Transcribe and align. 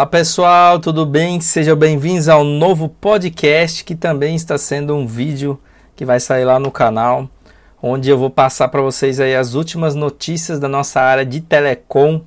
Olá 0.00 0.06
pessoal, 0.06 0.80
tudo 0.80 1.04
bem? 1.04 1.38
Sejam 1.42 1.76
bem-vindos 1.76 2.26
ao 2.26 2.42
novo 2.42 2.88
podcast 2.88 3.84
que 3.84 3.94
também 3.94 4.34
está 4.34 4.56
sendo 4.56 4.96
um 4.96 5.06
vídeo 5.06 5.60
que 5.94 6.06
vai 6.06 6.18
sair 6.18 6.46
lá 6.46 6.58
no 6.58 6.70
canal, 6.70 7.28
onde 7.82 8.08
eu 8.08 8.16
vou 8.16 8.30
passar 8.30 8.68
para 8.68 8.80
vocês 8.80 9.20
aí 9.20 9.36
as 9.36 9.52
últimas 9.52 9.94
notícias 9.94 10.58
da 10.58 10.66
nossa 10.66 11.02
área 11.02 11.26
de 11.26 11.42
telecom 11.42 12.22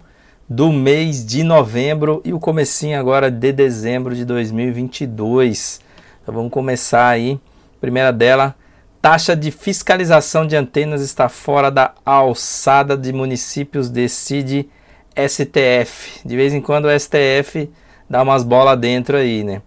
do 0.47 0.71
mês 0.71 1.25
de 1.25 1.41
novembro 1.41 2.21
e 2.23 2.31
o 2.31 2.39
comecinho 2.39 2.99
agora 2.99 3.31
de 3.31 3.51
dezembro 3.51 4.13
de 4.13 4.23
2022. 4.23 5.81
Então 6.21 6.35
vamos 6.35 6.51
começar 6.51 7.07
aí. 7.07 7.39
Primeira 7.81 8.13
dela, 8.13 8.53
taxa 9.01 9.35
de 9.35 9.49
fiscalização 9.49 10.45
de 10.45 10.55
antenas 10.55 11.01
está 11.01 11.27
fora 11.27 11.71
da 11.71 11.95
alçada 12.05 12.95
de 12.95 13.11
municípios, 13.11 13.89
decide 13.89 14.69
STF. 15.15 16.21
De 16.25 16.35
vez 16.35 16.53
em 16.53 16.61
quando 16.61 16.85
o 16.85 16.99
STF 16.99 17.69
dá 18.09 18.21
umas 18.21 18.43
bolas 18.43 18.77
dentro 18.79 19.17
aí, 19.17 19.43
né? 19.43 19.61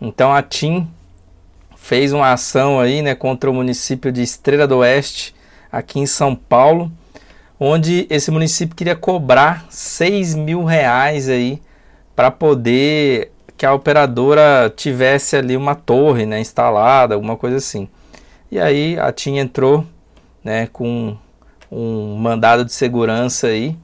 Então 0.00 0.32
a 0.32 0.42
TIM 0.42 0.88
fez 1.76 2.12
uma 2.12 2.32
ação 2.32 2.78
aí, 2.78 3.02
né, 3.02 3.14
contra 3.14 3.50
o 3.50 3.54
município 3.54 4.12
de 4.12 4.22
Estrela 4.22 4.66
do 4.66 4.78
Oeste, 4.78 5.34
aqui 5.72 5.98
em 5.98 6.06
São 6.06 6.34
Paulo, 6.34 6.90
onde 7.58 8.06
esse 8.08 8.30
município 8.30 8.76
queria 8.76 8.94
cobrar 8.94 9.66
6 9.70 10.34
mil 10.34 10.64
reais 10.64 11.28
aí 11.28 11.60
para 12.14 12.30
poder 12.30 13.32
que 13.56 13.66
a 13.66 13.74
operadora 13.74 14.72
tivesse 14.74 15.36
ali 15.36 15.56
uma 15.56 15.74
torre, 15.74 16.24
né, 16.26 16.40
instalada, 16.40 17.14
alguma 17.14 17.36
coisa 17.36 17.56
assim. 17.56 17.88
E 18.50 18.58
aí 18.58 18.98
a 18.98 19.12
TIM 19.12 19.38
entrou, 19.38 19.84
né, 20.42 20.68
com 20.72 21.16
um 21.70 22.16
mandado 22.16 22.64
de 22.64 22.72
segurança 22.72 23.48
aí, 23.48 23.76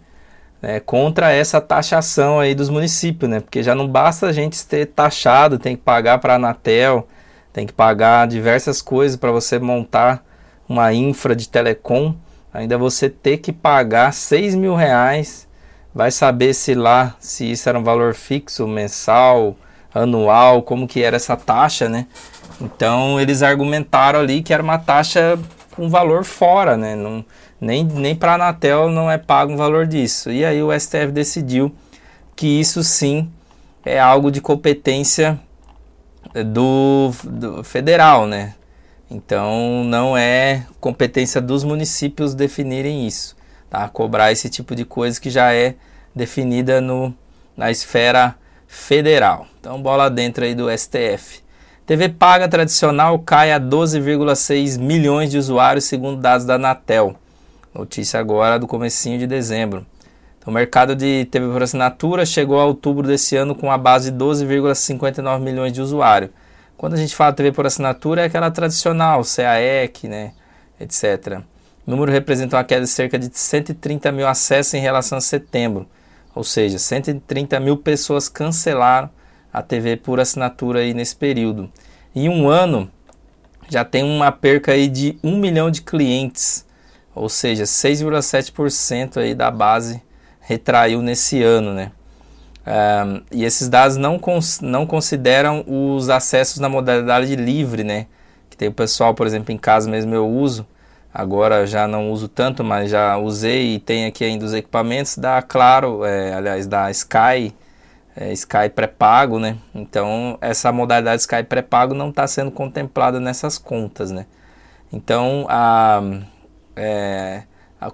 né, 0.61 0.81
contra 0.81 1.33
essa 1.33 1.61
taxação 1.61 2.41
aí 2.41 2.55
dos 2.55 2.69
municípios, 2.69 3.31
né? 3.31 3.41
Porque 3.41 3.63
já 3.63 3.75
não 3.75 3.87
basta 3.87 4.27
a 4.27 4.33
gente 4.33 4.65
ter 4.67 4.87
taxado, 4.87 5.59
tem 5.59 5.77
que 5.77 5.83
pagar 5.83 6.19
para 6.19 6.35
a 6.35 6.37
Anatel, 6.37 7.07
tem 7.53 7.67
que 7.67 7.73
pagar 7.73 8.27
diversas 8.27 8.83
coisas 8.83 9.17
para 9.17 9.31
você 9.31 9.59
montar 9.59 10.25
uma 10.69 10.93
infra 10.93 11.35
de 11.37 11.49
telecom, 11.49 12.15
ainda 12.53 12.77
você 12.77 13.09
ter 13.09 13.39
que 13.39 13.53
pagar 13.53 14.13
6 14.13 14.55
mil 14.55 14.75
reais, 14.75 15.47
vai 15.95 16.11
saber 16.11 16.53
se 16.55 16.75
lá, 16.75 17.15
se 17.19 17.51
isso 17.51 17.69
era 17.69 17.79
um 17.79 17.85
valor 17.85 18.15
fixo, 18.15 18.67
mensal, 18.67 19.57
anual, 19.95 20.63
como 20.63 20.87
que 20.87 21.03
era 21.03 21.17
essa 21.17 21.37
taxa, 21.37 21.89
né? 21.89 22.07
Então 22.61 23.21
eles 23.21 23.43
argumentaram 23.43 24.21
ali 24.21 24.43
que 24.43 24.53
era 24.53 24.63
uma 24.63 24.79
taxa 24.79 25.39
com 25.75 25.89
valor 25.89 26.25
fora, 26.25 26.77
né? 26.77 26.95
Não, 26.95 27.25
nem 27.61 27.85
nem 27.85 28.15
para 28.15 28.33
a 28.33 28.35
Anatel 28.35 28.91
não 28.91 29.11
é 29.11 29.19
pago 29.19 29.53
um 29.53 29.57
valor 29.57 29.87
disso. 29.87 30.31
E 30.31 30.45
aí 30.45 30.63
o 30.63 30.79
STF 30.79 31.13
decidiu 31.13 31.75
que 32.35 32.47
isso 32.47 32.83
sim 32.83 33.31
é 33.85 33.99
algo 33.99 34.31
de 34.31 34.41
competência 34.41 35.41
do, 36.53 37.13
do 37.25 37.65
federal, 37.65 38.27
né? 38.27 38.55
Então 39.11 39.85
não 39.85 40.17
é 40.17 40.67
competência 40.81 41.41
dos 41.41 41.63
municípios 41.63 42.35
definirem 42.35 43.07
isso, 43.07 43.37
tá? 43.71 43.89
Cobrar 43.89 44.33
esse 44.33 44.51
tipo 44.51 44.75
de 44.75 44.85
coisa 44.85 45.21
que 45.21 45.31
já 45.31 45.55
é 45.55 45.77
definida 46.15 46.81
no, 46.81 47.15
na 47.57 47.71
esfera 47.71 48.35
federal. 48.67 49.47
Então 49.61 49.81
bola 49.81 50.11
dentro 50.11 50.45
aí 50.45 50.55
do 50.55 50.67
STF. 50.77 51.41
TV 51.87 52.09
paga 52.09 52.49
tradicional 52.49 53.17
cai 53.21 53.53
a 53.53 53.61
12,6 53.61 54.77
milhões 54.77 55.31
de 55.31 55.39
usuários 55.39 55.85
segundo 55.85 56.21
dados 56.21 56.45
da 56.45 56.55
Anatel. 56.57 57.15
Notícia 57.77 58.19
agora 58.19 58.59
do 58.59 58.67
comecinho 58.67 59.19
de 59.19 59.27
dezembro. 59.27 59.87
Então, 60.39 60.51
o 60.51 60.55
mercado 60.55 60.97
de 60.97 61.27
TV 61.27 61.47
por 61.53 61.63
assinatura 61.63 62.25
chegou 62.25 62.59
a 62.59 62.65
outubro 62.65 63.07
desse 63.07 63.37
ano 63.37 63.55
com 63.55 63.71
a 63.71 63.77
base 63.77 64.11
de 64.11 64.17
12,59 64.17 65.41
milhões 65.41 65.75
de 65.75 65.83
usuários. 65.83 66.31
Quando 66.75 66.95
a 66.95 66.97
gente 66.97 67.15
fala 67.15 67.35
TV 67.35 67.53
por 67.53 67.67
assinatura, 67.67 68.23
é 68.23 68.25
aquela 68.25 68.51
tradicional, 68.51 69.23
CAEC, 69.23 70.09
né, 70.09 70.33
etc. 70.81 71.43
O 71.87 71.91
número 71.91 72.11
representa 72.11 72.57
uma 72.57 72.65
queda 72.65 72.81
de 72.81 72.89
cerca 72.89 73.19
de 73.19 73.29
130 73.31 74.11
mil 74.11 74.27
acessos 74.27 74.73
em 74.73 74.81
relação 74.81 75.19
a 75.19 75.21
setembro. 75.21 75.87
Ou 76.35 76.45
seja, 76.45 76.79
130 76.79 77.61
mil 77.61 77.77
pessoas 77.77 78.27
cancelaram 78.27 79.11
a 79.53 79.61
TV 79.61 79.99
por 79.99 80.19
assinatura 80.19 80.81
aí 80.81 80.95
nesse 80.95 81.15
período. 81.15 81.71
Em 82.15 82.27
um 82.31 82.49
ano, 82.49 82.91
já 83.69 83.85
tem 83.85 84.03
uma 84.03 84.33
perca 84.33 84.73
aí 84.73 84.89
de 84.89 85.19
1 85.23 85.37
milhão 85.37 85.71
de 85.71 85.83
clientes, 85.83 86.66
ou 87.17 87.31
seja, 87.31 87.65
6,7% 87.65 89.17
aí 89.17 89.35
da 89.35 89.51
base 89.51 90.03
retraiu 90.41 91.01
nesse 91.01 91.43
ano, 91.43 91.73
né? 91.73 91.91
Um, 92.67 93.23
e 93.33 93.45
esses 93.45 93.69
dados 93.69 93.97
não, 93.97 94.19
cons 94.19 94.61
não 94.61 94.87
consideram 94.87 95.65
os 95.67 96.11
acessos 96.11 96.59
na 96.59 96.69
modalidade 96.69 97.35
livre, 97.35 97.83
né? 97.83 98.07
Que 98.51 98.57
tem 98.57 98.69
o 98.69 98.73
pessoal, 98.73 99.15
por 99.15 99.27
exemplo, 99.27 99.53
em 99.53 99.57
casa 99.57 99.89
mesmo 99.89 100.15
eu 100.15 100.29
uso, 100.29 100.67
agora 101.13 101.67
já 101.67 101.89
não 101.89 102.11
uso 102.11 102.29
tanto, 102.29 102.63
mas 102.63 102.91
já 102.91 103.17
usei 103.17 103.75
e 103.75 103.79
tem 103.79 104.05
aqui 104.05 104.23
ainda 104.23 104.45
os 104.45 104.53
equipamentos 104.53 105.17
da 105.17 105.41
Claro, 105.41 106.05
é, 106.05 106.35
aliás, 106.35 106.67
da 106.67 106.91
Sky, 106.91 107.55
é, 108.15 108.33
Sky 108.33 108.69
pré-pago, 108.75 109.39
né? 109.39 109.57
Então 109.75 110.37
essa 110.41 110.71
modalidade 110.71 111.23
Sky 111.23 111.45
pré-pago 111.45 111.95
não 111.95 112.11
está 112.11 112.27
sendo 112.27 112.51
contemplada 112.51 113.19
nessas 113.21 113.57
contas, 113.57 114.11
né? 114.11 114.27
Então 114.93 115.47
a, 115.49 116.03
é, 116.77 117.43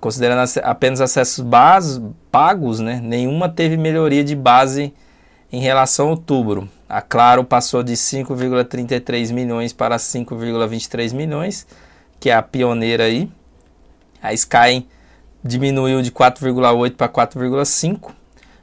considerando 0.00 0.50
apenas 0.62 1.00
acessos 1.00 1.44
base, 1.44 2.02
pagos, 2.30 2.80
né? 2.80 3.00
Nenhuma 3.02 3.48
teve 3.48 3.76
melhoria 3.76 4.24
de 4.24 4.34
base 4.34 4.92
em 5.52 5.60
relação 5.60 6.08
a 6.08 6.10
outubro. 6.10 6.68
A 6.88 7.00
Claro 7.00 7.44
passou 7.44 7.82
de 7.82 7.92
5,33 7.92 9.32
milhões 9.32 9.72
para 9.72 9.96
5,23 9.96 11.14
milhões, 11.14 11.66
que 12.18 12.28
é 12.28 12.34
a 12.34 12.42
pioneira 12.42 13.04
aí. 13.04 13.30
A 14.22 14.32
Sky 14.34 14.86
diminuiu 15.42 16.02
de 16.02 16.10
4,8 16.10 16.96
para 16.96 17.08
4,5 17.08 18.10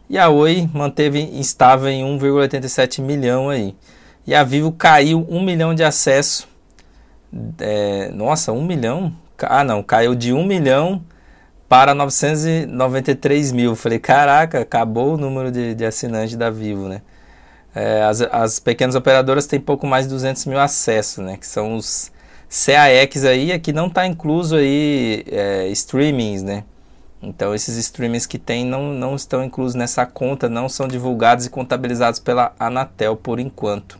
e 0.09 0.17
a 0.17 0.29
Oi 0.29 0.69
manteve 0.73 1.19
estável 1.39 1.89
em 1.89 2.03
1,87 2.17 3.01
milhão 3.01 3.49
aí. 3.49 3.75
E 4.25 4.33
a 4.33 4.43
Vivo 4.43 4.71
caiu 4.71 5.25
1 5.29 5.41
milhão 5.41 5.73
de 5.75 5.83
acesso. 5.83 6.47
É, 7.59 8.09
nossa, 8.11 8.51
1 8.51 8.63
milhão? 8.63 9.13
Ah, 9.47 9.63
não, 9.63 9.83
caiu 9.83 10.15
de 10.15 10.33
1 10.33 10.43
milhão 10.43 11.03
para 11.67 11.93
993 11.93 13.51
mil. 13.51 13.75
Falei, 13.75 13.99
caraca, 13.99 14.61
acabou 14.61 15.13
o 15.13 15.17
número 15.17 15.51
de, 15.51 15.75
de 15.75 15.85
assinantes 15.85 16.35
da 16.35 16.49
Vivo, 16.49 16.87
né? 16.87 17.01
É, 17.75 18.03
as, 18.03 18.21
as 18.21 18.59
pequenas 18.59 18.95
operadoras 18.95 19.45
têm 19.45 19.59
pouco 19.59 19.85
mais 19.85 20.05
de 20.05 20.11
200 20.11 20.45
mil 20.45 20.59
acessos, 20.59 21.23
né? 21.23 21.37
Que 21.37 21.45
são 21.45 21.75
os 21.75 22.11
CAEX 22.49 23.23
aí, 23.25 23.51
aqui 23.51 23.71
não 23.71 23.87
está 23.87 24.07
incluso 24.07 24.55
aí 24.55 25.23
é, 25.27 25.67
streamings, 25.67 26.41
né? 26.41 26.63
Então 27.21 27.53
esses 27.53 27.77
streamings 27.77 28.25
que 28.25 28.39
tem 28.39 28.65
não, 28.65 28.93
não 28.93 29.15
estão 29.15 29.43
inclusos 29.43 29.75
nessa 29.75 30.05
conta, 30.05 30.49
não 30.49 30.67
são 30.67 30.87
divulgados 30.87 31.45
e 31.45 31.49
contabilizados 31.49 32.19
pela 32.19 32.53
Anatel 32.57 33.15
por 33.15 33.39
enquanto. 33.39 33.99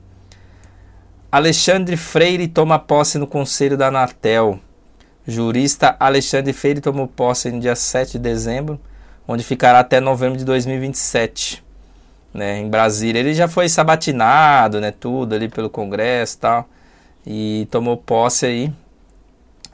Alexandre 1.32 1.96
Freire 1.96 2.48
toma 2.48 2.80
posse 2.80 3.20
no 3.20 3.28
conselho 3.28 3.78
da 3.78 3.88
Anatel. 3.88 4.60
Jurista 5.30 5.96
Alexandre 6.00 6.54
Freire 6.54 6.82
tomou 6.82 7.08
posse 7.08 7.52
no 7.52 7.60
dia 7.60 7.76
7 7.76 8.14
de 8.14 8.20
dezembro, 8.20 8.80
onde 9.28 9.44
ficará 9.44 9.80
até 9.80 10.00
novembro 10.00 10.38
de 10.38 10.46
2027, 10.46 11.64
né, 12.34 12.60
em 12.60 12.70
Brasília. 12.70 13.20
Ele 13.20 13.34
já 13.34 13.48
foi 13.48 13.70
sabatinado, 13.70 14.82
né, 14.82 14.92
tudo 14.92 15.36
ali 15.36 15.48
pelo 15.48 15.70
Congresso 15.70 16.38
e 16.38 16.40
tal, 16.40 16.70
e 17.26 17.68
tomou 17.72 17.98
posse 17.98 18.46
aí, 18.46 18.74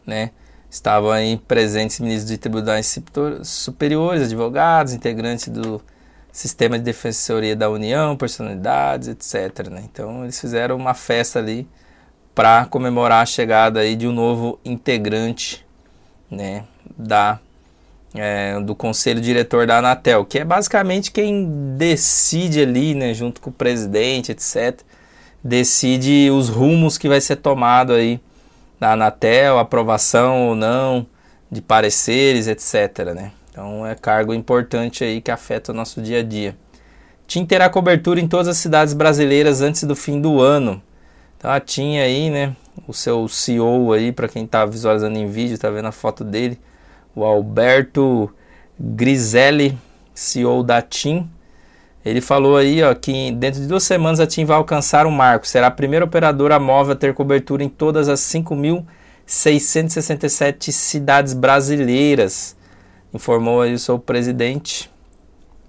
né, 0.06 0.32
Estavam 0.76 1.10
aí 1.10 1.38
presentes 1.38 2.02
ministros 2.02 2.30
de 2.30 2.38
tribunais 2.38 3.00
superiores, 3.44 4.24
advogados, 4.24 4.92
integrantes 4.92 5.48
do 5.48 5.82
sistema 6.34 6.78
de 6.78 6.84
defensoria 6.84 7.56
da 7.56 7.70
União, 7.70 8.18
personalidades, 8.18 9.08
etc. 9.08 9.70
Né? 9.70 9.84
Então 9.86 10.24
eles 10.24 10.38
fizeram 10.38 10.76
uma 10.76 10.94
festa 10.94 11.40
ali 11.40 11.66
para 12.36 12.66
comemorar 12.66 13.24
a 13.24 13.26
chegada 13.26 13.80
aí 13.80 13.96
de 13.96 14.06
um 14.08 14.12
novo 14.12 14.60
integrante 14.66 15.66
né, 16.30 16.66
da, 16.98 17.40
é, 18.14 18.60
do 18.60 18.76
conselho 18.76 19.22
diretor 19.22 19.66
da 19.66 19.78
Anatel, 19.78 20.26
que 20.26 20.40
é 20.40 20.44
basicamente 20.44 21.12
quem 21.12 21.76
decide 21.78 22.62
ali, 22.62 22.94
né, 22.94 23.14
junto 23.14 23.40
com 23.40 23.50
o 23.50 23.54
presidente, 23.54 24.34
etc., 24.34 24.82
decide 25.42 26.30
os 26.32 26.50
rumos 26.50 26.98
que 26.98 27.08
vai 27.08 27.22
ser 27.22 27.38
tomado 27.38 27.94
aí 27.94 28.20
da 28.80 28.92
Anatel, 28.94 29.58
aprovação 29.58 30.50
ou 30.50 30.56
não 30.56 31.08
de 31.50 31.62
pareceres, 31.62 32.48
etc. 32.48 33.14
Né? 33.16 33.32
Então 33.50 33.86
é 33.86 33.96
cargo 33.96 34.34
importante 34.34 35.04
aí 35.04 35.22
que 35.22 35.32
afeta 35.32 35.72
o 35.72 35.76
nosso 35.76 36.02
dia 36.02 36.20
a 36.20 36.24
dia. 36.24 36.58
TIM 37.28 37.46
terá 37.46 37.70
cobertura 37.70 38.20
em 38.20 38.28
todas 38.28 38.48
as 38.48 38.58
cidades 38.58 38.94
brasileiras 38.94 39.62
antes 39.62 39.84
do 39.84 39.96
fim 39.96 40.20
do 40.20 40.42
ano. 40.42 40.82
A 41.48 41.60
TIM 41.60 42.00
aí, 42.00 42.32
né, 42.32 42.56
o 42.88 42.94
seu 42.94 43.28
CEO 43.28 43.94
aí, 43.94 44.12
para 44.12 44.28
quem 44.28 44.46
está 44.46 44.66
visualizando 44.66 45.20
em 45.20 45.28
vídeo, 45.28 45.54
está 45.54 45.70
vendo 45.70 45.88
a 45.88 45.92
foto 45.92 46.24
dele, 46.24 46.60
o 47.16 47.24
Alberto 47.24 48.34
Griselli, 48.80 49.78
CEO 50.12 50.64
da 50.64 50.82
TIM, 50.82 51.30
Ele 52.04 52.20
falou 52.20 52.58
aí 52.58 52.82
ó, 52.84 52.96
que 52.96 53.32
dentro 53.32 53.62
de 53.62 53.68
duas 53.68 53.84
semanas 53.84 54.20
a 54.20 54.26
TIM 54.26 54.44
vai 54.46 54.58
alcançar 54.58 55.06
o 55.06 55.12
marco. 55.12 55.46
Será 55.48 55.68
a 55.68 55.72
primeira 55.72 56.06
operadora 56.06 56.60
móvel 56.60 56.94
a 56.94 56.96
ter 56.96 57.14
cobertura 57.14 57.64
em 57.64 57.70
todas 57.70 58.10
as 58.10 58.22
5.667 58.22 60.72
cidades 60.72 61.34
brasileiras, 61.34 62.58
informou 63.14 63.62
aí 63.62 63.72
o 63.74 63.80
seu 63.80 64.00
presidente 64.00 64.90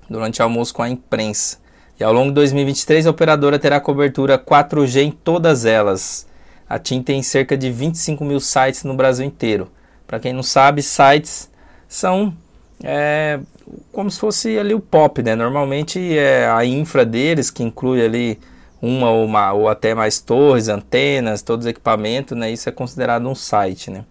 durante 0.08 0.40
almoço 0.40 0.72
com 0.74 0.82
a 0.82 0.88
imprensa. 0.88 1.58
E 1.98 2.04
ao 2.04 2.12
longo 2.12 2.28
de 2.28 2.34
2023 2.34 3.06
a 3.06 3.10
operadora 3.10 3.58
terá 3.58 3.80
cobertura 3.80 4.38
4G 4.38 5.02
em 5.02 5.10
todas 5.10 5.64
elas. 5.64 6.26
A 6.68 6.78
TIM 6.78 7.02
tem 7.02 7.22
cerca 7.22 7.56
de 7.56 7.70
25 7.70 8.24
mil 8.24 8.40
sites 8.40 8.84
no 8.84 8.94
Brasil 8.94 9.24
inteiro. 9.24 9.70
Para 10.06 10.20
quem 10.20 10.32
não 10.32 10.42
sabe, 10.42 10.82
sites 10.82 11.50
são 11.88 12.34
é, 12.82 13.40
como 13.92 14.10
se 14.10 14.20
fosse 14.20 14.58
ali 14.58 14.74
o 14.74 14.80
pop, 14.80 15.22
né? 15.22 15.34
Normalmente 15.34 16.16
é 16.16 16.48
a 16.48 16.64
infra 16.64 17.04
deles 17.04 17.50
que 17.50 17.62
inclui 17.62 18.04
ali 18.04 18.38
uma 18.80 19.10
ou, 19.10 19.24
uma, 19.24 19.52
ou 19.52 19.68
até 19.68 19.94
mais 19.94 20.20
torres, 20.20 20.68
antenas, 20.68 21.42
todos 21.42 21.64
os 21.64 21.70
equipamentos, 21.70 22.36
né? 22.36 22.50
Isso 22.50 22.68
é 22.68 22.72
considerado 22.72 23.26
um 23.26 23.34
site, 23.34 23.90
né? 23.90 24.04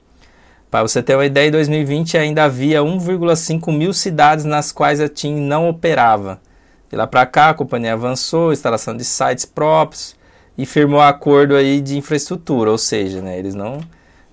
Para 0.71 0.81
você 0.81 1.01
ter 1.01 1.15
uma 1.15 1.25
ideia, 1.25 1.47
em 1.47 1.51
2020 1.51 2.17
ainda 2.17 2.43
havia 2.43 2.81
1,5 2.81 3.71
mil 3.71 3.93
cidades 3.93 4.43
nas 4.43 4.71
quais 4.71 4.99
a 4.99 5.07
TIM 5.07 5.35
não 5.35 5.69
operava. 5.69 6.41
De 6.89 6.95
lá 6.95 7.07
para 7.07 7.25
cá, 7.25 7.49
a 7.49 7.53
companhia 7.53 7.93
avançou, 7.93 8.53
instalação 8.53 8.95
de 8.95 9.03
sites 9.03 9.45
próprios 9.45 10.15
e 10.57 10.65
firmou 10.65 11.01
acordo 11.01 11.55
aí 11.55 11.81
de 11.81 11.97
infraestrutura, 11.97 12.71
ou 12.71 12.77
seja, 12.77 13.21
né, 13.21 13.37
eles 13.37 13.55
não, 13.55 13.81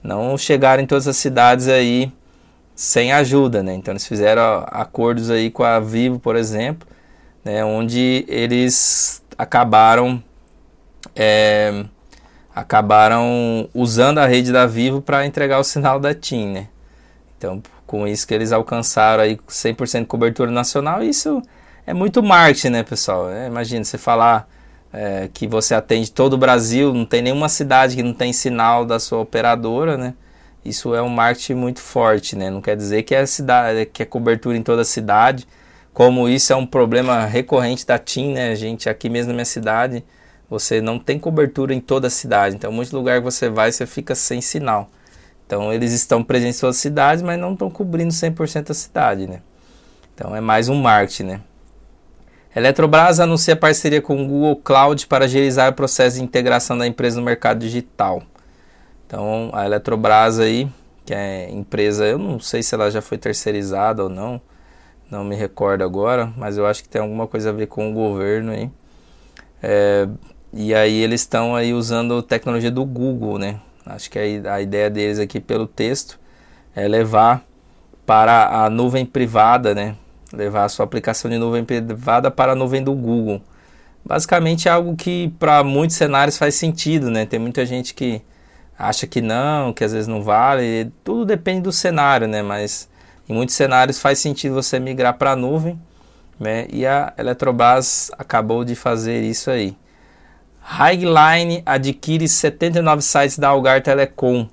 não 0.02 0.38
chegaram 0.38 0.82
em 0.82 0.86
todas 0.86 1.08
as 1.08 1.16
cidades 1.16 1.68
aí 1.68 2.12
sem 2.74 3.12
ajuda, 3.12 3.62
né? 3.62 3.74
Então 3.74 3.92
eles 3.92 4.06
fizeram 4.06 4.64
acordos 4.68 5.30
aí 5.30 5.50
com 5.50 5.64
a 5.64 5.80
Vivo, 5.80 6.18
por 6.18 6.36
exemplo, 6.36 6.86
né, 7.44 7.64
onde 7.64 8.24
eles 8.28 9.22
acabaram 9.36 10.22
é, 11.16 11.84
acabaram 12.54 13.68
usando 13.74 14.18
a 14.18 14.26
rede 14.26 14.52
da 14.52 14.66
Vivo 14.66 15.00
para 15.02 15.26
entregar 15.26 15.58
o 15.58 15.64
sinal 15.64 15.98
da 15.98 16.14
TIM, 16.14 16.52
né? 16.52 16.68
Então, 17.36 17.62
com 17.86 18.06
isso 18.06 18.26
que 18.26 18.34
eles 18.34 18.52
alcançaram 18.52 19.22
aí 19.24 19.36
100% 19.36 20.00
de 20.00 20.06
cobertura 20.06 20.50
nacional, 20.50 21.02
isso 21.02 21.42
é 21.86 21.92
muito 21.94 22.22
marketing, 22.22 22.68
né, 22.68 22.82
pessoal? 22.82 23.30
É, 23.30 23.46
imagina 23.46 23.84
você 23.84 23.98
falar 23.98 24.48
é, 24.92 25.28
que 25.32 25.46
você 25.46 25.74
atende 25.74 26.10
todo 26.12 26.34
o 26.34 26.38
Brasil, 26.38 26.92
não 26.92 27.04
tem 27.04 27.22
nenhuma 27.22 27.48
cidade 27.48 27.96
que 27.96 28.02
não 28.02 28.12
tem 28.12 28.32
sinal 28.32 28.84
da 28.84 29.00
sua 29.00 29.18
operadora, 29.20 29.96
né? 29.96 30.14
Isso 30.64 30.94
é 30.94 31.02
um 31.02 31.08
marketing 31.08 31.54
muito 31.54 31.80
forte, 31.80 32.36
né? 32.36 32.50
Não 32.50 32.60
quer 32.60 32.76
dizer 32.76 33.02
que 33.02 33.14
é, 33.14 33.26
cidade, 33.26 33.86
que 33.86 34.02
é 34.02 34.06
cobertura 34.06 34.56
em 34.56 34.62
toda 34.62 34.82
a 34.82 34.84
cidade. 34.84 35.46
Como 35.92 36.28
isso 36.28 36.52
é 36.52 36.56
um 36.56 36.66
problema 36.66 37.26
recorrente 37.26 37.86
da 37.86 37.98
TIM, 37.98 38.34
né? 38.34 38.54
Gente 38.54 38.88
aqui 38.88 39.08
mesmo 39.08 39.28
na 39.28 39.34
minha 39.34 39.44
cidade, 39.44 40.04
você 40.48 40.80
não 40.80 40.98
tem 40.98 41.18
cobertura 41.18 41.74
em 41.74 41.80
toda 41.80 42.06
a 42.06 42.10
cidade. 42.10 42.54
Então, 42.54 42.70
muitos 42.70 42.92
lugares 42.92 43.20
que 43.20 43.30
você 43.30 43.48
vai, 43.48 43.72
você 43.72 43.86
fica 43.86 44.14
sem 44.14 44.40
sinal. 44.40 44.88
Então, 45.46 45.72
eles 45.72 45.92
estão 45.92 46.22
presentes 46.22 46.58
em 46.58 46.60
todas 46.60 46.76
as 46.76 46.82
cidades, 46.82 47.22
mas 47.22 47.38
não 47.38 47.54
estão 47.54 47.68
cobrindo 47.68 48.12
100% 48.12 48.70
a 48.70 48.74
cidade, 48.74 49.26
né? 49.26 49.40
Então, 50.14 50.34
é 50.36 50.40
mais 50.40 50.68
um 50.68 50.76
marketing, 50.76 51.24
né? 51.24 51.40
Eletrobras 52.54 53.18
anuncia 53.18 53.56
parceria 53.56 54.02
com 54.02 54.22
o 54.22 54.28
Google 54.28 54.56
Cloud 54.56 55.06
para 55.06 55.24
agilizar 55.24 55.70
o 55.70 55.74
processo 55.74 56.16
de 56.16 56.22
integração 56.22 56.76
da 56.76 56.86
empresa 56.86 57.18
no 57.18 57.24
mercado 57.24 57.60
digital. 57.60 58.22
Então, 59.06 59.50
a 59.54 59.64
Eletrobras 59.64 60.38
aí, 60.38 60.68
que 61.04 61.14
é 61.14 61.50
empresa, 61.50 62.06
eu 62.06 62.18
não 62.18 62.38
sei 62.38 62.62
se 62.62 62.74
ela 62.74 62.90
já 62.90 63.00
foi 63.00 63.16
terceirizada 63.16 64.02
ou 64.02 64.10
não, 64.10 64.40
não 65.10 65.24
me 65.24 65.34
recordo 65.34 65.82
agora, 65.82 66.30
mas 66.36 66.58
eu 66.58 66.66
acho 66.66 66.82
que 66.82 66.88
tem 66.88 67.00
alguma 67.00 67.26
coisa 67.26 67.50
a 67.50 67.52
ver 67.52 67.66
com 67.66 67.90
o 67.90 67.94
governo 67.94 68.52
aí. 68.52 68.70
É, 69.62 70.06
e 70.52 70.74
aí 70.74 71.00
eles 71.00 71.22
estão 71.22 71.56
aí 71.56 71.72
usando 71.72 72.22
tecnologia 72.22 72.70
do 72.70 72.84
Google, 72.84 73.38
né? 73.38 73.60
Acho 73.86 74.10
que 74.10 74.18
a, 74.18 74.54
a 74.54 74.60
ideia 74.60 74.90
deles 74.90 75.18
aqui 75.18 75.40
pelo 75.40 75.66
texto 75.66 76.20
é 76.74 76.86
levar 76.86 77.44
para 78.04 78.64
a 78.64 78.68
nuvem 78.68 79.06
privada, 79.06 79.74
né? 79.74 79.96
Levar 80.32 80.64
a 80.64 80.68
sua 80.68 80.84
aplicação 80.84 81.30
de 81.30 81.38
nuvem 81.38 81.64
privada 81.64 82.30
para 82.30 82.52
a 82.52 82.54
nuvem 82.54 82.82
do 82.82 82.94
Google. 82.94 83.42
Basicamente 84.04 84.68
é 84.68 84.70
algo 84.70 84.96
que 84.96 85.32
para 85.38 85.62
muitos 85.62 85.96
cenários 85.96 86.36
faz 86.36 86.54
sentido, 86.54 87.10
né? 87.10 87.24
Tem 87.26 87.38
muita 87.38 87.64
gente 87.64 87.94
que 87.94 88.22
acha 88.78 89.06
que 89.06 89.20
não, 89.20 89.72
que 89.72 89.84
às 89.84 89.92
vezes 89.92 90.08
não 90.08 90.22
vale. 90.22 90.90
Tudo 91.04 91.24
depende 91.24 91.62
do 91.62 91.72
cenário, 91.72 92.26
né? 92.26 92.42
Mas 92.42 92.88
em 93.28 93.32
muitos 93.32 93.54
cenários 93.54 94.00
faz 94.00 94.18
sentido 94.18 94.54
você 94.54 94.80
migrar 94.80 95.14
para 95.14 95.32
a 95.32 95.36
nuvem, 95.36 95.80
né? 96.38 96.66
E 96.70 96.84
a 96.84 97.12
Eletrobras 97.16 98.10
acabou 98.18 98.64
de 98.64 98.74
fazer 98.74 99.22
isso 99.22 99.50
aí. 99.50 99.76
Highline 100.60 101.62
adquire 101.66 102.28
79 102.28 103.02
sites 103.02 103.38
da 103.38 103.48
Algar 103.48 103.82
Telecom. 103.82 104.48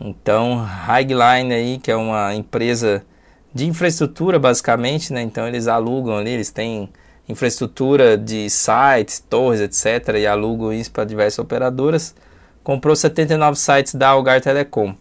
Então, 0.00 0.56
Highline 0.56 1.52
aí, 1.52 1.78
que 1.78 1.90
é 1.90 1.96
uma 1.96 2.34
empresa 2.34 3.04
de 3.54 3.66
infraestrutura 3.66 4.38
basicamente, 4.38 5.12
né? 5.12 5.22
Então 5.22 5.46
eles 5.46 5.66
alugam 5.68 6.16
ali, 6.16 6.30
eles 6.30 6.50
têm 6.50 6.88
infraestrutura 7.28 8.16
de 8.16 8.48
sites, 8.50 9.20
torres, 9.20 9.60
etc. 9.60 10.16
e 10.16 10.26
alugam 10.26 10.72
isso 10.72 10.90
para 10.90 11.04
diversas 11.04 11.38
operadoras 11.38 12.14
comprou 12.62 12.94
79 12.94 13.58
sites 13.58 13.94
da 13.94 14.08
Algar 14.08 14.40
Telecom. 14.40 14.94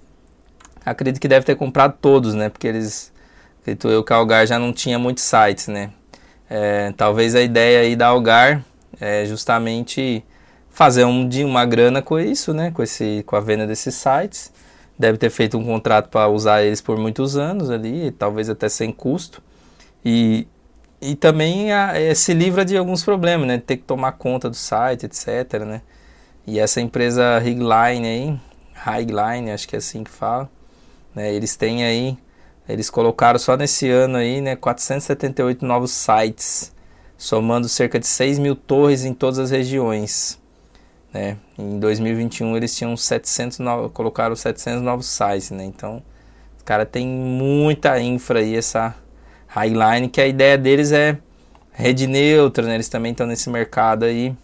Acredito 0.86 1.22
que 1.22 1.28
deve 1.28 1.46
ter 1.46 1.56
comprado 1.56 1.96
todos, 2.02 2.34
né? 2.34 2.50
Porque 2.50 2.68
eles, 2.68 3.12
acredito 3.62 3.88
eu 3.90 4.04
que 4.04 4.12
a 4.12 4.16
Algar 4.16 4.48
já 4.48 4.58
não 4.58 4.74
tinha 4.74 4.98
muitos 4.98 5.24
sites, 5.24 5.68
né? 5.68 5.92
É, 6.50 6.92
talvez 6.98 7.36
a 7.36 7.42
ideia 7.42 7.82
aí 7.82 7.96
da 7.96 8.08
Algar 8.08 8.64
é 9.00 9.26
justamente 9.26 10.24
fazer 10.70 11.06
um, 11.06 11.28
de 11.28 11.44
uma 11.44 11.66
grana 11.66 12.02
com 12.02 12.20
isso, 12.20 12.54
né? 12.54 12.72
Com, 12.72 12.82
esse, 12.82 13.24
com 13.26 13.36
a 13.36 13.40
venda 13.40 13.68
desses 13.68 13.94
sites. 13.94 14.52
Deve 15.02 15.18
ter 15.18 15.32
feito 15.32 15.58
um 15.58 15.66
contrato 15.66 16.10
para 16.10 16.28
usar 16.28 16.62
eles 16.62 16.80
por 16.80 16.96
muitos 16.96 17.36
anos 17.36 17.72
ali, 17.72 18.12
talvez 18.12 18.50
até 18.50 18.70
sem 18.70 18.92
custo. 18.92 19.42
E, 20.06 20.48
e 21.02 21.16
também 21.16 21.72
a, 21.72 22.00
é, 22.00 22.14
se 22.14 22.36
livra 22.36 22.64
de 22.64 22.78
alguns 22.78 23.04
problemas, 23.04 23.48
né? 23.48 23.58
Ter 23.58 23.78
que 23.78 23.84
tomar 23.84 24.12
conta 24.12 24.48
do 24.48 24.56
site, 24.56 25.08
etc, 25.08 25.66
né? 25.66 25.82
E 26.46 26.60
essa 26.60 26.80
empresa 26.80 27.40
Higline 27.40 28.08
aí, 28.08 28.40
Highline, 28.74 29.52
acho 29.52 29.68
que 29.68 29.76
é 29.76 29.80
assim 29.80 30.04
que 30.04 30.12
fala, 30.12 30.50
né, 31.14 31.34
eles 31.34 31.56
têm 31.56 31.84
aí, 31.84 32.18
eles 32.68 32.90
colocaram 32.90 33.38
só 33.38 33.56
nesse 33.56 33.90
ano 33.90 34.18
aí, 34.18 34.42
né, 34.42 34.56
478 34.56 35.66
novos 35.66 35.92
sites, 35.92 36.74
somando 37.18 37.70
cerca 37.70 38.00
de 38.00 38.08
6 38.08 38.40
mil 38.40 38.56
torres 38.56 39.06
em 39.06 39.14
todas 39.14 39.38
as 39.38 39.52
regiões. 39.52 40.41
Né? 41.14 41.38
Em 41.58 41.80
2021 41.80 42.56
eles 42.56 42.76
tinham 42.76 42.96
700 42.96 43.60
novos, 43.60 43.92
colocaram 43.92 44.36
700 44.36 44.82
novos 44.82 45.08
sites, 45.08 45.52
né? 45.52 45.66
Então, 45.66 46.02
os 46.58 46.64
caras 46.64 46.88
têm 46.90 47.06
muita 47.08 48.00
infra 48.00 48.40
aí, 48.40 48.56
essa 48.56 48.96
Highline, 49.48 50.08
que 50.08 50.22
a 50.22 50.28
ideia 50.28 50.58
deles 50.58 50.92
é 50.92 51.18
rede 51.74 52.08
neutra, 52.08 52.66
né? 52.66 52.76
Eles 52.76 52.88
também 52.88 53.12
estão 53.12 53.28
nesse 53.28 53.50
mercado 53.50 54.06
aí 54.06 54.36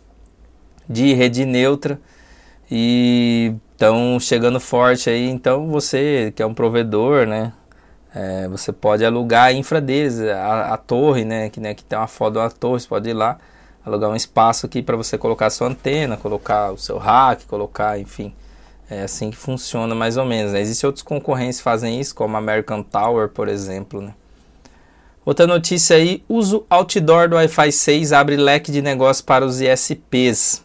de 0.89 1.13
rede 1.13 1.45
neutra 1.45 1.99
e 2.69 3.53
estão 3.71 4.19
chegando 4.19 4.59
forte 4.59 5.09
aí. 5.09 5.29
Então 5.29 5.67
você 5.67 6.33
que 6.35 6.41
é 6.41 6.45
um 6.45 6.53
provedor, 6.53 7.25
né? 7.25 7.53
É, 8.13 8.47
você 8.47 8.73
pode 8.73 9.05
alugar 9.05 9.45
a 9.45 9.53
infra 9.53 9.79
deles, 9.79 10.19
a, 10.19 10.73
a 10.73 10.77
torre, 10.77 11.23
né? 11.23 11.49
Que, 11.49 11.59
né, 11.59 11.73
que 11.73 11.83
tem 11.83 11.97
uma 11.97 12.07
foto 12.07 12.33
de 12.33 12.39
uma 12.39 12.49
torre, 12.49 12.81
você 12.81 12.87
pode 12.87 13.09
ir 13.09 13.13
lá 13.13 13.37
alugar 13.87 14.09
um 14.09 14.15
espaço 14.15 14.65
aqui 14.65 14.81
para 14.81 14.97
você 14.97 15.17
colocar 15.17 15.47
a 15.47 15.49
sua 15.49 15.67
antena, 15.67 16.17
colocar 16.17 16.71
o 16.71 16.77
seu 16.77 16.97
rack, 16.97 17.45
colocar, 17.45 17.99
enfim. 17.99 18.33
É 18.89 19.01
assim 19.01 19.31
que 19.31 19.37
funciona 19.37 19.93
mais 19.95 20.17
ou 20.17 20.25
menos. 20.25 20.53
Né? 20.53 20.61
Existem 20.61 20.87
outros 20.87 21.03
concorrentes 21.03 21.57
que 21.57 21.63
fazem 21.63 21.99
isso, 21.99 22.13
como 22.13 22.35
a 22.35 22.39
American 22.39 22.83
Tower, 22.83 23.29
por 23.29 23.47
exemplo. 23.47 24.01
Né? 24.01 24.13
Outra 25.25 25.47
notícia 25.47 25.95
aí, 25.95 26.23
uso 26.27 26.65
outdoor 26.69 27.29
do 27.29 27.35
Wi-Fi 27.35 27.71
6 27.71 28.13
abre 28.13 28.37
leque 28.37 28.71
de 28.71 28.81
negócio 28.81 29.23
para 29.23 29.45
os 29.45 29.59
ISPs. 29.61 30.63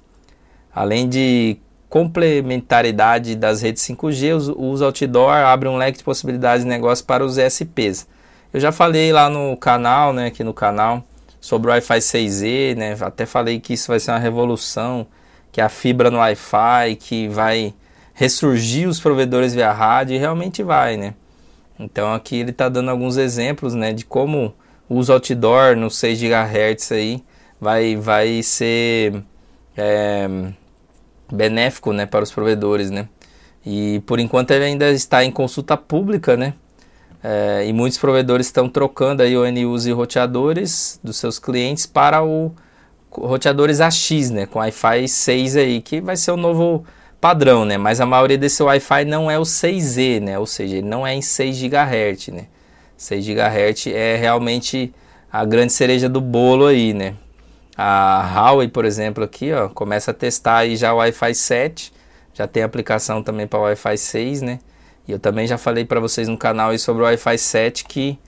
Além 0.74 1.08
de 1.08 1.56
complementaridade 1.88 3.36
das 3.36 3.60
redes 3.60 3.82
5G, 3.82 4.54
o 4.56 4.64
uso 4.66 4.84
outdoor 4.84 5.34
abre 5.34 5.68
um 5.68 5.76
leque 5.76 5.98
de 5.98 6.04
possibilidades 6.04 6.64
de 6.64 6.70
negócio 6.70 7.04
para 7.04 7.24
os 7.24 7.36
ESPs. 7.36 8.06
Eu 8.52 8.60
já 8.60 8.72
falei 8.72 9.12
lá 9.12 9.28
no 9.28 9.56
canal, 9.56 10.12
né, 10.12 10.26
aqui 10.26 10.42
no 10.42 10.54
canal, 10.54 11.04
sobre 11.42 11.70
o 11.70 11.74
Wi-Fi 11.74 11.98
6E, 11.98 12.74
né, 12.76 12.96
até 13.00 13.26
falei 13.26 13.60
que 13.60 13.74
isso 13.74 13.88
vai 13.88 14.00
ser 14.00 14.12
uma 14.12 14.18
revolução, 14.18 15.06
que 15.50 15.60
a 15.60 15.68
fibra 15.68 16.10
no 16.10 16.16
Wi-Fi, 16.18 16.96
que 16.98 17.28
vai 17.28 17.74
ressurgir 18.14 18.88
os 18.88 18.98
provedores 18.98 19.52
via 19.52 19.72
rádio, 19.72 20.14
e 20.14 20.18
realmente 20.18 20.62
vai, 20.62 20.96
né. 20.96 21.14
Então 21.78 22.14
aqui 22.14 22.36
ele 22.36 22.50
está 22.50 22.68
dando 22.68 22.90
alguns 22.90 23.18
exemplos, 23.18 23.74
né, 23.74 23.92
de 23.92 24.06
como 24.06 24.54
o 24.88 24.96
uso 24.96 25.12
outdoor 25.12 25.76
no 25.76 25.90
6 25.90 26.18
GHz 26.18 26.92
aí 26.92 27.24
vai, 27.60 27.96
vai 27.96 28.42
ser... 28.42 29.22
É, 29.76 30.28
benéfico 31.32 31.92
né, 31.92 32.04
para 32.04 32.22
os 32.22 32.30
provedores. 32.30 32.90
Né? 32.90 33.08
E 33.64 34.00
por 34.06 34.20
enquanto 34.20 34.50
ele 34.50 34.64
ainda 34.64 34.90
está 34.90 35.24
em 35.24 35.30
consulta 35.30 35.76
pública, 35.76 36.36
né? 36.36 36.54
É, 37.22 37.64
e 37.66 37.72
muitos 37.72 37.98
provedores 37.98 38.46
estão 38.46 38.68
trocando 38.68 39.22
aí 39.22 39.36
ONUs 39.36 39.86
e 39.86 39.92
roteadores 39.92 40.98
dos 41.02 41.16
seus 41.16 41.38
clientes 41.38 41.86
para 41.86 42.22
o 42.22 42.52
roteadores 43.10 43.80
AX, 43.80 44.30
né, 44.30 44.46
com 44.46 44.58
Wi-Fi 44.58 45.06
6 45.06 45.56
aí, 45.56 45.80
que 45.82 46.00
vai 46.00 46.16
ser 46.16 46.30
o 46.30 46.36
novo 46.36 46.84
padrão, 47.22 47.64
né? 47.64 47.78
Mas 47.78 48.00
a 48.00 48.06
maioria 48.06 48.36
desse 48.36 48.62
Wi-Fi 48.64 49.04
não 49.04 49.30
é 49.30 49.38
o 49.38 49.42
6E, 49.42 50.20
né? 50.20 50.38
Ou 50.40 50.46
seja, 50.46 50.78
ele 50.78 50.88
não 50.88 51.06
é 51.06 51.14
em 51.14 51.22
6 51.22 51.56
GHz, 51.56 52.28
né? 52.28 52.46
6 52.96 53.24
GHz 53.24 53.86
é 53.88 54.16
realmente 54.16 54.92
a 55.32 55.44
grande 55.44 55.72
cereja 55.72 56.08
do 56.08 56.20
bolo 56.20 56.66
aí, 56.66 56.92
né? 56.92 57.14
A 57.76 58.28
Huawei, 58.34 58.66
por 58.66 58.84
exemplo, 58.84 59.22
aqui, 59.22 59.52
ó, 59.52 59.68
começa 59.68 60.10
a 60.10 60.14
testar 60.14 60.58
aí 60.58 60.76
já 60.76 60.92
o 60.92 60.96
Wi-Fi 60.96 61.34
7, 61.34 61.92
já 62.34 62.48
tem 62.48 62.64
aplicação 62.64 63.22
também 63.22 63.46
para 63.46 63.60
o 63.60 63.62
Wi-Fi 63.62 63.96
6, 63.96 64.42
né? 64.42 64.58
E 65.06 65.12
eu 65.12 65.18
também 65.18 65.46
já 65.46 65.58
falei 65.58 65.84
para 65.84 66.00
vocês 66.00 66.28
no 66.28 66.36
canal 66.36 66.70
aí 66.70 66.78
sobre 66.78 67.02
o 67.02 67.06
Wi-Fi 67.06 67.38
7 67.38 67.84
que 67.84 68.18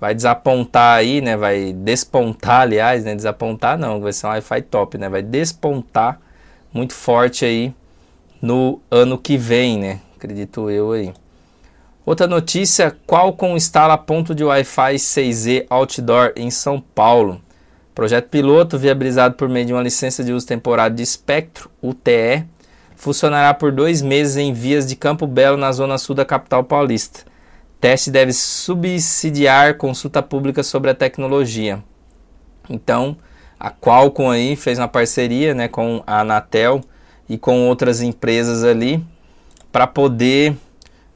vai 0.00 0.14
desapontar 0.14 0.98
aí, 0.98 1.20
né? 1.20 1.36
Vai 1.36 1.72
despontar, 1.72 2.62
aliás, 2.62 3.04
né? 3.04 3.14
Desapontar 3.14 3.78
não, 3.78 4.00
vai 4.00 4.12
ser 4.12 4.26
um 4.26 4.30
Wi-Fi 4.30 4.62
top, 4.62 4.98
né? 4.98 5.08
Vai 5.08 5.22
despontar 5.22 6.20
muito 6.72 6.92
forte 6.92 7.44
aí 7.44 7.72
no 8.42 8.80
ano 8.90 9.16
que 9.16 9.36
vem, 9.36 9.78
né? 9.78 10.00
Acredito 10.16 10.68
eu 10.70 10.92
aí. 10.92 11.12
Outra 12.04 12.26
notícia, 12.26 12.94
Qualcomm 13.06 13.56
instala 13.56 13.96
ponto 13.96 14.34
de 14.34 14.44
Wi-Fi 14.44 14.96
6E 14.96 15.64
outdoor 15.70 16.32
em 16.36 16.50
São 16.50 16.78
Paulo. 16.78 17.40
Projeto 17.94 18.28
piloto 18.28 18.78
viabilizado 18.78 19.36
por 19.36 19.48
meio 19.48 19.64
de 19.64 19.72
uma 19.72 19.82
licença 19.82 20.22
de 20.22 20.32
uso 20.32 20.46
temporário 20.46 20.96
de 20.96 21.02
espectro, 21.02 21.70
UTE, 21.80 22.44
funcionará 23.04 23.52
por 23.52 23.70
dois 23.70 24.00
meses 24.00 24.38
em 24.38 24.50
vias 24.54 24.86
de 24.86 24.96
Campo 24.96 25.26
Belo, 25.26 25.58
na 25.58 25.70
zona 25.72 25.98
sul 25.98 26.14
da 26.14 26.24
capital 26.24 26.64
paulista. 26.64 27.20
Teste 27.78 28.10
deve 28.10 28.32
subsidiar 28.32 29.76
consulta 29.76 30.22
pública 30.22 30.62
sobre 30.62 30.90
a 30.90 30.94
tecnologia. 30.94 31.84
Então, 32.68 33.14
a 33.60 33.70
Qualcomm 33.70 34.30
aí 34.30 34.56
fez 34.56 34.78
uma 34.78 34.88
parceria 34.88 35.52
né, 35.52 35.68
com 35.68 36.02
a 36.06 36.20
Anatel 36.20 36.80
e 37.28 37.36
com 37.36 37.68
outras 37.68 38.00
empresas 38.00 38.64
ali 38.64 39.04
para 39.70 39.86
poder 39.86 40.56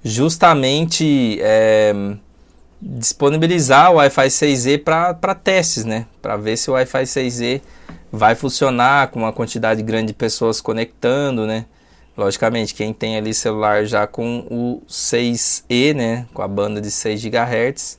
justamente 0.05 1.39
é, 1.41 1.95
disponibilizar 2.83 3.93
o 3.93 3.95
Wi-Fi 3.95 4.29
6E 4.29 4.85
para 4.85 5.35
testes, 5.35 5.87
né? 5.87 6.05
Para 6.21 6.37
ver 6.37 6.59
se 6.59 6.71
o 6.71 6.75
Wi-Fi 6.75 7.05
6E 7.05 7.63
vai 8.13 8.35
funcionar 8.35 9.09
com 9.09 9.21
uma 9.21 9.33
quantidade 9.33 9.83
grande 9.83 10.09
de 10.09 10.15
pessoas 10.15 10.61
conectando, 10.61 11.47
né? 11.47 11.65
Logicamente, 12.19 12.75
quem 12.75 12.93
tem 12.93 13.17
ali 13.17 13.33
celular 13.33 13.85
já 13.85 14.05
com 14.05 14.45
o 14.51 14.83
6E, 14.89 15.95
né? 15.95 16.27
Com 16.35 16.43
a 16.43 16.49
banda 16.49 16.81
de 16.81 16.91
6 16.91 17.23
GHz. 17.23 17.97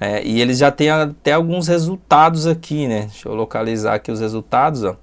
É, 0.00 0.22
e 0.22 0.40
eles 0.40 0.58
já 0.58 0.70
têm 0.70 0.90
até 0.90 1.32
alguns 1.32 1.66
resultados 1.66 2.46
aqui, 2.46 2.86
né? 2.86 3.08
Deixa 3.10 3.28
eu 3.28 3.34
localizar 3.34 3.94
aqui 3.94 4.12
os 4.12 4.20
resultados, 4.20 4.84
ó. 4.84 4.94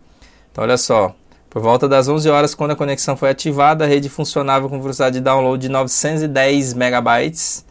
Então, 0.49 0.63
olha 0.63 0.77
só. 0.77 1.13
Por 1.49 1.61
volta 1.61 1.85
das 1.85 2.07
11 2.07 2.29
horas, 2.29 2.55
quando 2.55 2.71
a 2.71 2.75
conexão 2.77 3.17
foi 3.17 3.29
ativada, 3.29 3.83
a 3.83 3.87
rede 3.87 4.07
funcionava 4.07 4.69
com 4.69 4.79
velocidade 4.79 5.15
de 5.15 5.21
download 5.21 5.61
de 5.61 5.69
910 5.69 6.73
megabytes 6.73 7.65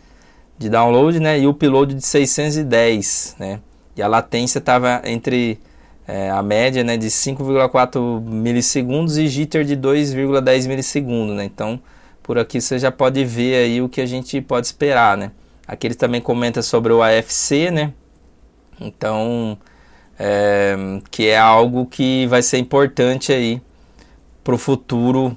de 0.58 0.68
download, 0.68 1.18
né, 1.18 1.38
e 1.38 1.46
o 1.46 1.50
upload 1.50 1.94
de 1.94 2.04
610, 2.04 3.36
né, 3.38 3.60
e 3.96 4.02
a 4.02 4.08
latência 4.08 4.58
estava 4.58 5.02
entre 5.04 5.60
é, 6.06 6.30
a 6.30 6.42
média, 6.42 6.84
né, 6.84 6.96
de 6.96 7.08
5,4 7.08 8.20
milissegundos 8.20 9.16
e 9.16 9.26
jitter 9.26 9.64
de 9.64 9.76
2,10 9.76 10.68
milissegundos, 10.68 11.36
né, 11.36 11.44
então 11.44 11.80
por 12.22 12.38
aqui 12.38 12.60
você 12.60 12.78
já 12.78 12.90
pode 12.90 13.24
ver 13.24 13.56
aí 13.56 13.82
o 13.82 13.88
que 13.88 14.00
a 14.00 14.06
gente 14.06 14.40
pode 14.40 14.66
esperar, 14.66 15.16
né. 15.16 15.30
Aqui 15.66 15.86
ele 15.86 15.94
também 15.94 16.20
comenta 16.20 16.62
sobre 16.62 16.92
o 16.92 17.02
AFC, 17.02 17.70
né, 17.70 17.92
então 18.80 19.58
é, 20.18 20.76
que 21.10 21.28
é 21.28 21.38
algo 21.38 21.86
que 21.86 22.26
vai 22.26 22.42
ser 22.42 22.58
importante 22.58 23.32
aí 23.32 23.60
para 24.42 24.54
o 24.54 24.58
futuro 24.58 25.36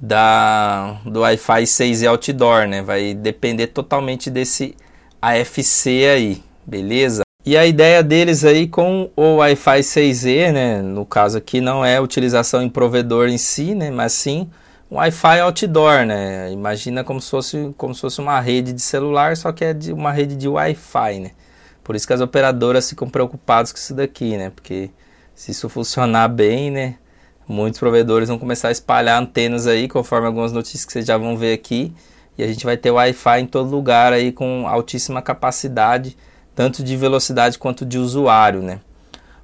da, 0.00 1.00
do 1.04 1.20
Wi-Fi 1.20 1.66
6 1.66 2.02
e 2.02 2.06
outdoor, 2.06 2.66
né? 2.66 2.82
Vai 2.82 3.14
depender 3.14 3.68
totalmente 3.68 4.30
desse 4.30 4.74
AFC 5.20 6.06
aí, 6.06 6.42
beleza? 6.66 7.22
E 7.44 7.56
a 7.56 7.64
ideia 7.64 8.02
deles 8.02 8.44
aí 8.44 8.68
com 8.68 9.10
o 9.16 9.36
Wi-Fi 9.36 9.80
6E, 9.80 10.52
né? 10.52 10.82
No 10.82 11.06
caso 11.06 11.38
aqui 11.38 11.60
não 11.60 11.84
é 11.84 11.98
utilização 12.00 12.62
em 12.62 12.68
provedor 12.68 13.28
em 13.28 13.38
si, 13.38 13.74
né? 13.74 13.90
Mas 13.90 14.12
sim 14.12 14.50
um 14.90 14.96
Wi-Fi 14.96 15.40
outdoor, 15.40 16.04
né? 16.04 16.50
Imagina 16.52 17.04
como 17.04 17.20
se 17.20 17.30
fosse 17.30 17.72
como 17.78 17.94
se 17.94 18.00
fosse 18.00 18.20
uma 18.20 18.40
rede 18.40 18.72
de 18.72 18.82
celular, 18.82 19.36
só 19.36 19.52
que 19.52 19.64
é 19.64 19.72
de 19.72 19.92
uma 19.92 20.10
rede 20.12 20.36
de 20.36 20.48
Wi-Fi, 20.48 21.20
né? 21.20 21.30
Por 21.82 21.96
isso 21.96 22.06
que 22.06 22.12
as 22.12 22.20
operadoras 22.20 22.88
ficam 22.90 23.08
preocupadas 23.08 23.72
com 23.72 23.78
isso 23.78 23.94
daqui, 23.94 24.36
né? 24.36 24.50
Porque 24.50 24.90
se 25.34 25.52
isso 25.52 25.68
funcionar 25.68 26.28
bem, 26.28 26.70
né? 26.70 26.96
Muitos 27.48 27.80
provedores 27.80 28.28
vão 28.28 28.38
começar 28.38 28.68
a 28.68 28.72
espalhar 28.72 29.20
antenas 29.20 29.66
aí, 29.66 29.88
conforme 29.88 30.26
algumas 30.26 30.52
notícias 30.52 30.84
que 30.84 30.92
vocês 30.92 31.06
já 31.06 31.16
vão 31.16 31.36
ver 31.36 31.52
aqui. 31.54 31.92
E 32.36 32.42
a 32.42 32.46
gente 32.46 32.64
vai 32.64 32.76
ter 32.76 32.90
Wi-Fi 32.90 33.40
em 33.40 33.46
todo 33.46 33.70
lugar 33.70 34.12
aí 34.12 34.30
com 34.32 34.66
altíssima 34.68 35.22
capacidade, 35.22 36.16
tanto 36.60 36.84
de 36.84 36.94
velocidade 36.94 37.58
quanto 37.58 37.86
de 37.86 37.96
usuário, 37.96 38.60
né? 38.60 38.80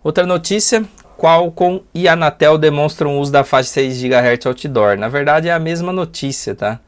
Outra 0.04 0.26
notícia, 0.26 0.84
Qualcomm 1.16 1.80
e 1.94 2.06
Anatel 2.06 2.58
demonstram 2.58 3.16
o 3.16 3.20
uso 3.20 3.32
da 3.32 3.42
faixa 3.42 3.70
6 3.70 4.02
GHz 4.02 4.44
outdoor. 4.44 4.98
Na 4.98 5.08
verdade 5.08 5.48
é 5.48 5.52
a 5.54 5.58
mesma 5.58 5.94
notícia, 5.94 6.54
tá? 6.54 6.78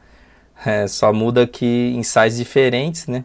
É, 0.63 0.85
só 0.85 1.11
muda 1.11 1.41
aqui 1.41 1.95
em 1.97 2.03
sites 2.03 2.37
diferentes, 2.37 3.07
né? 3.07 3.23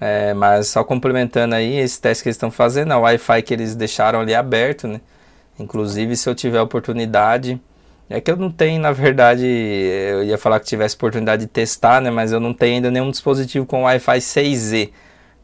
É, 0.00 0.32
mas 0.32 0.68
só 0.68 0.82
complementando 0.82 1.54
aí 1.54 1.76
esse 1.76 2.00
teste 2.00 2.22
que 2.22 2.30
eles 2.30 2.36
estão 2.36 2.50
fazendo, 2.50 2.92
a 2.92 2.98
Wi-Fi 2.98 3.42
que 3.42 3.52
eles 3.52 3.76
deixaram 3.76 4.20
ali 4.20 4.34
aberto, 4.34 4.88
né? 4.88 5.02
Inclusive, 5.58 6.16
se 6.16 6.26
eu 6.26 6.34
tiver 6.34 6.62
oportunidade, 6.62 7.60
é 8.08 8.18
que 8.18 8.30
eu 8.30 8.36
não 8.38 8.50
tenho, 8.50 8.80
na 8.80 8.92
verdade, 8.92 9.44
eu 9.44 10.24
ia 10.24 10.38
falar 10.38 10.58
que 10.58 10.64
tivesse 10.64 10.94
oportunidade 10.94 11.42
de 11.42 11.48
testar, 11.48 12.00
né? 12.00 12.10
Mas 12.10 12.32
eu 12.32 12.40
não 12.40 12.54
tenho 12.54 12.76
ainda 12.76 12.90
nenhum 12.90 13.10
dispositivo 13.10 13.66
com 13.66 13.82
Wi-Fi 13.82 14.18
6E. 14.20 14.90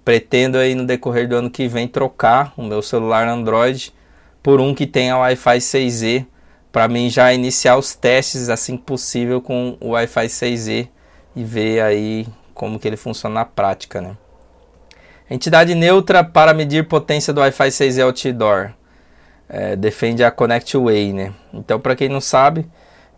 Pretendo 0.06 0.56
aí 0.56 0.76
no 0.76 0.86
decorrer 0.86 1.26
do 1.26 1.34
ano 1.34 1.50
que 1.50 1.66
vem 1.66 1.88
trocar 1.88 2.54
o 2.56 2.62
meu 2.62 2.80
celular 2.80 3.26
Android 3.26 3.92
por 4.40 4.60
um 4.60 4.72
que 4.72 4.86
tenha 4.86 5.18
Wi-Fi 5.18 5.58
6E 5.58 6.26
para 6.70 6.86
mim 6.86 7.10
já 7.10 7.32
iniciar 7.32 7.76
os 7.76 7.96
testes 7.96 8.48
assim 8.48 8.76
possível 8.76 9.40
com 9.42 9.76
o 9.80 9.88
Wi-Fi 9.88 10.26
6E 10.28 10.88
e 11.34 11.42
ver 11.42 11.80
aí 11.80 12.28
como 12.54 12.78
que 12.78 12.86
ele 12.86 12.96
funciona 12.96 13.34
na 13.40 13.44
prática, 13.44 14.00
né? 14.00 14.16
Entidade 15.28 15.74
neutra 15.74 16.22
para 16.22 16.54
medir 16.54 16.86
potência 16.86 17.32
do 17.32 17.40
Wi-Fi 17.40 17.68
6E 17.68 18.04
outdoor 18.04 18.70
é, 19.48 19.74
defende 19.74 20.22
a 20.22 20.30
Connect 20.30 20.76
Way, 20.76 21.12
né? 21.12 21.32
Então, 21.52 21.80
para 21.80 21.96
quem 21.96 22.08
não 22.08 22.20
sabe, 22.20 22.64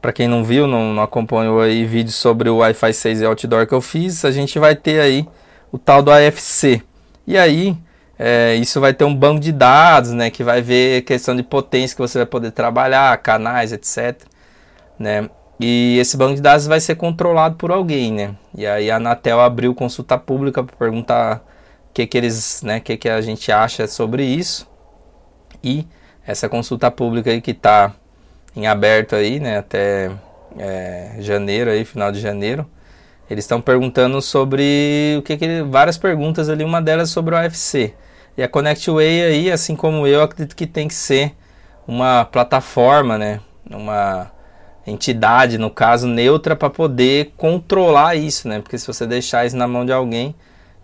para 0.00 0.10
quem 0.10 0.26
não 0.26 0.42
viu, 0.42 0.66
não, 0.66 0.94
não, 0.94 1.02
acompanhou 1.02 1.60
aí 1.60 1.84
vídeos 1.84 2.14
sobre 2.14 2.48
o 2.48 2.56
Wi-Fi 2.56 2.94
6 2.94 3.20
e 3.20 3.26
outdoor 3.26 3.66
que 3.66 3.74
eu 3.74 3.82
fiz, 3.82 4.24
a 4.24 4.30
gente 4.30 4.58
vai 4.58 4.74
ter 4.74 5.00
aí 5.00 5.28
o 5.72 5.78
tal 5.78 6.02
do 6.02 6.10
AFC. 6.10 6.82
E 7.26 7.36
aí, 7.36 7.76
é, 8.18 8.54
isso 8.56 8.80
vai 8.80 8.92
ter 8.94 9.04
um 9.04 9.14
banco 9.14 9.40
de 9.40 9.52
dados, 9.52 10.12
né? 10.12 10.30
Que 10.30 10.42
vai 10.42 10.60
ver 10.62 11.02
questão 11.02 11.36
de 11.36 11.42
potência 11.42 11.94
que 11.94 12.02
você 12.02 12.18
vai 12.18 12.26
poder 12.26 12.50
trabalhar, 12.50 13.16
canais, 13.18 13.72
etc. 13.72 14.22
Né? 14.98 15.28
E 15.60 15.98
esse 15.98 16.16
banco 16.16 16.34
de 16.34 16.42
dados 16.42 16.66
vai 16.66 16.80
ser 16.80 16.96
controlado 16.96 17.56
por 17.56 17.70
alguém, 17.70 18.12
né? 18.12 18.34
E 18.54 18.66
aí 18.66 18.90
a 18.90 18.96
Anatel 18.96 19.40
abriu 19.40 19.74
consulta 19.74 20.16
pública 20.18 20.62
para 20.62 20.76
perguntar 20.76 21.44
o 21.90 21.92
que, 21.94 22.06
que 22.06 22.18
eles, 22.18 22.62
né? 22.62 22.80
Que, 22.80 22.96
que 22.96 23.08
a 23.08 23.20
gente 23.20 23.50
acha 23.52 23.86
sobre 23.86 24.24
isso. 24.24 24.68
E 25.62 25.86
essa 26.26 26.48
consulta 26.48 26.90
pública 26.90 27.30
aí 27.30 27.40
que 27.40 27.52
está 27.52 27.92
em 28.54 28.66
aberto 28.66 29.14
aí, 29.14 29.40
né, 29.40 29.58
até 29.58 30.10
é, 30.58 31.16
janeiro 31.20 31.70
aí, 31.70 31.84
final 31.84 32.12
de 32.12 32.20
janeiro, 32.20 32.68
eles 33.30 33.44
estão 33.44 33.60
perguntando 33.60 34.20
sobre 34.22 35.16
o 35.18 35.22
que, 35.22 35.36
que 35.36 35.62
várias 35.62 35.98
perguntas 35.98 36.48
ali, 36.48 36.64
uma 36.64 36.80
delas 36.80 37.10
sobre 37.10 37.34
o 37.34 37.38
AFC. 37.38 37.94
E 38.36 38.42
a 38.42 38.48
ConnectWay 38.48 39.22
aí, 39.22 39.50
assim 39.50 39.74
como 39.74 40.06
eu, 40.06 40.22
acredito 40.22 40.54
que 40.54 40.66
tem 40.66 40.88
que 40.88 40.94
ser 40.94 41.34
uma 41.86 42.24
plataforma, 42.24 43.18
né, 43.18 43.40
uma 43.70 44.30
entidade, 44.86 45.58
no 45.58 45.70
caso, 45.70 46.06
neutra 46.06 46.56
para 46.56 46.70
poder 46.70 47.32
controlar 47.36 48.14
isso, 48.14 48.48
né? 48.48 48.60
Porque 48.60 48.78
se 48.78 48.86
você 48.86 49.06
deixar 49.06 49.46
isso 49.46 49.56
na 49.56 49.68
mão 49.68 49.84
de 49.84 49.92
alguém, 49.92 50.34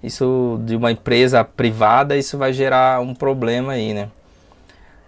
isso 0.02 0.60
de 0.64 0.76
uma 0.76 0.92
empresa 0.92 1.42
privada, 1.42 2.16
isso 2.16 2.36
vai 2.36 2.52
gerar 2.52 3.00
um 3.00 3.14
problema 3.14 3.72
aí, 3.72 3.94
né? 3.94 4.08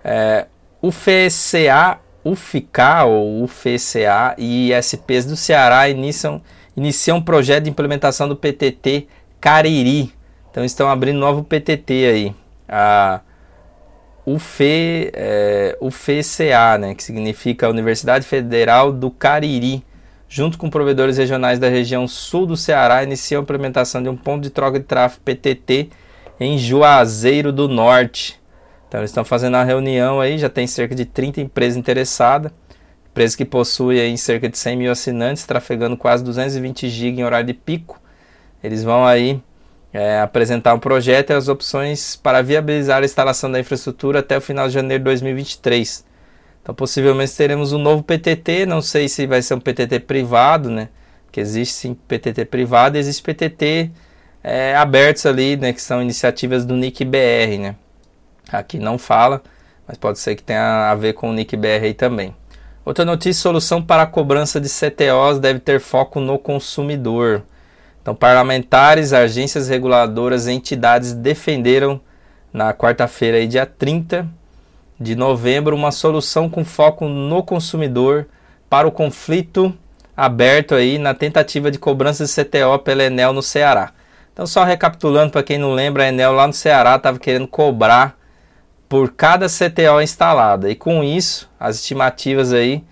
É, 0.04 0.46
o 0.80 0.90
FCA, 0.90 1.98
o 2.24 2.34
FICA 2.34 3.04
ou 3.04 3.42
o 3.42 3.48
FCA 3.48 4.34
e 4.38 4.72
ISPs 4.72 5.26
do 5.26 5.36
Ceará 5.36 5.88
iniciam, 5.88 6.40
iniciam 6.76 7.18
um 7.18 7.22
projeto 7.22 7.64
de 7.64 7.70
implementação 7.70 8.28
do 8.28 8.36
PTT 8.36 9.06
Cariri. 9.40 10.12
Então 10.50 10.64
estão 10.64 10.88
abrindo 10.88 11.18
novo 11.18 11.42
PTT 11.42 11.92
aí. 11.92 12.34
A 12.68 13.20
UF, 14.26 14.60
é, 15.12 15.78
UFCA, 15.80 16.78
né, 16.78 16.94
que 16.94 17.02
significa 17.02 17.68
Universidade 17.68 18.26
Federal 18.26 18.92
do 18.92 19.10
Cariri, 19.10 19.84
junto 20.28 20.58
com 20.58 20.68
provedores 20.68 21.16
regionais 21.16 21.60
da 21.60 21.68
região 21.68 22.08
sul 22.08 22.44
do 22.44 22.56
Ceará, 22.56 23.04
iniciam 23.04 23.40
a 23.40 23.42
implementação 23.44 24.02
de 24.02 24.08
um 24.08 24.16
ponto 24.16 24.42
de 24.42 24.50
troca 24.50 24.80
de 24.80 24.84
tráfego 24.84 25.22
PTT 25.24 25.90
em 26.40 26.58
Juazeiro 26.58 27.52
do 27.52 27.68
Norte. 27.68 28.40
Então 28.88 29.00
eles 29.00 29.10
estão 29.10 29.24
fazendo 29.24 29.54
uma 29.54 29.64
reunião 29.64 30.20
aí, 30.20 30.38
já 30.38 30.48
tem 30.48 30.66
cerca 30.66 30.94
de 30.94 31.04
30 31.04 31.40
empresas 31.40 31.76
interessadas, 31.76 32.50
empresas 33.16 33.34
que 33.34 33.46
possuem 33.46 33.98
aí 33.98 34.18
cerca 34.18 34.46
de 34.46 34.58
100 34.58 34.76
mil 34.76 34.92
assinantes, 34.92 35.46
trafegando 35.46 35.96
quase 35.96 36.22
220 36.22 36.90
GB 36.90 37.20
em 37.20 37.24
horário 37.24 37.46
de 37.46 37.54
pico. 37.54 37.98
Eles 38.62 38.84
vão 38.84 39.06
aí 39.06 39.40
é, 39.90 40.20
apresentar 40.20 40.74
um 40.74 40.78
projeto 40.78 41.30
e 41.30 41.32
as 41.32 41.48
opções 41.48 42.14
para 42.14 42.42
viabilizar 42.42 43.00
a 43.00 43.06
instalação 43.06 43.50
da 43.50 43.58
infraestrutura 43.58 44.18
até 44.18 44.36
o 44.36 44.40
final 44.42 44.68
de 44.68 44.74
janeiro 44.74 45.02
de 45.02 45.04
2023. 45.06 46.04
Então 46.62 46.74
possivelmente 46.74 47.34
teremos 47.34 47.72
um 47.72 47.78
novo 47.78 48.02
PTT, 48.02 48.66
não 48.66 48.82
sei 48.82 49.08
se 49.08 49.26
vai 49.26 49.40
ser 49.40 49.54
um 49.54 49.60
PTT 49.60 50.00
privado, 50.00 50.68
né? 50.68 50.90
Que 51.32 51.40
existe 51.40 51.72
sim 51.72 51.94
PTT 51.94 52.44
privado, 52.44 52.98
existe 52.98 53.22
PTT 53.22 53.92
é, 54.44 54.76
abertos 54.76 55.24
ali, 55.24 55.56
né? 55.56 55.72
Que 55.72 55.80
são 55.80 56.02
iniciativas 56.02 56.66
do 56.66 56.76
NIC-BR, 56.76 57.60
né? 57.60 57.76
Aqui 58.52 58.78
não 58.78 58.98
fala, 58.98 59.42
mas 59.88 59.96
pode 59.96 60.18
ser 60.18 60.34
que 60.36 60.42
tenha 60.42 60.90
a 60.90 60.94
ver 60.94 61.14
com 61.14 61.30
o 61.30 61.32
NIC-BR 61.32 61.84
aí 61.84 61.94
também. 61.94 62.34
Outra 62.86 63.04
notícia, 63.04 63.42
solução 63.42 63.82
para 63.82 64.04
a 64.04 64.06
cobrança 64.06 64.60
de 64.60 64.68
CTOs 64.68 65.40
deve 65.40 65.58
ter 65.58 65.80
foco 65.80 66.20
no 66.20 66.38
consumidor. 66.38 67.42
Então, 68.00 68.14
parlamentares, 68.14 69.12
agências 69.12 69.68
reguladoras 69.68 70.46
e 70.46 70.52
entidades 70.52 71.12
defenderam 71.12 72.00
na 72.52 72.72
quarta-feira, 72.72 73.44
dia 73.44 73.66
30 73.66 74.28
de 75.00 75.16
novembro, 75.16 75.74
uma 75.74 75.90
solução 75.90 76.48
com 76.48 76.64
foco 76.64 77.08
no 77.08 77.42
consumidor 77.42 78.28
para 78.70 78.86
o 78.86 78.92
conflito 78.92 79.74
aberto 80.16 80.72
aí 80.76 80.96
na 80.96 81.12
tentativa 81.12 81.72
de 81.72 81.80
cobrança 81.80 82.24
de 82.24 82.32
CTO 82.32 82.78
pela 82.84 83.02
Enel 83.02 83.32
no 83.32 83.42
Ceará. 83.42 83.90
Então, 84.32 84.46
só 84.46 84.62
recapitulando 84.62 85.32
para 85.32 85.42
quem 85.42 85.58
não 85.58 85.72
lembra, 85.72 86.04
a 86.04 86.08
Enel 86.08 86.30
lá 86.30 86.46
no 86.46 86.52
Ceará 86.52 86.94
estava 86.94 87.18
querendo 87.18 87.48
cobrar 87.48 88.16
por 88.88 89.12
cada 89.12 89.46
CTO 89.48 90.00
instalada. 90.02 90.70
E 90.70 90.74
com 90.74 91.02
isso, 91.02 91.50
as 91.58 91.76
estimativas 91.76 92.52
aí 92.52 92.84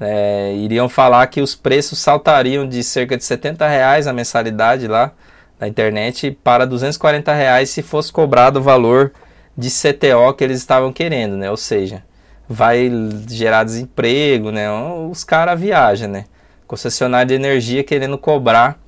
é, 0.00 0.54
iriam 0.56 0.88
falar 0.88 1.26
que 1.26 1.40
os 1.40 1.54
preços 1.54 1.98
saltariam 1.98 2.68
de 2.68 2.82
cerca 2.84 3.16
de 3.16 3.24
70 3.24 3.66
reais 3.66 4.06
a 4.06 4.12
mensalidade 4.12 4.86
lá 4.86 5.12
na 5.58 5.66
internet 5.66 6.30
para 6.42 6.66
240 6.66 7.32
reais 7.32 7.70
se 7.70 7.82
fosse 7.82 8.12
cobrado 8.12 8.60
o 8.60 8.62
valor 8.62 9.12
de 9.56 9.68
CTO 9.70 10.32
que 10.36 10.44
eles 10.44 10.58
estavam 10.58 10.92
querendo, 10.92 11.36
né? 11.36 11.50
Ou 11.50 11.56
seja, 11.56 12.04
vai 12.48 12.88
gerar 13.28 13.64
desemprego, 13.64 14.52
né? 14.52 14.70
Os 15.10 15.24
caras 15.24 15.60
viajam, 15.60 16.08
né? 16.08 16.26
Concessionária 16.66 17.26
de 17.26 17.34
energia 17.34 17.82
querendo 17.82 18.16
cobrar 18.16 18.78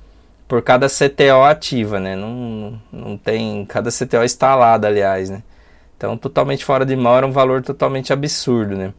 por 0.47 0.61
cada 0.61 0.87
CTO 0.87 1.43
ativa, 1.43 1.99
né? 1.99 2.15
Não, 2.15 2.79
não 2.91 3.17
tem 3.17 3.65
cada 3.65 3.89
CTO 3.91 4.23
instalado, 4.23 4.87
aliás, 4.87 5.29
né? 5.29 5.43
Então, 6.01 6.17
totalmente 6.17 6.65
fora 6.65 6.83
de 6.83 6.95
mão 6.95 7.15
era 7.15 7.27
um 7.27 7.31
valor 7.31 7.61
totalmente 7.61 8.11
absurdo, 8.11 8.75
né? 8.75 8.91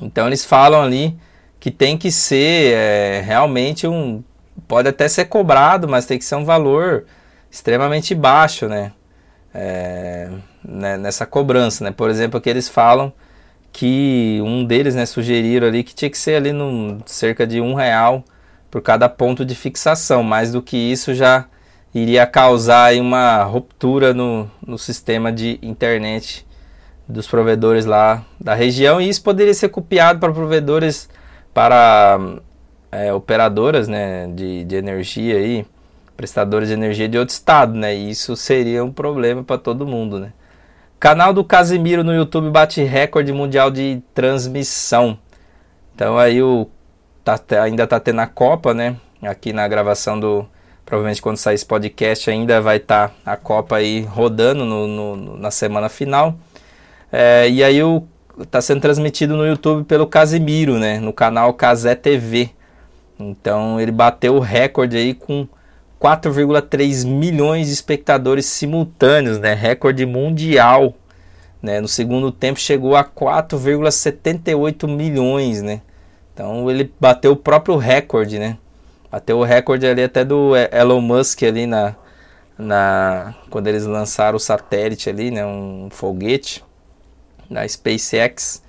Então, 0.00 0.26
eles 0.26 0.42
falam 0.42 0.80
ali 0.80 1.14
que 1.60 1.70
tem 1.70 1.98
que 1.98 2.10
ser 2.10 2.72
é, 2.72 3.20
realmente 3.20 3.86
um... 3.86 4.24
Pode 4.66 4.88
até 4.88 5.06
ser 5.06 5.26
cobrado, 5.26 5.86
mas 5.86 6.06
tem 6.06 6.18
que 6.18 6.24
ser 6.24 6.36
um 6.36 6.46
valor 6.46 7.04
extremamente 7.50 8.14
baixo, 8.14 8.68
né? 8.68 8.92
É, 9.52 10.30
né, 10.64 10.96
nessa 10.96 11.26
cobrança, 11.26 11.84
né? 11.84 11.90
Por 11.90 12.08
exemplo, 12.08 12.40
que 12.40 12.48
eles 12.48 12.70
falam 12.70 13.12
que 13.70 14.40
um 14.42 14.64
deles, 14.64 14.94
né, 14.94 15.04
sugeriram 15.04 15.66
ali 15.66 15.84
que 15.84 15.94
tinha 15.94 16.10
que 16.10 16.16
ser 16.16 16.36
ali 16.36 16.52
no 16.54 17.02
cerca 17.04 17.46
de 17.46 17.60
um 17.60 17.74
real 17.74 18.24
por 18.70 18.80
cada 18.80 19.10
ponto 19.10 19.44
de 19.44 19.54
fixação. 19.54 20.22
Mais 20.22 20.52
do 20.52 20.62
que 20.62 20.74
isso 20.74 21.12
já 21.12 21.44
iria 21.94 22.26
causar 22.26 22.94
uma 22.94 23.42
ruptura 23.42 24.12
no, 24.12 24.50
no 24.64 24.78
sistema 24.78 25.32
de 25.32 25.58
internet 25.62 26.46
dos 27.08 27.26
provedores 27.26 27.86
lá 27.86 28.24
da 28.38 28.54
região 28.54 29.00
e 29.00 29.08
isso 29.08 29.22
poderia 29.22 29.54
ser 29.54 29.70
copiado 29.70 30.18
para 30.20 30.32
provedores 30.32 31.08
para 31.54 32.20
é, 32.92 33.12
operadoras 33.12 33.88
né, 33.88 34.26
de, 34.28 34.64
de 34.64 34.76
energia 34.76 35.36
aí, 35.36 35.66
prestadores 36.16 36.68
de 36.68 36.74
energia 36.74 37.08
de 37.08 37.18
outro 37.18 37.32
estado, 37.32 37.74
né? 37.74 37.94
E 37.94 38.10
isso 38.10 38.36
seria 38.36 38.84
um 38.84 38.92
problema 38.92 39.42
para 39.42 39.56
todo 39.56 39.86
mundo, 39.86 40.18
né? 40.18 40.32
Canal 41.00 41.32
do 41.32 41.44
Casimiro 41.44 42.02
no 42.02 42.12
YouTube 42.12 42.50
bate 42.50 42.82
recorde 42.82 43.32
mundial 43.32 43.70
de 43.70 44.02
transmissão. 44.12 45.16
Então 45.94 46.18
aí 46.18 46.42
o 46.42 46.68
tá, 47.22 47.40
ainda 47.62 47.86
tá 47.86 48.00
tendo 48.00 48.20
a 48.20 48.26
Copa, 48.26 48.74
né? 48.74 48.96
Aqui 49.22 49.52
na 49.52 49.66
gravação 49.68 50.18
do 50.18 50.46
provavelmente 50.88 51.20
quando 51.20 51.36
sair 51.36 51.54
esse 51.54 51.66
podcast 51.66 52.30
ainda 52.30 52.62
vai 52.62 52.78
estar 52.78 53.08
tá 53.08 53.32
a 53.32 53.36
Copa 53.36 53.76
aí 53.76 54.00
rodando 54.00 54.64
no, 54.64 54.86
no, 54.86 55.36
na 55.36 55.50
semana 55.50 55.90
final. 55.90 56.34
É, 57.12 57.46
e 57.46 57.62
aí 57.62 57.82
o 57.82 58.06
tá 58.50 58.62
sendo 58.62 58.80
transmitido 58.80 59.36
no 59.36 59.46
YouTube 59.46 59.84
pelo 59.84 60.06
Casimiro, 60.06 60.78
né? 60.78 60.98
No 60.98 61.12
canal 61.12 61.52
Casé 61.52 61.94
TV. 61.94 62.48
Então 63.20 63.78
ele 63.78 63.92
bateu 63.92 64.36
o 64.36 64.40
recorde 64.40 64.96
aí 64.96 65.12
com 65.12 65.46
4,3 66.00 67.06
milhões 67.06 67.66
de 67.66 67.74
espectadores 67.74 68.46
simultâneos, 68.46 69.38
né? 69.38 69.52
Recorde 69.52 70.06
mundial. 70.06 70.94
Né? 71.60 71.82
No 71.82 71.88
segundo 71.88 72.32
tempo 72.32 72.58
chegou 72.58 72.96
a 72.96 73.04
4,78 73.04 74.88
milhões, 74.88 75.60
né? 75.60 75.82
Então 76.32 76.70
ele 76.70 76.90
bateu 76.98 77.32
o 77.32 77.36
próprio 77.36 77.76
recorde, 77.76 78.38
né? 78.38 78.56
Bateu 79.10 79.38
o 79.38 79.44
recorde 79.44 79.86
ali 79.86 80.02
até 80.02 80.24
do 80.24 80.52
Elon 80.70 81.00
Musk 81.00 81.42
ali 81.42 81.66
na, 81.66 81.94
na 82.58 83.34
quando 83.48 83.66
eles 83.68 83.86
lançaram 83.86 84.36
o 84.36 84.40
satélite 84.40 85.08
ali, 85.08 85.30
né? 85.30 85.46
Um 85.46 85.88
foguete 85.90 86.62
da 87.50 87.66
SpaceX, 87.66 88.62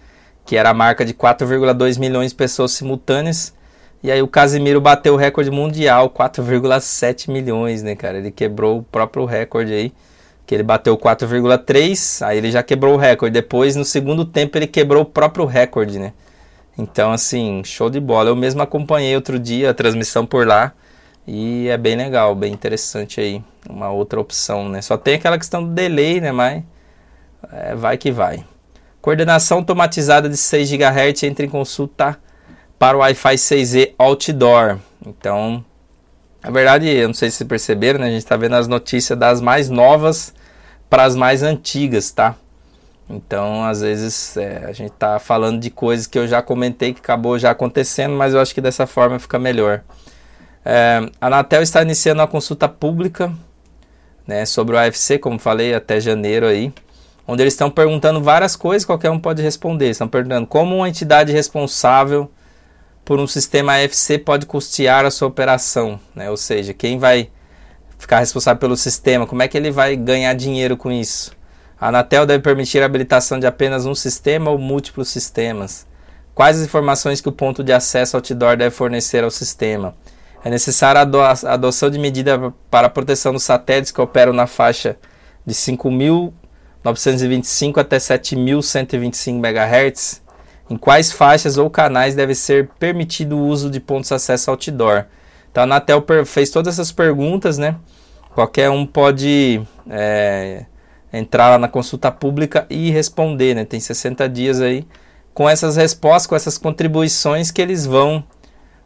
que 0.45 0.55
era 0.55 0.69
a 0.69 0.73
marca 0.73 1.03
de 1.03 1.13
4,2 1.13 1.99
milhões 1.99 2.31
de 2.31 2.35
pessoas 2.35 2.71
simultâneas. 2.71 3.53
E 4.01 4.09
aí 4.09 4.21
o 4.21 4.27
Casimiro 4.27 4.79
bateu 4.79 5.13
o 5.13 5.17
recorde 5.17 5.51
mundial, 5.51 6.09
4,7 6.09 7.29
milhões, 7.29 7.83
né, 7.83 7.95
cara? 7.95 8.17
Ele 8.17 8.31
quebrou 8.31 8.79
o 8.79 8.83
próprio 8.83 9.25
recorde 9.25 9.73
aí, 9.73 9.93
que 10.45 10.55
ele 10.55 10.63
bateu 10.63 10.97
4,3, 10.97 12.25
aí 12.25 12.37
ele 12.37 12.49
já 12.49 12.63
quebrou 12.63 12.93
o 12.93 12.97
recorde. 12.97 13.33
Depois, 13.33 13.75
no 13.75 13.83
segundo 13.83 14.23
tempo, 14.23 14.57
ele 14.57 14.67
quebrou 14.67 15.03
o 15.03 15.05
próprio 15.05 15.45
recorde, 15.45 15.99
né? 15.99 16.13
Então, 16.79 17.11
assim, 17.11 17.61
show 17.65 17.89
de 17.89 17.99
bola. 17.99 18.29
Eu 18.29 18.37
mesmo 18.37 18.61
acompanhei 18.61 19.13
outro 19.13 19.37
dia 19.37 19.71
a 19.71 19.73
transmissão 19.73 20.25
por 20.25 20.47
lá 20.47 20.71
e 21.27 21.67
é 21.67 21.77
bem 21.77 21.97
legal, 21.97 22.33
bem 22.33 22.53
interessante 22.53 23.19
aí. 23.19 23.43
Uma 23.69 23.89
outra 23.91 24.17
opção, 24.17 24.69
né? 24.69 24.81
Só 24.81 24.95
tem 24.95 25.15
aquela 25.15 25.37
questão 25.37 25.61
do 25.61 25.71
delay, 25.71 26.21
né? 26.21 26.31
Mas 26.31 26.63
é, 27.51 27.75
vai 27.75 27.97
que 27.97 28.11
vai. 28.11 28.45
Coordenação 29.01 29.57
automatizada 29.57 30.29
de 30.29 30.37
6 30.37 30.71
GHz 30.71 31.23
entra 31.23 31.45
em 31.45 31.49
consulta 31.49 32.17
para 32.77 32.95
o 32.95 33.01
Wi-Fi 33.01 33.35
6E 33.35 33.93
Outdoor. 33.97 34.77
Então, 35.05 35.63
na 36.41 36.49
verdade, 36.49 36.87
eu 36.87 37.09
não 37.09 37.13
sei 37.13 37.29
se 37.29 37.43
perceberam, 37.43 37.99
né? 37.99 38.07
A 38.07 38.11
gente 38.11 38.19
está 38.19 38.37
vendo 38.37 38.55
as 38.55 38.69
notícias 38.69 39.19
das 39.19 39.41
mais 39.41 39.69
novas 39.69 40.33
para 40.89 41.03
as 41.03 41.13
mais 41.13 41.43
antigas, 41.43 42.09
tá? 42.09 42.37
Então, 43.09 43.63
às 43.63 43.81
vezes, 43.81 44.37
é, 44.37 44.65
a 44.65 44.71
gente 44.71 44.91
está 44.91 45.17
falando 45.17 45.59
de 45.59 45.71
coisas 45.71 46.05
que 46.05 46.19
eu 46.19 46.27
já 46.27 46.41
comentei 46.43 46.93
que 46.93 46.99
acabou 46.99 47.39
já 47.39 47.49
acontecendo, 47.49 48.13
mas 48.13 48.33
eu 48.33 48.39
acho 48.39 48.53
que 48.53 48.61
dessa 48.61 48.85
forma 48.85 49.17
fica 49.17 49.39
melhor. 49.39 49.81
É, 50.63 51.01
a 51.19 51.27
Anatel 51.27 51.63
está 51.63 51.81
iniciando 51.81 52.21
uma 52.21 52.27
consulta 52.27 52.69
pública 52.69 53.33
né, 54.27 54.45
sobre 54.45 54.75
o 54.75 54.79
AFC, 54.79 55.17
como 55.17 55.39
falei, 55.39 55.73
até 55.73 55.99
janeiro 55.99 56.45
aí, 56.45 56.71
onde 57.27 57.41
eles 57.41 57.53
estão 57.53 57.71
perguntando 57.71 58.21
várias 58.21 58.55
coisas, 58.55 58.85
qualquer 58.85 59.09
um 59.09 59.19
pode 59.19 59.41
responder. 59.41 59.89
Estão 59.89 60.07
perguntando 60.07 60.45
como 60.45 60.75
uma 60.75 60.87
entidade 60.87 61.31
responsável 61.31 62.29
por 63.03 63.19
um 63.19 63.25
sistema 63.25 63.73
AFC 63.73 64.19
pode 64.19 64.45
custear 64.45 65.03
a 65.03 65.09
sua 65.09 65.27
operação, 65.27 65.99
né? 66.13 66.29
ou 66.29 66.37
seja, 66.37 66.75
quem 66.75 66.99
vai 66.99 67.31
ficar 67.97 68.19
responsável 68.19 68.59
pelo 68.59 68.77
sistema, 68.77 69.25
como 69.25 69.41
é 69.41 69.47
que 69.47 69.57
ele 69.57 69.71
vai 69.71 69.95
ganhar 69.95 70.35
dinheiro 70.35 70.77
com 70.77 70.91
isso? 70.91 71.31
A 71.79 71.87
Anatel 71.87 72.25
deve 72.25 72.43
permitir 72.43 72.81
a 72.81 72.85
habilitação 72.85 73.39
de 73.39 73.47
apenas 73.47 73.85
um 73.85 73.95
sistema 73.95 74.51
ou 74.51 74.57
múltiplos 74.57 75.07
sistemas. 75.09 75.87
Quais 76.35 76.57
as 76.57 76.65
informações 76.65 77.21
que 77.21 77.29
o 77.29 77.33
ponto 77.33 77.63
de 77.63 77.71
acesso 77.71 78.17
outdoor 78.17 78.57
deve 78.57 78.75
fornecer 78.75 79.23
ao 79.23 79.31
sistema? 79.31 79.95
É 80.43 80.49
necessária 80.49 80.99
a 81.01 81.31
adoção 81.53 81.89
de 81.89 81.97
medida 81.99 82.53
para 82.69 82.87
a 82.87 82.89
proteção 82.89 83.31
dos 83.33 83.43
satélites 83.43 83.91
que 83.91 84.01
operam 84.01 84.33
na 84.33 84.47
faixa 84.47 84.97
de 85.45 85.53
5.925 85.53 87.77
até 87.77 87.97
7.125 87.97 89.37
MHz 89.37 90.21
em 90.69 90.77
quais 90.77 91.11
faixas 91.11 91.57
ou 91.57 91.69
canais 91.69 92.15
deve 92.15 92.33
ser 92.35 92.69
permitido 92.79 93.37
o 93.37 93.47
uso 93.47 93.69
de 93.69 93.79
pontos 93.79 94.09
de 94.09 94.15
acesso 94.15 94.51
outdoor. 94.51 95.05
Então 95.51 95.63
a 95.63 95.65
Anatel 95.65 96.05
fez 96.25 96.51
todas 96.51 96.75
essas 96.75 96.91
perguntas, 96.91 97.57
né? 97.57 97.75
Qualquer 98.35 98.69
um 98.69 98.85
pode 98.85 99.61
é, 99.89 100.65
entrar 101.11 101.49
lá 101.49 101.57
na 101.57 101.67
consulta 101.67 102.11
pública 102.11 102.65
e 102.69 102.91
responder, 102.91 103.55
né? 103.55 103.65
Tem 103.65 103.79
60 103.79 104.27
dias 104.29 104.61
aí 104.61 104.85
com 105.33 105.49
essas 105.49 105.75
respostas, 105.75 106.27
com 106.27 106.35
essas 106.35 106.57
contribuições 106.57 107.51
que 107.51 107.61
eles 107.61 107.85
vão 107.85 108.23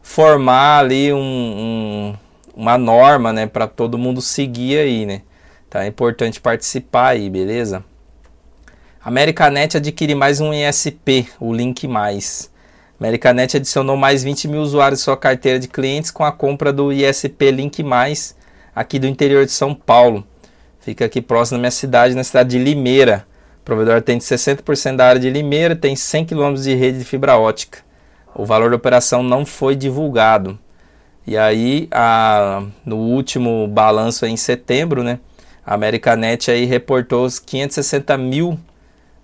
formar 0.02 0.80
ali 0.80 1.12
um, 1.14 1.18
um, 1.18 2.16
uma 2.56 2.78
norma, 2.78 3.34
né, 3.34 3.48
para 3.48 3.68
todo 3.68 3.98
mundo 3.98 4.22
seguir 4.22 4.78
aí, 4.78 5.06
né? 5.06 5.22
Então 5.68 5.82
é 5.82 5.88
importante 5.88 6.40
participar 6.40 7.10
aí, 7.10 7.30
beleza? 7.30 7.84
Americanet 9.04 9.78
adquire 9.78 10.14
mais 10.14 10.40
um 10.40 10.54
ISP, 10.54 11.28
o 11.40 11.52
Link 11.54 11.88
Mais. 11.88 12.52
Americanet 13.00 13.58
adicionou 13.58 13.98
mais 13.98 14.24
20 14.24 14.48
mil 14.48 14.62
usuários 14.62 15.02
em 15.02 15.04
sua 15.04 15.18
carteira 15.18 15.60
de 15.60 15.68
clientes 15.68 16.12
com 16.12 16.24
a 16.24 16.32
compra 16.32 16.72
do 16.72 16.94
ISP 16.94 17.52
Link 17.52 17.82
Mais, 17.82 18.36
aqui 18.76 19.00
do 19.00 19.08
interior 19.08 19.46
de 19.46 19.52
São 19.52 19.74
Paulo. 19.74 20.26
Fica 20.84 21.06
aqui 21.06 21.22
próximo 21.22 21.58
da 21.58 21.62
minha 21.62 21.72
cidade, 21.72 22.14
na 22.14 22.26
cidade 22.26 22.50
de 22.50 22.60
Limeira. 22.60 23.26
O 23.62 23.64
provedor 23.64 24.02
tem 24.02 24.20
60% 24.20 24.98
da 24.98 25.08
área 25.08 25.22
de 25.22 25.30
Limeira, 25.30 25.78
tem 25.78 25.96
100 25.96 26.26
km 26.26 26.56
de 26.56 26.76
rede 26.76 27.00
de 27.00 27.06
fibra 27.06 27.38
ótica. 27.38 27.80
O 28.36 28.46
valor 28.46 28.70
da 28.70 28.76
operação 28.76 29.24
não 29.24 29.46
foi 29.46 29.78
divulgado. 29.78 30.60
E 31.26 31.38
aí, 31.38 31.88
a, 31.90 32.64
no 32.86 32.98
último 32.98 33.66
balanço 33.70 34.26
em 34.26 34.36
setembro, 34.36 35.04
né, 35.04 35.20
a 35.66 35.74
Americanet 35.74 36.52
aí 36.52 36.66
reportou 36.66 37.26
os 37.26 37.40
560 37.40 38.18
mil 38.18 38.60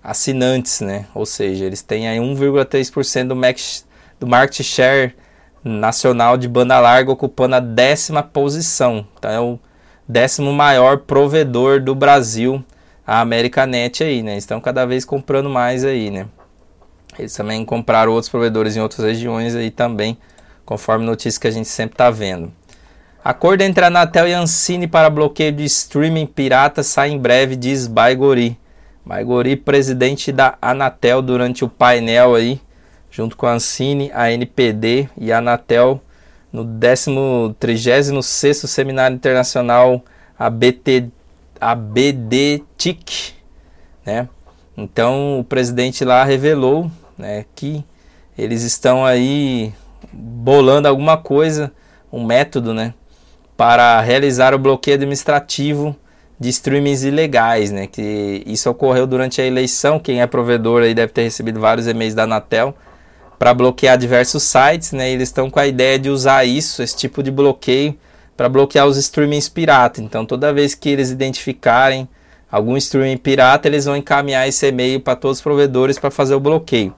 assinantes, 0.02 0.80
né? 0.80 1.04
Ou 1.14 1.26
seja, 1.26 1.66
eles 1.66 1.82
têm 1.82 2.08
aí 2.08 2.18
1,3% 2.18 3.28
do, 3.28 3.36
max, 3.36 3.86
do 4.18 4.26
market 4.26 4.64
share 4.64 5.14
nacional 5.62 6.38
de 6.38 6.48
banda 6.48 6.80
larga, 6.80 7.12
ocupando 7.12 7.56
a 7.56 7.60
décima 7.60 8.22
posição. 8.22 9.06
Então 9.18 9.30
é 9.30 9.38
o 9.38 9.58
décimo 10.10 10.52
maior 10.52 10.98
provedor 10.98 11.80
do 11.80 11.94
Brasil, 11.94 12.64
a 13.06 13.20
Americanet 13.20 14.02
aí, 14.02 14.22
né? 14.22 14.36
Estão 14.36 14.60
cada 14.60 14.84
vez 14.84 15.04
comprando 15.04 15.48
mais 15.48 15.84
aí, 15.84 16.10
né? 16.10 16.26
Eles 17.18 17.34
também 17.34 17.64
compraram 17.64 18.12
outros 18.12 18.28
provedores 18.28 18.76
em 18.76 18.80
outras 18.80 19.06
regiões 19.06 19.54
aí 19.54 19.70
também, 19.70 20.18
conforme 20.64 21.04
notícia 21.04 21.40
que 21.40 21.46
a 21.46 21.50
gente 21.50 21.68
sempre 21.68 21.94
está 21.94 22.10
vendo. 22.10 22.52
Acordo 23.22 23.62
entre 23.62 23.84
a 23.84 23.88
Anatel 23.88 24.26
e 24.26 24.32
Ancine 24.32 24.86
para 24.86 25.10
bloqueio 25.10 25.52
de 25.52 25.64
streaming 25.64 26.26
pirata 26.26 26.82
sai 26.82 27.10
em 27.10 27.18
breve, 27.18 27.54
diz 27.54 27.86
Baigori. 27.86 28.58
Maigori, 29.04 29.56
presidente 29.56 30.32
da 30.32 30.56
Anatel, 30.60 31.20
durante 31.22 31.64
o 31.64 31.68
painel 31.68 32.34
aí, 32.34 32.60
junto 33.10 33.36
com 33.36 33.46
a 33.46 33.52
Ancine, 33.52 34.10
a 34.14 34.30
NPD 34.30 35.08
e 35.16 35.32
a 35.32 35.38
Anatel, 35.38 36.00
no 36.52 36.64
36 37.58 38.58
Seminário 38.68 39.14
Internacional 39.14 40.02
ABT, 40.38 41.08
ABDTIC, 41.60 43.34
né? 44.04 44.28
Então, 44.76 45.38
o 45.40 45.44
presidente 45.44 46.04
lá 46.04 46.24
revelou 46.24 46.90
né, 47.18 47.44
que 47.54 47.84
eles 48.36 48.62
estão 48.62 49.04
aí 49.04 49.72
bolando 50.12 50.88
alguma 50.88 51.18
coisa, 51.18 51.70
um 52.10 52.24
método, 52.24 52.72
né, 52.72 52.94
para 53.56 54.00
realizar 54.00 54.54
o 54.54 54.58
bloqueio 54.58 54.96
administrativo 54.96 55.94
de 56.40 56.48
streamings 56.48 57.04
ilegais, 57.04 57.70
né? 57.70 57.86
Que 57.86 58.42
isso 58.46 58.70
ocorreu 58.70 59.06
durante 59.06 59.42
a 59.42 59.44
eleição. 59.44 59.98
Quem 59.98 60.22
é 60.22 60.26
provedor 60.26 60.82
aí 60.82 60.94
deve 60.94 61.12
ter 61.12 61.24
recebido 61.24 61.60
vários 61.60 61.86
e-mails 61.86 62.14
da 62.14 62.22
Anatel 62.22 62.74
para 63.40 63.54
bloquear 63.54 63.96
diversos 63.96 64.42
sites, 64.42 64.92
né? 64.92 65.10
Eles 65.10 65.30
estão 65.30 65.48
com 65.48 65.58
a 65.58 65.66
ideia 65.66 65.98
de 65.98 66.10
usar 66.10 66.44
isso, 66.44 66.82
esse 66.82 66.94
tipo 66.94 67.22
de 67.22 67.30
bloqueio, 67.30 67.96
para 68.36 68.50
bloquear 68.50 68.86
os 68.86 68.98
streamings 68.98 69.48
pirata. 69.48 70.02
Então, 70.02 70.26
toda 70.26 70.52
vez 70.52 70.74
que 70.74 70.90
eles 70.90 71.08
identificarem 71.10 72.06
algum 72.52 72.76
streaming 72.76 73.16
pirata, 73.16 73.66
eles 73.66 73.86
vão 73.86 73.96
encaminhar 73.96 74.46
esse 74.46 74.66
e-mail 74.66 75.00
para 75.00 75.16
todos 75.16 75.38
os 75.38 75.42
provedores 75.42 75.98
para 75.98 76.10
fazer 76.10 76.34
o 76.34 76.40
bloqueio. 76.40 76.94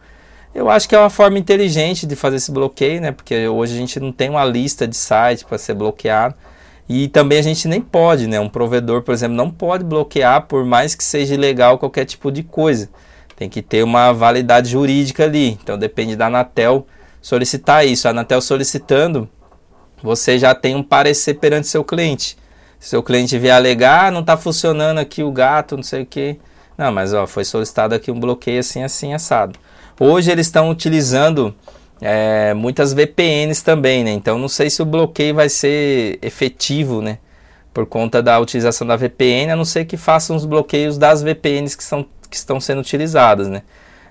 Eu 0.52 0.68
acho 0.68 0.88
que 0.88 0.96
é 0.96 0.98
uma 0.98 1.08
forma 1.08 1.38
inteligente 1.38 2.08
de 2.08 2.16
fazer 2.16 2.38
esse 2.38 2.50
bloqueio, 2.50 3.00
né? 3.00 3.12
Porque 3.12 3.46
hoje 3.46 3.74
a 3.74 3.78
gente 3.78 4.00
não 4.00 4.10
tem 4.10 4.28
uma 4.28 4.44
lista 4.44 4.84
de 4.84 4.96
sites 4.96 5.44
para 5.44 5.58
ser 5.58 5.74
bloqueado. 5.74 6.34
E 6.88 7.06
também 7.06 7.38
a 7.38 7.42
gente 7.42 7.68
nem 7.68 7.80
pode, 7.80 8.26
né? 8.26 8.40
Um 8.40 8.48
provedor, 8.48 9.02
por 9.02 9.14
exemplo, 9.14 9.36
não 9.36 9.48
pode 9.48 9.84
bloquear 9.84 10.48
por 10.48 10.64
mais 10.64 10.96
que 10.96 11.04
seja 11.04 11.34
ilegal 11.34 11.78
qualquer 11.78 12.04
tipo 12.04 12.32
de 12.32 12.42
coisa. 12.42 12.88
Tem 13.42 13.48
que 13.48 13.60
ter 13.60 13.82
uma 13.82 14.12
validade 14.12 14.70
jurídica 14.70 15.24
ali. 15.24 15.58
Então 15.60 15.76
depende 15.76 16.14
da 16.14 16.26
Anatel 16.26 16.86
solicitar 17.20 17.84
isso. 17.84 18.06
A 18.06 18.12
Anatel 18.12 18.40
solicitando, 18.40 19.28
você 20.00 20.38
já 20.38 20.54
tem 20.54 20.76
um 20.76 20.82
parecer 20.82 21.34
perante 21.34 21.66
seu 21.66 21.82
cliente. 21.82 22.36
Se 22.78 22.90
seu 22.90 23.02
cliente 23.02 23.36
vier 23.40 23.56
alegar, 23.56 24.06
ah, 24.06 24.10
não 24.12 24.20
está 24.20 24.36
funcionando 24.36 24.98
aqui 24.98 25.24
o 25.24 25.32
gato, 25.32 25.74
não 25.76 25.82
sei 25.82 26.02
o 26.02 26.06
que. 26.06 26.38
Não, 26.78 26.92
mas 26.92 27.12
ó, 27.12 27.26
foi 27.26 27.44
solicitado 27.44 27.96
aqui 27.96 28.12
um 28.12 28.20
bloqueio 28.20 28.60
assim, 28.60 28.84
assim, 28.84 29.12
assado. 29.12 29.58
Hoje 29.98 30.30
eles 30.30 30.46
estão 30.46 30.70
utilizando 30.70 31.52
é, 32.00 32.54
muitas 32.54 32.92
VPNs 32.92 33.64
também, 33.64 34.04
né? 34.04 34.12
Então 34.12 34.38
não 34.38 34.46
sei 34.46 34.70
se 34.70 34.80
o 34.80 34.86
bloqueio 34.86 35.34
vai 35.34 35.48
ser 35.48 36.16
efetivo, 36.22 37.02
né? 37.02 37.18
Por 37.74 37.86
conta 37.86 38.22
da 38.22 38.38
utilização 38.38 38.86
da 38.86 38.94
VPN, 38.94 39.50
a 39.50 39.56
não 39.56 39.64
ser 39.64 39.84
que 39.84 39.96
façam 39.96 40.36
os 40.36 40.44
bloqueios 40.44 40.96
das 40.96 41.24
VPNs 41.24 41.76
que, 41.76 41.82
são, 41.82 42.06
que 42.32 42.36
estão 42.38 42.58
sendo 42.58 42.80
utilizadas, 42.80 43.46
né? 43.46 43.62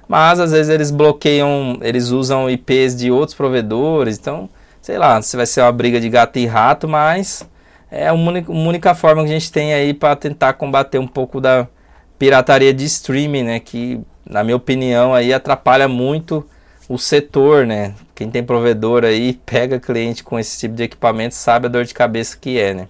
Mas 0.07 0.39
às 0.39 0.51
vezes 0.51 0.69
eles 0.69 0.91
bloqueiam, 0.91 1.79
eles 1.81 2.09
usam 2.09 2.49
IPs 2.49 2.95
de 2.95 3.11
outros 3.11 3.35
provedores, 3.35 4.17
então 4.17 4.49
sei 4.81 4.97
lá, 4.97 5.21
se 5.21 5.35
vai 5.35 5.45
ser 5.45 5.61
uma 5.61 5.71
briga 5.71 5.99
de 5.99 6.09
gato 6.09 6.37
e 6.39 6.45
rato, 6.45 6.87
mas 6.87 7.47
é 7.89 8.07
a 8.07 8.13
única, 8.13 8.51
uma 8.51 8.69
única 8.69 8.95
forma 8.95 9.23
que 9.23 9.29
a 9.29 9.33
gente 9.33 9.51
tem 9.51 9.73
aí 9.73 9.93
para 9.93 10.15
tentar 10.15 10.53
combater 10.53 10.99
um 10.99 11.07
pouco 11.07 11.41
da 11.41 11.67
pirataria 12.17 12.73
de 12.73 12.85
streaming, 12.85 13.43
né? 13.43 13.59
Que 13.59 13.99
na 14.25 14.43
minha 14.43 14.55
opinião 14.55 15.13
aí 15.13 15.33
atrapalha 15.33 15.87
muito 15.87 16.45
o 16.87 16.97
setor, 16.97 17.65
né? 17.65 17.93
Quem 18.13 18.29
tem 18.29 18.43
provedor 18.43 19.03
aí, 19.03 19.33
pega 19.45 19.79
cliente 19.79 20.23
com 20.23 20.37
esse 20.39 20.59
tipo 20.59 20.75
de 20.75 20.83
equipamento, 20.83 21.35
sabe 21.35 21.67
a 21.67 21.69
dor 21.69 21.85
de 21.85 21.93
cabeça 21.93 22.37
que 22.39 22.59
é, 22.59 22.73
né? 22.73 22.87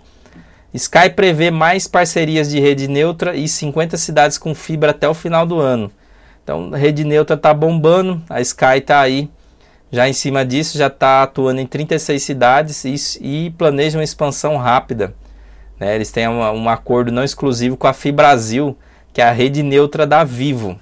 Sky 0.73 1.09
prevê 1.09 1.51
mais 1.51 1.87
parcerias 1.87 2.49
de 2.49 2.59
rede 2.59 2.87
neutra 2.87 3.35
e 3.35 3.47
50 3.47 3.97
cidades 3.97 4.37
com 4.37 4.55
fibra 4.55 4.91
até 4.91 5.07
o 5.07 5.13
final 5.13 5.45
do 5.45 5.59
ano. 5.59 5.91
Então, 6.43 6.69
rede 6.71 7.03
neutra 7.03 7.35
está 7.35 7.53
bombando, 7.53 8.21
a 8.29 8.39
Sky 8.41 8.77
está 8.77 9.01
aí 9.01 9.29
já 9.91 10.07
em 10.07 10.13
cima 10.13 10.45
disso, 10.45 10.77
já 10.77 10.87
está 10.87 11.23
atuando 11.23 11.59
em 11.59 11.67
36 11.67 12.23
cidades 12.23 12.85
e, 12.85 12.95
e 13.21 13.49
planeja 13.51 13.97
uma 13.97 14.03
expansão 14.03 14.55
rápida. 14.55 15.13
Né? 15.77 15.95
Eles 15.95 16.11
têm 16.11 16.27
um, 16.29 16.39
um 16.39 16.69
acordo 16.69 17.11
não 17.11 17.23
exclusivo 17.23 17.75
com 17.75 17.87
a 17.87 17.93
Fibrasil, 17.93 18.77
que 19.11 19.21
é 19.21 19.25
a 19.25 19.31
rede 19.31 19.61
neutra 19.61 20.07
da 20.07 20.23
Vivo. 20.23 20.79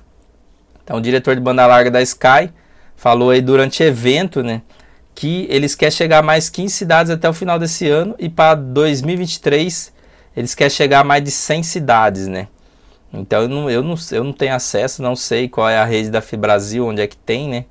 Então, 0.83 0.97
o 0.97 1.01
diretor 1.01 1.35
de 1.35 1.41
banda 1.41 1.65
larga 1.65 1.89
da 1.89 2.01
Sky 2.01 2.51
falou 2.95 3.31
aí 3.31 3.41
durante 3.41 3.81
evento, 3.81 4.43
né, 4.43 4.61
que 5.19 5.45
eles 5.49 5.75
querem 5.75 5.91
chegar 5.91 6.19
a 6.19 6.21
mais 6.21 6.49
15 6.49 6.73
cidades 6.73 7.11
até 7.11 7.27
o 7.27 7.33
final 7.33 7.59
desse 7.59 7.89
ano 7.89 8.15
e 8.17 8.29
para 8.29 8.55
2023 8.55 9.91
eles 10.33 10.55
querem 10.55 10.69
chegar 10.69 11.01
a 11.01 11.03
mais 11.03 11.21
de 11.21 11.29
100 11.29 11.61
cidades, 11.63 12.27
né? 12.29 12.47
Então 13.11 13.41
eu 13.41 13.49
não, 13.49 13.69
eu, 13.69 13.83
não, 13.83 13.95
eu 14.13 14.23
não 14.23 14.31
tenho 14.31 14.55
acesso, 14.55 15.01
não 15.01 15.17
sei 15.17 15.49
qual 15.49 15.67
é 15.67 15.77
a 15.77 15.83
rede 15.83 16.09
da 16.09 16.21
Fibrasil, 16.21 16.87
onde 16.87 17.01
é 17.01 17.07
que 17.07 17.17
tem, 17.17 17.49
né? 17.49 17.65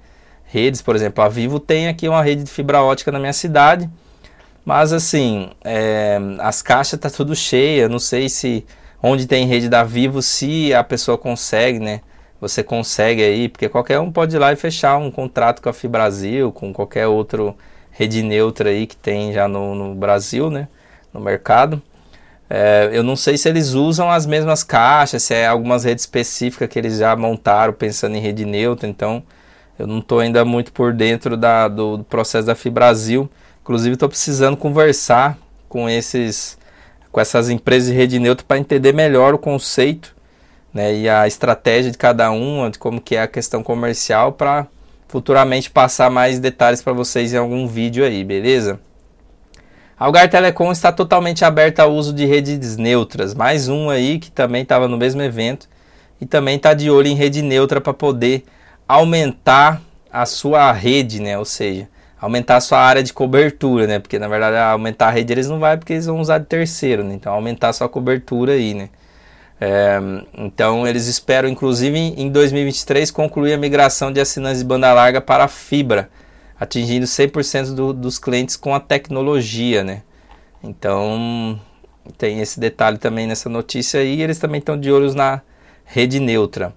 Redes, 0.45 0.83
por 0.83 0.95
exemplo, 0.95 1.25
a 1.25 1.29
Vivo 1.31 1.59
tem 1.59 1.89
aqui 1.89 2.07
uma 2.07 2.23
rede 2.23 2.45
de 2.45 2.51
fibra 2.51 2.83
ótica 2.83 3.11
na 3.11 3.19
minha 3.19 3.33
cidade, 3.33 3.89
mas 4.63 4.93
assim, 4.93 5.49
é, 5.65 6.19
as 6.41 6.61
caixas 6.61 7.01
tá 7.01 7.09
tudo 7.09 7.35
cheia, 7.35 7.89
não 7.89 7.99
sei 7.99 8.29
se 8.29 8.67
onde 9.03 9.27
tem 9.27 9.47
rede 9.47 9.71
da 9.71 9.83
Vivo, 9.83 10.21
se 10.21 10.75
a 10.75 10.85
pessoa 10.85 11.17
consegue, 11.17 11.79
né? 11.79 12.03
Você 12.41 12.63
consegue 12.63 13.23
aí, 13.23 13.49
porque 13.49 13.69
qualquer 13.69 13.99
um 13.99 14.13
pode 14.13 14.37
ir 14.37 14.39
lá 14.39 14.53
e 14.53 14.57
fechar 14.57 14.97
um 14.97 15.11
contrato 15.11 15.61
com 15.61 15.69
a 15.69 15.73
Fibrasil, 15.73 16.53
com 16.53 16.73
qualquer 16.73 17.07
outro 17.07 17.57
rede 17.91 18.23
neutra 18.23 18.71
aí 18.71 18.87
que 18.87 18.97
tem 18.97 19.33
já 19.33 19.49
no, 19.49 19.75
no 19.75 19.95
Brasil, 19.95 20.51
né, 20.51 20.69
no 21.13 21.21
mercado. 21.21 21.83
É, 22.49 22.89
eu 22.93 23.03
não 23.03 23.17
sei 23.17 23.37
se 23.37 23.49
eles 23.49 23.73
usam 23.75 24.11
as 24.11 24.25
mesmas 24.25 24.63
caixas, 24.63 25.23
se 25.23 25.35
é 25.35 25.47
algumas 25.47 25.85
redes 25.85 26.05
específicas 26.05 26.69
que 26.69 26.79
eles 26.79 26.99
já 26.99 27.15
montaram 27.15 27.73
pensando 27.73 28.17
em 28.17 28.21
rede 28.21 28.45
neutra, 28.45 28.89
então 28.89 29.23
eu 29.79 29.87
não 29.87 29.99
estou 29.99 30.21
ainda 30.21 30.45
muito 30.45 30.73
por 30.73 30.93
dentro 30.93 31.37
da, 31.37 31.69
do, 31.69 31.99
do 31.99 32.05
processo 32.05 32.47
da 32.47 32.55
Fibrasil. 32.55 33.29
Inclusive 33.63 33.95
estou 33.95 34.09
precisando 34.09 34.57
conversar 34.57 35.37
com 35.69 35.89
esses 35.89 36.57
com 37.11 37.21
essas 37.21 37.49
empresas 37.49 37.89
de 37.89 37.95
rede 37.95 38.19
neutra 38.19 38.45
para 38.47 38.59
entender 38.59 38.93
melhor 38.93 39.35
o 39.35 39.39
conceito 39.39 40.15
né, 40.79 40.95
e 40.95 41.09
a 41.09 41.27
estratégia 41.27 41.91
de 41.91 41.99
cada 41.99 42.31
um, 42.31 42.71
de 42.71 42.79
como 42.79 43.01
que 43.01 43.17
é 43.17 43.23
a 43.23 43.27
questão 43.27 43.65
comercial 43.65 44.33
para 44.33 44.69
futuramente 45.09 45.69
passar 45.69 46.09
mais 46.09 46.39
detalhes 46.39 46.81
para 46.81 46.93
vocês 46.93 47.35
em 47.35 47.37
algum 47.37 47.67
vídeo 47.67 48.05
aí, 48.05 48.23
beleza? 48.23 48.79
Algar 49.99 50.31
Telecom 50.31 50.71
está 50.71 50.93
totalmente 50.93 51.45
aberta 51.45 51.83
ao 51.83 51.93
uso 51.93 52.13
de 52.13 52.25
redes 52.25 52.77
neutras, 52.77 53.35
mais 53.35 53.69
um 53.69 53.91
aí 53.91 54.21
que 54.21 54.31
também 54.31 54.63
estava 54.63 54.87
no 54.87 54.97
mesmo 54.97 55.21
evento 55.21 55.69
e 56.21 56.27
também 56.27 56.55
está 56.55 56.73
de 56.73 56.89
olho 56.89 57.09
em 57.09 57.17
rede 57.17 57.43
neutra 57.43 57.81
para 57.81 57.93
poder 57.93 58.45
aumentar 58.87 59.83
a 60.13 60.25
sua 60.25 60.71
rede, 60.71 61.21
né? 61.21 61.37
Ou 61.37 61.45
seja, 61.45 61.89
aumentar 62.21 62.57
a 62.57 62.61
sua 62.61 62.79
área 62.79 63.03
de 63.03 63.13
cobertura, 63.13 63.89
né? 63.89 63.99
Porque 63.99 64.17
na 64.17 64.29
verdade 64.29 64.57
aumentar 64.57 65.09
a 65.09 65.11
rede 65.11 65.33
eles 65.33 65.49
não 65.49 65.59
vai 65.59 65.77
porque 65.77 65.95
eles 65.95 66.07
vão 66.07 66.21
usar 66.21 66.39
de 66.39 66.47
terceiro, 66.47 67.03
né? 67.03 67.15
Então 67.15 67.33
aumentar 67.33 67.71
a 67.71 67.73
sua 67.73 67.89
cobertura 67.89 68.53
aí, 68.53 68.75
né? 68.75 68.89
É, 69.61 69.99
então 70.35 70.87
eles 70.87 71.07
esperam, 71.07 71.49
inclusive, 71.49 71.99
em 71.99 72.31
2023 72.31 73.11
concluir 73.11 73.55
a 73.55 73.59
migração 73.59 74.13
de 74.13 74.21
assinantes 74.21 74.61
de 74.61 74.65
banda 74.65 74.93
larga 74.93 75.21
para 75.21 75.45
a 75.45 75.49
fibra. 75.49 76.09
atingindo 76.61 77.07
100% 77.07 77.75
do, 77.75 77.93
dos 77.93 78.19
clientes 78.19 78.57
com 78.57 78.75
a 78.75 78.81
tecnologia, 78.81 79.85
né? 79.85 80.03
Então, 80.63 81.59
tem 82.17 82.41
esse 82.41 82.59
detalhe 82.59 82.99
também 82.99 83.27
nessa 83.27 83.49
notícia 83.49 84.01
aí. 84.01 84.21
Eles 84.23 84.39
também 84.39 84.59
estão 84.59 84.79
de 84.79 84.91
olhos 84.91 85.15
na 85.15 85.41
rede 85.85 86.19
neutra. 86.19 86.73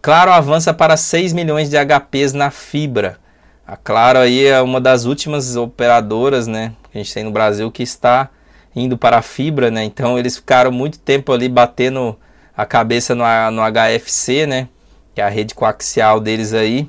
Claro 0.00 0.30
avança 0.30 0.72
para 0.74 0.96
6 0.96 1.32
milhões 1.32 1.70
de 1.70 1.76
HPs 1.76 2.32
na 2.32 2.50
fibra. 2.50 3.18
A 3.66 3.76
Claro 3.76 4.18
aí 4.18 4.44
é 4.44 4.60
uma 4.60 4.80
das 4.80 5.06
últimas 5.06 5.56
operadoras, 5.56 6.46
né, 6.46 6.74
que 6.92 6.98
a 6.98 7.02
gente 7.02 7.14
tem 7.14 7.24
no 7.24 7.30
Brasil 7.30 7.70
que 7.72 7.82
está 7.82 8.28
indo 8.74 8.98
para 8.98 9.18
a 9.18 9.22
fibra, 9.22 9.70
né? 9.70 9.84
Então 9.84 10.18
eles 10.18 10.36
ficaram 10.36 10.72
muito 10.72 10.98
tempo 10.98 11.32
ali 11.32 11.48
batendo 11.48 12.16
a 12.56 12.66
cabeça 12.66 13.14
no, 13.14 13.24
no 13.50 13.62
HFC, 13.62 14.46
né? 14.46 14.68
Que 15.14 15.20
é 15.20 15.24
a 15.24 15.28
rede 15.28 15.54
coaxial 15.54 16.20
deles 16.20 16.52
aí. 16.52 16.88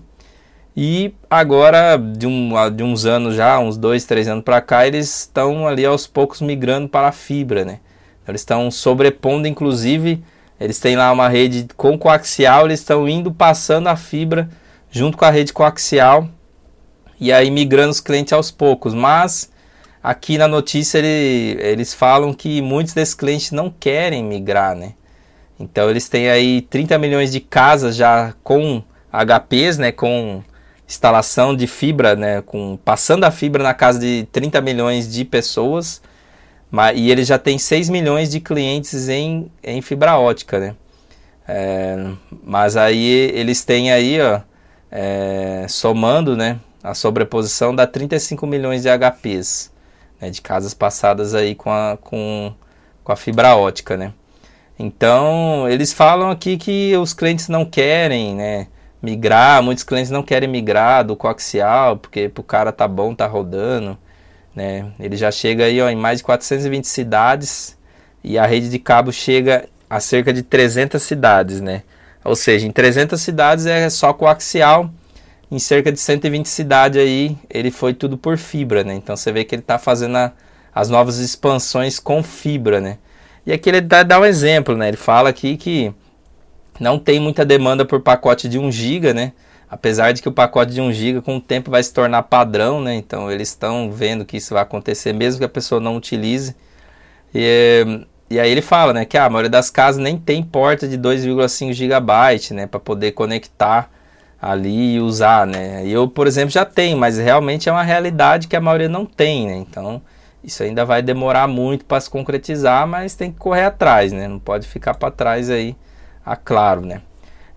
E 0.78 1.14
agora, 1.30 1.98
de, 1.98 2.28
um, 2.28 2.52
de 2.76 2.84
uns 2.84 3.06
anos 3.06 3.36
já, 3.36 3.58
uns 3.60 3.78
dois, 3.78 4.04
três 4.04 4.28
anos 4.28 4.44
para 4.44 4.60
cá, 4.60 4.86
eles 4.86 5.22
estão 5.22 5.66
ali 5.68 5.86
aos 5.86 6.06
poucos 6.06 6.42
migrando 6.42 6.90
para 6.90 7.08
a 7.08 7.12
fibra, 7.14 7.64
né? 7.64 7.80
Eles 8.28 8.42
estão 8.42 8.70
sobrepondo, 8.70 9.48
inclusive, 9.48 10.22
eles 10.60 10.80
têm 10.80 10.96
lá 10.96 11.12
uma 11.12 11.30
rede 11.30 11.68
com 11.78 11.98
coaxial, 11.98 12.66
eles 12.66 12.80
estão 12.80 13.08
indo 13.08 13.32
passando 13.32 13.88
a 13.88 13.96
fibra 13.96 14.50
junto 14.90 15.18
com 15.18 15.26
a 15.26 15.30
rede 15.30 15.54
coaxial 15.54 16.28
e 17.20 17.32
aí 17.32 17.50
migrando 17.50 17.92
os 17.92 18.02
clientes 18.02 18.34
aos 18.34 18.52
poucos. 18.52 18.94
Mas 18.94 19.50
aqui 20.06 20.38
na 20.38 20.48
notícia 20.48 21.00
ele, 21.00 21.60
eles 21.60 21.92
falam 21.92 22.32
que 22.32 22.62
muitos 22.62 22.94
desses 22.94 23.16
clientes 23.16 23.50
não 23.50 23.72
querem 23.72 24.24
migrar, 24.24 24.76
né? 24.76 24.94
Então 25.60 25.90
eles 25.90 26.08
têm 26.08 26.30
aí 26.30 26.62
30 26.62 26.96
milhões 27.00 27.32
de 27.32 27.40
casas 27.40 27.96
já 27.96 28.36
com 28.44 28.84
HPs, 29.12 29.80
né? 29.80 29.92
Com 29.92 30.44
instalação 30.88 31.56
de 31.56 31.66
fibra, 31.66 32.16
né? 32.16 32.42
Com, 32.44 32.78
passando 32.86 33.24
a 33.24 33.32
fibra 33.32 33.64
na 33.64 33.74
casa 33.74 33.98
de 34.00 34.28
30 34.32 34.62
milhões 34.62 35.12
de 35.12 35.26
pessoas. 35.26 36.04
Mas, 36.70 37.00
e 37.00 37.10
ele 37.10 37.24
já 37.24 37.40
tem 37.40 37.58
6 37.58 37.90
milhões 37.90 38.30
de 38.30 38.40
clientes 38.40 39.10
em, 39.10 39.52
em 39.64 39.82
fibra 39.82 40.20
ótica, 40.20 40.60
né? 40.60 40.76
É, 41.48 42.12
mas 42.44 42.78
aí 42.78 43.32
eles 43.34 43.66
têm 43.66 43.92
aí, 43.92 44.22
ó, 44.22 44.42
é, 44.92 45.66
somando, 45.68 46.38
né? 46.38 46.60
A 46.84 46.94
sobreposição 46.94 47.74
dá 47.76 47.88
35 47.88 48.46
milhões 48.46 48.84
de 48.84 48.90
HPs, 48.90 49.72
né, 50.26 50.32
de 50.32 50.42
casas 50.42 50.74
passadas 50.74 51.34
aí 51.36 51.56
com 51.56 51.72
a, 51.72 51.98
com, 52.02 52.54
com 53.04 53.12
a 53.12 53.16
fibra 53.16 53.56
ótica, 53.56 53.96
né? 53.96 54.14
Então, 54.78 55.70
eles 55.70 55.94
falam 55.94 56.30
aqui 56.30 56.58
que 56.58 56.96
os 56.98 57.14
clientes 57.14 57.48
não 57.48 57.64
querem, 57.64 58.36
né, 58.36 58.68
migrar, 59.02 59.64
muitos 59.64 59.84
clientes 59.84 60.12
não 60.12 60.24
querem 60.24 60.50
migrar 60.50 61.06
do 61.06 61.16
coaxial, 61.16 61.98
porque 61.98 62.32
o 62.38 62.44
cara 62.44 62.72
tá 62.72 62.88
bom, 62.88 63.16
tá 63.16 63.28
rodando, 63.28 63.98
né? 64.54 64.92
Ele 65.00 65.16
já 65.16 65.32
chega 65.32 65.66
aí, 65.66 65.82
ó, 65.82 65.90
em 65.90 65.96
mais 65.96 66.20
de 66.20 66.24
420 66.26 66.86
cidades 66.86 67.78
e 68.24 68.38
a 68.38 68.46
rede 68.46 68.70
de 68.70 68.80
cabo 68.80 69.12
chega 69.14 69.70
a 69.90 70.00
cerca 70.00 70.34
de 70.34 70.42
300 70.42 71.02
cidades, 71.02 71.62
né? 71.62 71.84
Ou 72.24 72.36
seja, 72.36 72.68
em 72.68 72.72
300 72.72 73.22
cidades 73.22 73.66
é 73.68 73.90
só 73.90 74.12
coaxial 74.12 74.90
em 75.52 75.60
cerca 75.60 75.92
de 75.92 76.00
120 76.00 76.48
cidades 76.48 77.02
aí, 77.02 77.38
ele 77.50 77.72
foi 77.72 77.94
tudo 77.94 78.18
por 78.18 78.38
fibra, 78.38 78.84
né? 78.84 78.96
Então 78.96 79.16
você 79.16 79.32
vê 79.32 79.44
que 79.44 79.54
ele 79.54 79.62
está 79.62 79.78
fazendo 79.78 80.18
a, 80.18 80.34
as 80.74 80.90
novas 80.90 81.18
expansões 81.18 82.00
com 82.00 82.24
fibra, 82.24 82.82
né? 82.82 82.98
E 83.46 83.54
aqui 83.54 83.70
ele 83.70 83.82
dá, 83.82 84.04
dá 84.04 84.20
um 84.20 84.26
exemplo, 84.26 84.76
né? 84.76 84.88
Ele 84.88 84.98
fala 84.98 85.30
aqui 85.30 85.56
que 85.56 85.94
não 86.80 86.98
tem 86.98 87.20
muita 87.20 87.46
demanda 87.46 87.86
por 87.86 88.02
pacote 88.02 88.50
de 88.50 88.58
1 88.58 88.72
GB, 88.72 89.14
né? 89.14 89.34
Apesar 89.70 90.12
de 90.12 90.22
que 90.22 90.30
o 90.30 90.32
pacote 90.32 90.74
de 90.74 90.82
1 90.82 90.92
GB 90.92 91.22
com 91.22 91.38
o 91.38 91.42
tempo 91.42 91.70
vai 91.70 91.84
se 91.84 91.94
tornar 91.94 92.24
padrão, 92.24 92.82
né? 92.82 92.96
Então 92.96 93.32
eles 93.32 93.50
estão 93.50 93.92
vendo 93.92 94.26
que 94.26 94.38
isso 94.38 94.54
vai 94.54 94.64
acontecer 94.64 95.14
mesmo 95.14 95.40
que 95.40 95.46
a 95.46 95.50
pessoa 95.50 95.80
não 95.80 95.96
utilize. 95.96 96.56
E, 97.34 98.06
e 98.30 98.40
aí 98.40 98.50
ele 98.50 98.62
fala, 98.62 98.94
né, 98.94 99.06
que 99.06 99.18
a 99.18 99.30
maioria 99.30 99.50
das 99.50 99.70
casas 99.70 100.02
nem 100.02 100.18
tem 100.18 100.42
porta 100.42 100.88
de 100.88 100.98
2,5 100.98 101.74
GB, 101.74 102.56
né, 102.56 102.66
para 102.66 102.80
poder 102.80 103.12
conectar 103.12 103.92
ali 104.46 104.94
e 104.94 105.00
usar, 105.00 105.48
né? 105.48 105.82
Eu, 105.88 106.08
por 106.08 106.28
exemplo, 106.28 106.52
já 106.52 106.64
tenho, 106.64 106.96
mas 106.96 107.18
realmente 107.18 107.68
é 107.68 107.72
uma 107.72 107.82
realidade 107.82 108.48
que 108.48 108.56
a 108.56 108.62
maioria 108.62 108.88
não 108.88 109.04
tem, 109.04 109.48
né? 109.48 109.56
Então, 109.56 110.00
isso 110.44 110.62
ainda 110.62 110.86
vai 110.86 111.02
demorar 111.02 111.48
muito 111.48 111.84
para 111.84 112.00
se 112.00 112.08
concretizar, 112.08 112.86
mas 112.86 113.16
tem 113.16 113.32
que 113.32 113.40
correr 113.40 113.64
atrás, 113.64 114.12
né? 114.12 114.28
Não 114.28 114.38
pode 114.38 114.68
ficar 114.68 114.94
para 114.94 115.10
trás 115.10 115.50
aí, 115.50 115.76
a 116.24 116.36
claro, 116.36 116.82
né? 116.82 117.02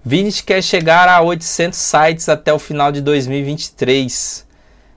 Vinit 0.03 0.43
quer 0.43 0.63
chegar 0.63 1.11
a 1.11 1.21
800 1.21 1.79
sites 1.79 2.27
até 2.27 2.55
o 2.55 2.59
final 2.59 2.91
de 2.91 3.03
2023. 3.03 4.47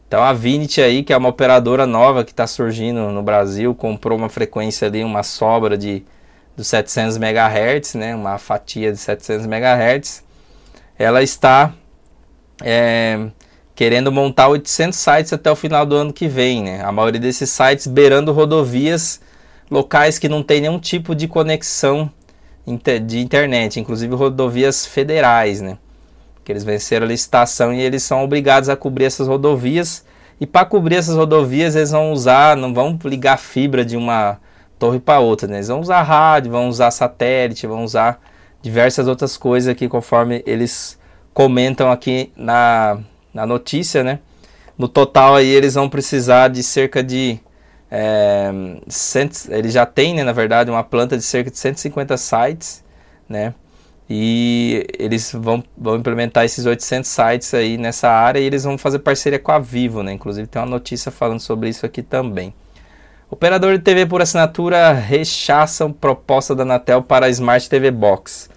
Então 0.07 0.23
a 0.23 0.31
Vinit 0.31 0.79
aí, 0.79 1.03
que 1.03 1.11
é 1.11 1.17
uma 1.17 1.27
operadora 1.27 1.85
nova 1.85 2.23
que 2.23 2.31
está 2.31 2.47
surgindo 2.47 3.11
no 3.11 3.21
Brasil, 3.21 3.75
comprou 3.75 4.17
uma 4.17 4.29
frequência 4.29 4.87
ali, 4.87 5.03
uma 5.03 5.23
sobra 5.23 5.77
de 5.77 6.05
dos 6.55 6.67
700 6.67 7.17
MHz, 7.17 7.95
né? 7.95 8.15
Uma 8.15 8.37
fatia 8.37 8.93
de 8.93 8.97
700 8.97 9.45
MHz. 9.45 10.23
Ela 10.97 11.23
está 11.23 11.73
é, 12.63 13.27
querendo 13.75 14.11
montar 14.11 14.47
800 14.47 14.97
sites 14.97 15.33
até 15.33 15.51
o 15.51 15.55
final 15.55 15.85
do 15.85 15.95
ano 15.95 16.13
que 16.13 16.27
vem, 16.27 16.63
né? 16.63 16.83
A 16.83 16.91
maioria 16.91 17.19
desses 17.19 17.49
sites 17.49 17.87
beirando 17.87 18.31
rodovias 18.31 19.19
locais 19.69 20.19
que 20.19 20.29
não 20.29 20.43
tem 20.43 20.61
nenhum 20.61 20.79
tipo 20.79 21.15
de 21.15 21.27
conexão 21.27 22.11
de 23.05 23.19
internet, 23.19 23.79
inclusive 23.79 24.13
rodovias 24.13 24.85
federais, 24.85 25.61
né? 25.61 25.77
Que 26.43 26.51
eles 26.51 26.63
venceram 26.63 27.05
a 27.05 27.09
licitação 27.09 27.73
e 27.73 27.81
eles 27.81 28.03
são 28.03 28.23
obrigados 28.23 28.69
a 28.69 28.75
cobrir 28.75 29.05
essas 29.05 29.27
rodovias. 29.27 30.05
E 30.39 30.45
para 30.45 30.65
cobrir 30.65 30.95
essas 30.95 31.15
rodovias, 31.15 31.75
eles 31.75 31.91
vão 31.91 32.11
usar, 32.11 32.57
não 32.57 32.73
vão 32.73 32.97
ligar 33.05 33.37
fibra 33.37 33.85
de 33.85 33.95
uma 33.95 34.39
torre 34.77 34.99
para 34.99 35.19
outra, 35.19 35.47
né? 35.47 35.57
Eles 35.57 35.67
vão 35.67 35.79
usar 35.79 36.01
rádio, 36.01 36.51
vão 36.51 36.67
usar 36.67 36.91
satélite, 36.91 37.67
vão 37.67 37.83
usar 37.83 38.19
diversas 38.61 39.07
outras 39.07 39.37
coisas 39.37 39.69
aqui 39.69 39.87
conforme 39.87 40.43
eles 40.45 40.99
comentam 41.33 41.91
aqui 41.91 42.31
na, 42.35 42.99
na 43.33 43.45
notícia, 43.45 44.03
né? 44.03 44.19
No 44.77 44.87
total 44.87 45.35
aí 45.35 45.47
eles 45.47 45.75
vão 45.75 45.89
precisar 45.89 46.47
de 46.47 46.63
cerca 46.63 47.03
de 47.03 47.39
é, 47.89 48.49
cento, 48.87 49.51
ele 49.51 49.69
já 49.69 49.85
tem, 49.85 50.15
né, 50.15 50.23
na 50.23 50.31
verdade, 50.31 50.71
uma 50.71 50.83
planta 50.83 51.17
de 51.17 51.23
cerca 51.23 51.51
de 51.51 51.57
150 51.57 52.15
sites, 52.17 52.83
né? 53.27 53.53
E 54.09 54.85
eles 54.97 55.31
vão, 55.33 55.63
vão 55.77 55.95
implementar 55.95 56.43
esses 56.43 56.65
800 56.65 57.09
sites 57.09 57.53
aí 57.53 57.77
nessa 57.77 58.09
área 58.09 58.39
e 58.39 58.43
eles 58.43 58.63
vão 58.63 58.77
fazer 58.77 58.99
parceria 58.99 59.39
com 59.39 59.51
a 59.51 59.59
Vivo, 59.59 60.03
né? 60.03 60.11
Inclusive 60.13 60.47
tem 60.47 60.61
uma 60.61 60.67
notícia 60.67 61.11
falando 61.11 61.39
sobre 61.39 61.69
isso 61.69 61.85
aqui 61.85 62.01
também. 62.01 62.53
Operador 63.29 63.77
de 63.77 63.83
TV 63.83 64.05
por 64.05 64.21
assinatura 64.21 64.91
rechaçam 64.91 65.93
proposta 65.93 66.53
da 66.53 66.63
Anatel 66.63 67.01
para 67.01 67.27
a 67.27 67.29
Smart 67.29 67.69
TV 67.69 67.89
Box. 67.89 68.49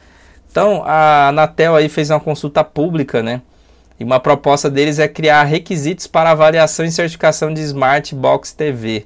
Então, 0.54 0.84
a 0.86 1.30
Anatel 1.30 1.74
aí 1.74 1.88
fez 1.88 2.10
uma 2.10 2.20
consulta 2.20 2.62
pública, 2.62 3.20
né? 3.20 3.42
E 3.98 4.04
uma 4.04 4.20
proposta 4.20 4.70
deles 4.70 5.00
é 5.00 5.08
criar 5.08 5.42
requisitos 5.42 6.06
para 6.06 6.30
avaliação 6.30 6.86
e 6.86 6.92
certificação 6.92 7.52
de 7.52 7.60
Smart 7.60 8.14
Box 8.14 8.52
TV. 8.52 9.04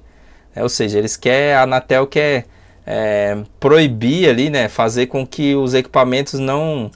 É, 0.54 0.62
ou 0.62 0.68
seja, 0.68 0.98
eles 0.98 1.16
querem, 1.16 1.54
a 1.54 1.62
Anatel 1.62 2.06
quer 2.06 2.44
é, 2.86 3.38
proibir 3.58 4.28
ali, 4.28 4.50
né? 4.50 4.68
Fazer 4.68 5.06
com 5.06 5.26
que 5.26 5.54
os 5.54 5.72
equipamentos 5.72 6.38
não, 6.38 6.90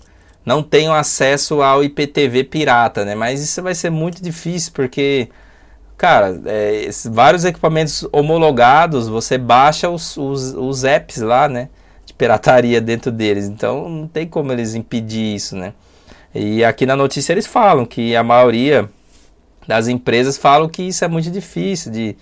não 0.44 0.62
tenham 0.62 0.92
acesso 0.92 1.62
ao 1.62 1.82
IPTV 1.82 2.44
pirata, 2.44 3.06
né? 3.06 3.14
Mas 3.14 3.42
isso 3.42 3.62
vai 3.62 3.74
ser 3.74 3.88
muito 3.88 4.22
difícil 4.22 4.72
porque, 4.74 5.30
cara, 5.96 6.38
é, 6.44 6.90
vários 7.10 7.46
equipamentos 7.46 8.06
homologados, 8.12 9.08
você 9.08 9.38
baixa 9.38 9.88
os, 9.88 10.14
os, 10.18 10.52
os 10.52 10.84
apps 10.84 11.22
lá, 11.22 11.48
né? 11.48 11.70
Pirataria 12.22 12.80
dentro 12.80 13.10
deles. 13.10 13.48
Então 13.48 13.88
não 13.88 14.06
tem 14.06 14.28
como 14.28 14.52
eles 14.52 14.76
impedir 14.76 15.34
isso, 15.34 15.56
né? 15.56 15.72
E 16.32 16.64
aqui 16.64 16.86
na 16.86 16.94
notícia 16.94 17.32
eles 17.32 17.48
falam 17.48 17.84
que 17.84 18.14
a 18.14 18.22
maioria 18.22 18.88
das 19.66 19.88
empresas 19.88 20.38
falam 20.38 20.68
que 20.68 20.84
isso 20.84 21.04
é 21.04 21.08
muito 21.08 21.28
difícil 21.32 21.90
de, 21.90 22.16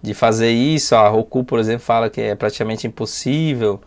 de 0.00 0.14
fazer 0.14 0.50
isso. 0.50 0.94
A 0.94 1.06
Roku, 1.06 1.44
por 1.44 1.58
exemplo, 1.58 1.84
fala 1.84 2.08
que 2.08 2.18
é 2.22 2.34
praticamente 2.34 2.86
impossível, 2.86 3.78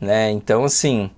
né? 0.00 0.30
Então, 0.30 0.64
assim, 0.64 1.10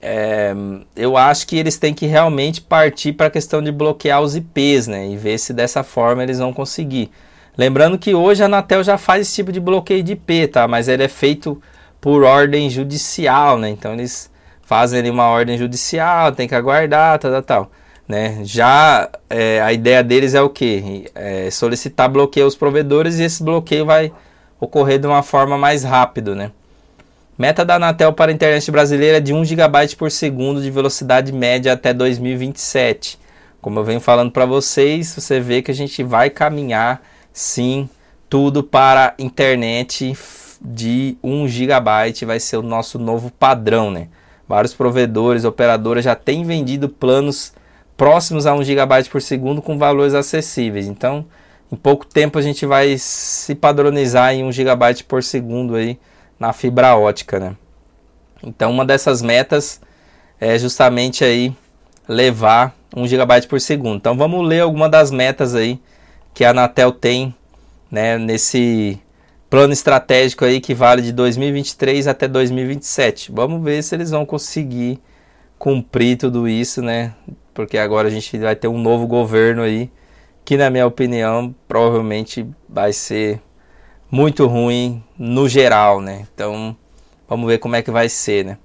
é, 0.00 0.54
eu 0.96 1.18
acho 1.18 1.46
que 1.46 1.58
eles 1.58 1.76
têm 1.76 1.92
que 1.92 2.06
realmente 2.06 2.62
partir 2.62 3.12
para 3.12 3.26
a 3.26 3.30
questão 3.30 3.62
de 3.62 3.70
bloquear 3.70 4.22
os 4.22 4.34
IPs, 4.34 4.86
né? 4.86 5.06
E 5.08 5.16
ver 5.18 5.36
se 5.36 5.52
dessa 5.52 5.82
forma 5.82 6.22
eles 6.22 6.38
vão 6.38 6.54
conseguir. 6.54 7.10
Lembrando 7.56 7.98
que 7.98 8.14
hoje 8.14 8.42
a 8.42 8.46
Anatel 8.46 8.82
já 8.82 8.96
faz 8.96 9.22
esse 9.22 9.34
tipo 9.34 9.52
de 9.52 9.60
bloqueio 9.60 10.02
de 10.02 10.12
IP, 10.12 10.48
tá? 10.48 10.66
Mas 10.66 10.88
ele 10.88 11.02
é 11.02 11.08
feito 11.08 11.60
por 12.00 12.22
ordem 12.22 12.68
judicial, 12.70 13.58
né? 13.58 13.70
Então 13.70 13.92
eles 13.92 14.30
fazem 14.62 15.00
ali 15.00 15.10
uma 15.10 15.28
ordem 15.28 15.56
judicial, 15.56 16.32
tem 16.32 16.48
que 16.48 16.54
aguardar, 16.54 17.18
tal, 17.18 17.30
tal, 17.30 17.42
tal. 17.42 17.70
Né? 18.08 18.40
Já 18.42 19.08
é, 19.28 19.60
a 19.60 19.72
ideia 19.72 20.02
deles 20.02 20.34
é 20.34 20.40
o 20.40 20.48
que? 20.48 21.06
É 21.14 21.50
solicitar 21.50 22.08
bloqueio 22.08 22.46
aos 22.46 22.54
provedores 22.54 23.18
e 23.18 23.24
esse 23.24 23.42
bloqueio 23.42 23.84
vai 23.84 24.12
ocorrer 24.60 24.98
de 24.98 25.06
uma 25.06 25.22
forma 25.22 25.58
mais 25.58 25.82
rápido, 25.82 26.34
né? 26.34 26.52
Meta 27.38 27.64
da 27.64 27.74
Anatel 27.74 28.12
para 28.12 28.30
a 28.30 28.34
internet 28.34 28.70
brasileira 28.70 29.18
é 29.18 29.20
de 29.20 29.34
1 29.34 29.44
GB 29.44 29.94
por 29.98 30.10
segundo 30.10 30.62
de 30.62 30.70
velocidade 30.70 31.32
média 31.32 31.72
até 31.72 31.92
2027. 31.92 33.18
Como 33.60 33.78
eu 33.78 33.84
venho 33.84 34.00
falando 34.00 34.30
para 34.30 34.46
vocês, 34.46 35.14
você 35.14 35.38
vê 35.38 35.60
que 35.60 35.70
a 35.70 35.74
gente 35.74 36.02
vai 36.02 36.30
caminhar 36.30 37.02
sim 37.32 37.90
tudo 38.30 38.62
para 38.62 39.14
internet 39.18 40.16
de 40.68 41.16
1 41.22 41.46
GB 41.46 42.26
vai 42.26 42.40
ser 42.40 42.56
o 42.56 42.62
nosso 42.62 42.98
novo 42.98 43.30
padrão, 43.30 43.90
né? 43.90 44.08
Vários 44.48 44.74
provedores, 44.74 45.44
operadoras 45.44 46.04
já 46.04 46.14
têm 46.14 46.44
vendido 46.44 46.88
planos 46.88 47.52
próximos 47.96 48.46
a 48.46 48.54
1 48.54 48.64
GB 48.64 49.04
por 49.10 49.22
segundo 49.22 49.62
com 49.62 49.78
valores 49.78 50.14
acessíveis. 50.14 50.86
Então, 50.86 51.24
em 51.70 51.76
pouco 51.76 52.04
tempo 52.04 52.38
a 52.38 52.42
gente 52.42 52.66
vai 52.66 52.96
se 52.98 53.54
padronizar 53.54 54.34
em 54.34 54.44
1 54.44 54.52
GB 54.52 55.04
por 55.06 55.22
segundo 55.22 55.76
aí 55.76 55.98
na 56.38 56.52
fibra 56.52 56.96
ótica, 56.96 57.38
né? 57.38 57.56
Então, 58.42 58.70
uma 58.70 58.84
dessas 58.84 59.22
metas 59.22 59.80
é 60.40 60.58
justamente 60.58 61.24
aí 61.24 61.54
levar 62.08 62.74
1 62.94 63.06
GB 63.06 63.46
por 63.48 63.60
segundo. 63.60 63.96
Então, 63.96 64.16
vamos 64.16 64.46
ler 64.46 64.60
alguma 64.60 64.88
das 64.88 65.10
metas 65.10 65.54
aí 65.54 65.80
que 66.34 66.44
a 66.44 66.50
Anatel 66.50 66.92
tem, 66.92 67.34
né, 67.90 68.18
nesse 68.18 69.00
plano 69.48 69.72
estratégico 69.72 70.44
aí 70.44 70.60
que 70.60 70.74
vale 70.74 71.02
de 71.02 71.12
2023 71.12 72.06
até 72.06 72.26
2027. 72.26 73.32
Vamos 73.32 73.62
ver 73.62 73.82
se 73.82 73.94
eles 73.94 74.10
vão 74.10 74.26
conseguir 74.26 75.00
cumprir 75.58 76.16
tudo 76.16 76.48
isso, 76.48 76.82
né? 76.82 77.14
Porque 77.54 77.78
agora 77.78 78.08
a 78.08 78.10
gente 78.10 78.36
vai 78.38 78.54
ter 78.54 78.68
um 78.68 78.78
novo 78.78 79.06
governo 79.06 79.62
aí 79.62 79.90
que 80.44 80.56
na 80.56 80.70
minha 80.70 80.86
opinião 80.86 81.54
provavelmente 81.66 82.46
vai 82.68 82.92
ser 82.92 83.40
muito 84.10 84.46
ruim 84.46 85.02
no 85.18 85.48
geral, 85.48 86.00
né? 86.00 86.26
Então, 86.32 86.76
vamos 87.28 87.46
ver 87.46 87.58
como 87.58 87.76
é 87.76 87.82
que 87.82 87.90
vai 87.90 88.08
ser, 88.08 88.44
né? 88.44 88.58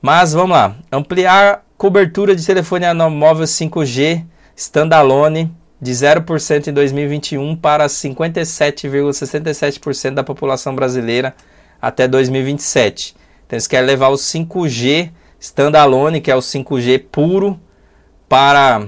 Mas 0.00 0.32
vamos 0.32 0.50
lá, 0.50 0.76
ampliar 0.90 1.64
cobertura 1.76 2.34
de 2.36 2.46
telefonia 2.46 2.94
móvel 2.94 3.44
5G 3.44 4.24
standalone 4.54 5.52
de 5.80 5.92
0% 5.92 6.66
em 6.66 6.72
2021 6.72 7.54
para 7.56 7.86
57,67% 7.86 10.14
da 10.14 10.22
população 10.22 10.74
brasileira 10.74 11.34
até 11.80 12.06
2027. 12.06 13.16
Então 13.46 13.56
eles 13.56 13.66
querem 13.66 13.86
levar 13.86 14.08
o 14.08 14.16
5G 14.16 15.10
standalone, 15.40 16.20
que 16.20 16.30
é 16.30 16.36
o 16.36 16.40
5G 16.40 17.02
puro, 17.10 17.58
para 18.28 18.86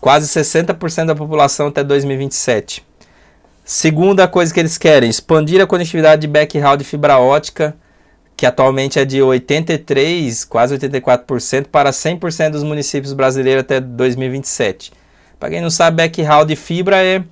quase 0.00 0.26
60% 0.28 1.06
da 1.06 1.14
população 1.14 1.68
até 1.68 1.84
2027. 1.84 2.84
Segunda 3.64 4.26
coisa 4.26 4.52
que 4.52 4.58
eles 4.58 4.76
querem, 4.76 5.08
expandir 5.08 5.62
a 5.62 5.66
conectividade 5.66 6.22
de 6.22 6.26
backhaul 6.26 6.76
de 6.76 6.82
fibra 6.82 7.18
ótica, 7.18 7.76
que 8.36 8.44
atualmente 8.44 8.98
é 8.98 9.04
de 9.04 9.22
83, 9.22 10.44
quase 10.44 10.76
84%, 10.76 11.68
para 11.68 11.90
100% 11.90 12.50
dos 12.50 12.64
municípios 12.64 13.12
brasileiros 13.12 13.60
até 13.60 13.80
2027. 13.80 14.90
Para 15.42 15.50
quem 15.50 15.60
não 15.60 15.70
sabe, 15.70 15.96
backhaul 15.96 16.44
de 16.44 16.54
fibra 16.54 17.02
é 17.02 17.24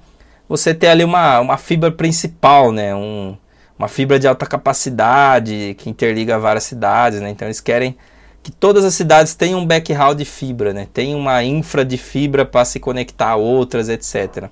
você 0.49 0.75
ter 0.75 0.89
ali 0.89 1.05
uma, 1.05 1.39
uma 1.39 1.57
fibra 1.57 1.93
principal, 1.93 2.73
né? 2.73 2.93
Um, 2.93 3.37
uma 3.79 3.87
fibra 3.87 4.19
de 4.19 4.27
alta 4.27 4.45
capacidade 4.47 5.77
que 5.79 5.89
interliga 5.89 6.37
várias 6.37 6.65
cidades, 6.65 7.21
né? 7.21 7.31
Então 7.31 7.47
eles 7.47 7.61
querem 7.61 7.97
que 8.43 8.51
todas 8.51 8.85
as 8.85 8.95
cidades 8.95 9.37
tenham 9.37 9.61
um 9.61 9.65
backhaul 9.65 10.17
de 10.17 10.25
fibra, 10.25 10.73
né? 10.73 10.89
Tem 10.93 11.15
uma 11.15 11.45
infra 11.45 11.85
de 11.85 11.97
fibra 11.97 12.45
para 12.45 12.65
se 12.65 12.81
conectar 12.81 13.29
a 13.29 13.37
outras, 13.37 13.89
etc. 13.89 14.49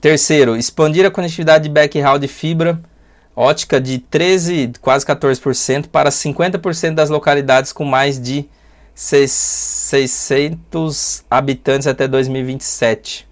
Terceiro, 0.00 0.56
expandir 0.56 1.04
a 1.04 1.10
conectividade 1.10 1.64
de 1.64 1.70
backhaul 1.70 2.20
de 2.20 2.28
fibra 2.28 2.80
ótica 3.34 3.80
de 3.80 3.98
13, 3.98 4.70
quase 4.80 5.04
14% 5.04 5.88
para 5.88 6.10
50% 6.10 6.94
das 6.94 7.10
localidades 7.10 7.72
com 7.72 7.84
mais 7.84 8.22
de 8.22 8.48
600 8.94 11.24
habitantes 11.30 11.86
até 11.86 12.06
2027. 12.06 13.26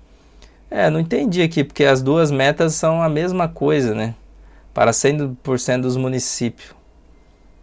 É, 0.70 0.88
não 0.90 1.00
entendi 1.00 1.42
aqui, 1.42 1.62
porque 1.62 1.84
as 1.84 2.02
duas 2.02 2.30
metas 2.30 2.74
são 2.74 3.02
a 3.02 3.08
mesma 3.08 3.48
coisa, 3.48 3.94
né? 3.94 4.14
Para 4.72 4.90
100% 4.90 5.82
dos 5.82 5.96
municípios. 5.96 6.74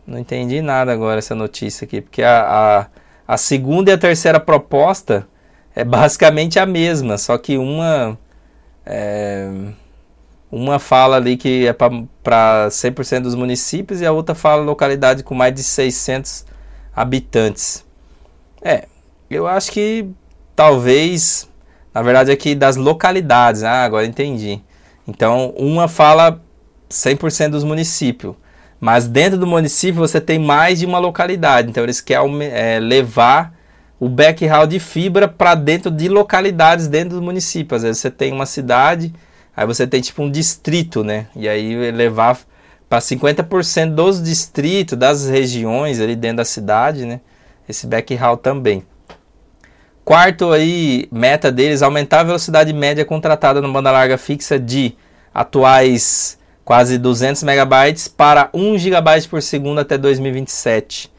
Não 0.06 0.18
entendi 0.18 0.62
nada 0.62 0.92
agora 0.92 1.20
essa 1.20 1.36
notícia 1.36 1.86
aqui, 1.86 2.02
porque 2.02 2.24
a, 2.24 2.42
a, 2.42 2.88
a 3.28 3.38
segunda 3.38 3.92
e 3.92 3.94
a 3.94 3.98
terceira 3.98 4.40
proposta 4.40 5.28
é 5.76 5.84
basicamente 5.84 6.60
a 6.60 6.66
mesma, 6.66 7.18
só 7.18 7.38
que 7.38 7.58
uma 7.58 8.18
é, 8.86 9.50
uma 10.52 10.80
fala 10.80 11.18
ali 11.18 11.38
que 11.38 11.68
é 11.68 11.74
para 11.74 12.68
100% 12.70 13.22
dos 13.22 13.36
municípios 13.36 14.02
e 14.02 14.06
a 14.06 14.12
outra 14.12 14.34
fala 14.34 14.64
localidade 14.64 15.24
com 15.24 15.36
mais 15.36 15.54
de 15.54 15.64
600 15.64 16.46
habitantes. 16.96 17.86
É, 18.62 18.88
eu 19.30 19.48
acho 19.48 19.72
que 19.72 20.08
talvez, 20.56 21.50
na 21.94 22.02
verdade 22.02 22.32
aqui 22.32 22.56
das 22.56 22.76
localidades, 22.76 23.64
ah, 23.64 23.84
agora 23.84 24.06
entendi. 24.06 24.62
Então, 25.08 25.54
uma 25.58 25.88
fala 25.88 26.42
100% 26.90 27.50
dos 27.50 27.64
municípios, 27.64 28.36
mas 28.80 29.08
dentro 29.08 29.38
do 29.38 29.48
município 29.48 30.00
você 30.00 30.20
tem 30.22 30.40
mais 30.40 30.80
de 30.80 30.86
uma 30.86 31.00
localidade, 31.00 31.70
então 31.70 31.84
eles 31.84 32.02
querem 32.02 32.44
é, 32.44 32.80
levar 32.80 33.54
o 34.00 34.08
backhaul 34.08 34.66
de 34.66 34.80
fibra 34.80 35.28
para 35.28 35.56
dentro 35.56 35.92
de 35.92 36.08
localidades 36.08 36.88
dentro 36.88 37.18
do 37.18 37.22
município. 37.22 37.76
Às 37.76 37.84
vezes 37.84 38.00
você 38.00 38.10
tem 38.10 38.32
uma 38.32 38.46
cidade, 38.46 39.14
aí 39.56 39.68
você 39.68 39.86
tem 39.86 40.00
tipo 40.00 40.24
um 40.24 40.32
distrito, 40.32 41.04
né? 41.04 41.28
E 41.36 41.50
aí 41.50 41.92
levar 41.92 42.40
para 42.88 43.00
50% 43.00 43.94
dos 43.94 44.24
distritos, 44.24 44.98
das 44.98 45.28
regiões 45.28 46.00
ali 46.00 46.16
dentro 46.16 46.38
da 46.38 46.46
cidade, 46.46 47.06
né? 47.06 47.20
Esse 47.70 47.86
backhaul 47.86 48.36
também. 48.36 48.84
Quarto 50.04 50.52
aí, 50.52 51.08
meta 51.12 51.52
deles, 51.52 51.84
aumentar 51.84 52.22
a 52.22 52.24
velocidade 52.24 52.74
média 52.74 53.06
contratada 53.06 53.62
no 53.62 53.72
banda 53.72 53.92
larga 53.92 54.18
fixa 54.18 54.58
de 54.58 54.96
atuais 55.32 56.40
quase 56.66 56.98
200 56.98 57.44
megabytes 57.44 58.08
para 58.08 58.50
1 58.54 58.78
GB 58.80 59.28
por 59.30 59.42
segundo 59.42 59.80
até 59.80 59.98
2027, 59.98 61.12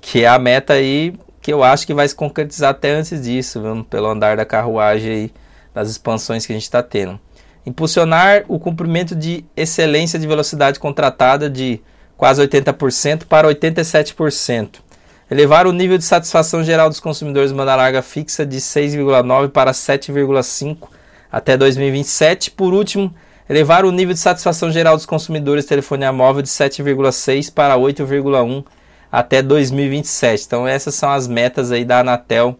que 0.00 0.24
é 0.24 0.28
a 0.28 0.38
meta 0.38 0.74
aí 0.74 1.14
que 1.40 1.52
eu 1.52 1.62
acho 1.62 1.86
que 1.86 1.92
vai 1.92 2.06
se 2.08 2.14
concretizar 2.14 2.70
até 2.70 2.90
antes 2.90 3.22
disso, 3.22 3.60
viu? 3.60 3.84
pelo 3.84 4.08
andar 4.08 4.36
da 4.36 4.46
carruagem 4.46 5.10
aí, 5.10 5.32
das 5.74 5.90
expansões 5.90 6.46
que 6.46 6.52
a 6.52 6.56
gente 6.56 6.62
está 6.62 6.82
tendo. 6.82 7.20
Impulsionar 7.66 8.44
o 8.48 8.58
cumprimento 8.58 9.14
de 9.14 9.44
excelência 9.56 10.18
de 10.18 10.26
velocidade 10.26 10.78
contratada 10.78 11.48
de 11.48 11.80
quase 12.16 12.46
80% 12.46 13.24
para 13.26 13.48
87% 13.48 14.83
elevar 15.30 15.66
o 15.66 15.72
nível 15.72 15.98
de 15.98 16.04
satisfação 16.04 16.62
geral 16.62 16.88
dos 16.88 17.00
consumidores 17.00 17.50
de 17.50 17.56
banda 17.56 17.74
larga 17.74 18.02
fixa 18.02 18.44
de 18.44 18.58
6,9 18.58 19.48
para 19.48 19.72
7,5 19.72 20.88
até 21.30 21.56
2027. 21.56 22.50
Por 22.50 22.74
último, 22.74 23.14
elevar 23.48 23.84
o 23.84 23.90
nível 23.90 24.14
de 24.14 24.20
satisfação 24.20 24.70
geral 24.70 24.96
dos 24.96 25.06
consumidores 25.06 25.64
de 25.64 25.68
telefonia 25.68 26.12
móvel 26.12 26.42
de 26.42 26.48
7,6 26.48 27.52
para 27.52 27.76
8,1 27.76 28.64
até 29.10 29.42
2027. 29.42 30.44
Então 30.46 30.68
essas 30.68 30.94
são 30.94 31.10
as 31.10 31.26
metas 31.26 31.72
aí 31.72 31.84
da 31.84 32.00
Anatel 32.00 32.58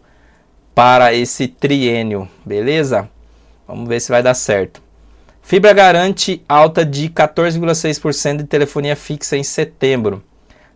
para 0.73 1.13
esse 1.13 1.47
triênio, 1.47 2.27
beleza? 2.45 3.09
Vamos 3.67 3.87
ver 3.87 3.99
se 3.99 4.11
vai 4.11 4.21
dar 4.21 4.33
certo. 4.33 4.83
Fibra 5.41 5.73
garante 5.73 6.43
alta 6.49 6.83
de 6.83 7.07
14,6% 7.07 8.37
de 8.37 8.43
telefonia 8.45 8.95
fixa 8.95 9.37
em 9.37 9.43
setembro 9.43 10.23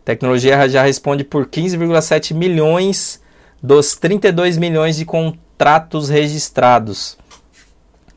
tecnologia 0.09 0.67
já 0.67 0.81
responde 0.81 1.23
por 1.23 1.45
15,7 1.45 2.33
milhões 2.33 3.21
dos 3.61 3.95
32 3.95 4.57
milhões 4.57 4.95
de 4.95 5.05
contratos 5.05 6.09
registrados. 6.09 7.15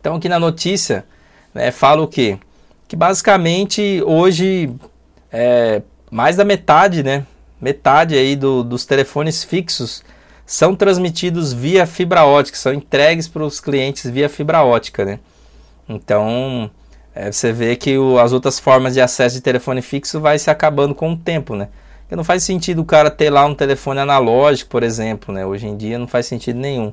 Então 0.00 0.16
aqui 0.16 0.26
na 0.26 0.38
notícia 0.38 1.04
né, 1.52 1.70
fala 1.70 2.00
o 2.00 2.08
quê? 2.08 2.38
Que 2.88 2.96
basicamente 2.96 4.02
hoje 4.06 4.70
é, 5.30 5.82
mais 6.10 6.36
da 6.36 6.46
metade, 6.46 7.02
né? 7.02 7.26
Metade 7.60 8.14
aí 8.14 8.36
do, 8.36 8.64
dos 8.64 8.86
telefones 8.86 9.44
fixos 9.44 10.02
são 10.46 10.74
transmitidos 10.74 11.52
via 11.52 11.84
fibra 11.86 12.24
ótica, 12.24 12.56
são 12.56 12.72
entregues 12.72 13.28
para 13.28 13.44
os 13.44 13.60
clientes 13.60 14.10
via 14.10 14.30
fibra 14.30 14.64
ótica, 14.64 15.04
né? 15.04 15.18
Então 15.86 16.70
é, 17.14 17.30
você 17.30 17.52
vê 17.52 17.76
que 17.76 17.98
o, 17.98 18.18
as 18.18 18.32
outras 18.32 18.58
formas 18.58 18.94
de 18.94 19.00
acesso 19.02 19.36
de 19.36 19.42
telefone 19.42 19.82
fixo 19.82 20.20
vai 20.20 20.38
se 20.38 20.48
acabando 20.50 20.94
com 20.94 21.12
o 21.12 21.16
tempo, 21.18 21.54
né? 21.54 21.68
Porque 22.12 22.18
não 22.18 22.24
faz 22.24 22.42
sentido 22.42 22.82
o 22.82 22.84
cara 22.84 23.10
ter 23.10 23.30
lá 23.30 23.46
um 23.46 23.54
telefone 23.54 23.98
analógico, 23.98 24.68
por 24.68 24.82
exemplo, 24.82 25.34
né? 25.34 25.46
Hoje 25.46 25.66
em 25.66 25.78
dia 25.78 25.98
não 25.98 26.06
faz 26.06 26.26
sentido 26.26 26.58
nenhum. 26.58 26.92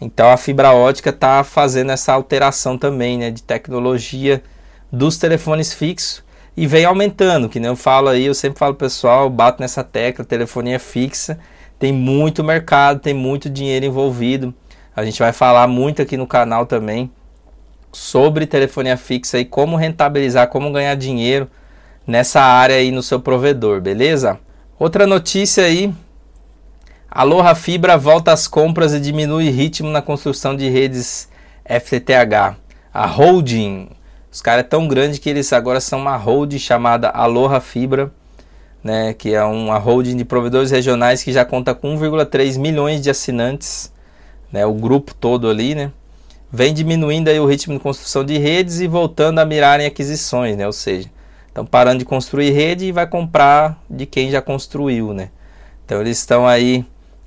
Então 0.00 0.32
a 0.32 0.36
fibra 0.36 0.72
ótica 0.72 1.10
está 1.10 1.44
fazendo 1.44 1.92
essa 1.92 2.12
alteração 2.12 2.76
também, 2.76 3.16
né? 3.16 3.30
De 3.30 3.40
tecnologia 3.40 4.42
dos 4.90 5.16
telefones 5.16 5.72
fixos 5.72 6.24
e 6.56 6.66
vem 6.66 6.84
aumentando, 6.84 7.48
que 7.48 7.60
nem 7.60 7.68
eu 7.68 7.76
falo 7.76 8.08
aí, 8.08 8.26
eu 8.26 8.34
sempre 8.34 8.58
falo 8.58 8.74
pessoal, 8.74 9.30
bato 9.30 9.62
nessa 9.62 9.84
tecla, 9.84 10.24
telefonia 10.24 10.80
fixa, 10.80 11.38
tem 11.78 11.92
muito 11.92 12.42
mercado, 12.42 12.98
tem 12.98 13.14
muito 13.14 13.48
dinheiro 13.48 13.86
envolvido. 13.86 14.52
A 14.96 15.04
gente 15.04 15.20
vai 15.20 15.32
falar 15.32 15.68
muito 15.68 16.02
aqui 16.02 16.16
no 16.16 16.26
canal 16.26 16.66
também 16.66 17.08
sobre 17.92 18.44
telefonia 18.44 18.96
fixa 18.96 19.38
e 19.38 19.44
como 19.44 19.76
rentabilizar, 19.76 20.48
como 20.48 20.72
ganhar 20.72 20.96
dinheiro 20.96 21.48
nessa 22.04 22.42
área 22.42 22.74
aí 22.74 22.90
no 22.90 23.04
seu 23.04 23.20
provedor, 23.20 23.80
beleza? 23.80 24.40
Outra 24.78 25.08
notícia 25.08 25.64
aí, 25.64 25.92
Aloha 27.10 27.52
Fibra 27.56 27.98
volta 27.98 28.32
às 28.32 28.46
compras 28.46 28.94
e 28.94 29.00
diminui 29.00 29.50
ritmo 29.50 29.90
na 29.90 30.00
construção 30.00 30.54
de 30.54 30.68
redes 30.68 31.28
FTTH. 31.64 32.56
A 32.94 33.04
holding, 33.04 33.88
os 34.30 34.40
caras 34.40 34.60
é 34.60 34.68
tão 34.68 34.86
grande 34.86 35.18
que 35.18 35.28
eles 35.28 35.52
agora 35.52 35.80
são 35.80 35.98
uma 35.98 36.16
holding 36.16 36.60
chamada 36.60 37.08
Aloha 37.08 37.60
Fibra, 37.60 38.12
né, 38.84 39.12
que 39.14 39.34
é 39.34 39.42
uma 39.42 39.78
holding 39.78 40.16
de 40.16 40.24
provedores 40.24 40.70
regionais 40.70 41.24
que 41.24 41.32
já 41.32 41.44
conta 41.44 41.74
com 41.74 41.98
1,3 41.98 42.56
milhões 42.56 43.00
de 43.00 43.10
assinantes, 43.10 43.92
né, 44.52 44.64
o 44.64 44.74
grupo 44.74 45.12
todo 45.12 45.50
ali, 45.50 45.74
né, 45.74 45.90
vem 46.52 46.72
diminuindo 46.72 47.26
aí 47.26 47.40
o 47.40 47.46
ritmo 47.46 47.74
de 47.74 47.80
construção 47.80 48.24
de 48.24 48.38
redes 48.38 48.78
e 48.78 48.86
voltando 48.86 49.40
a 49.40 49.44
mirar 49.44 49.80
em 49.80 49.86
aquisições, 49.86 50.56
né, 50.56 50.66
ou 50.66 50.72
seja, 50.72 51.10
estão 51.58 51.66
parando 51.66 51.98
de 51.98 52.04
construir 52.04 52.50
rede 52.50 52.86
e 52.86 52.92
vai 52.92 53.06
comprar 53.06 53.82
de 53.90 54.06
quem 54.06 54.30
já 54.30 54.40
construiu, 54.40 55.12
né. 55.12 55.30
Então 55.84 56.00
eles 56.00 56.18
estão 56.18 56.46
aí 56.46 56.84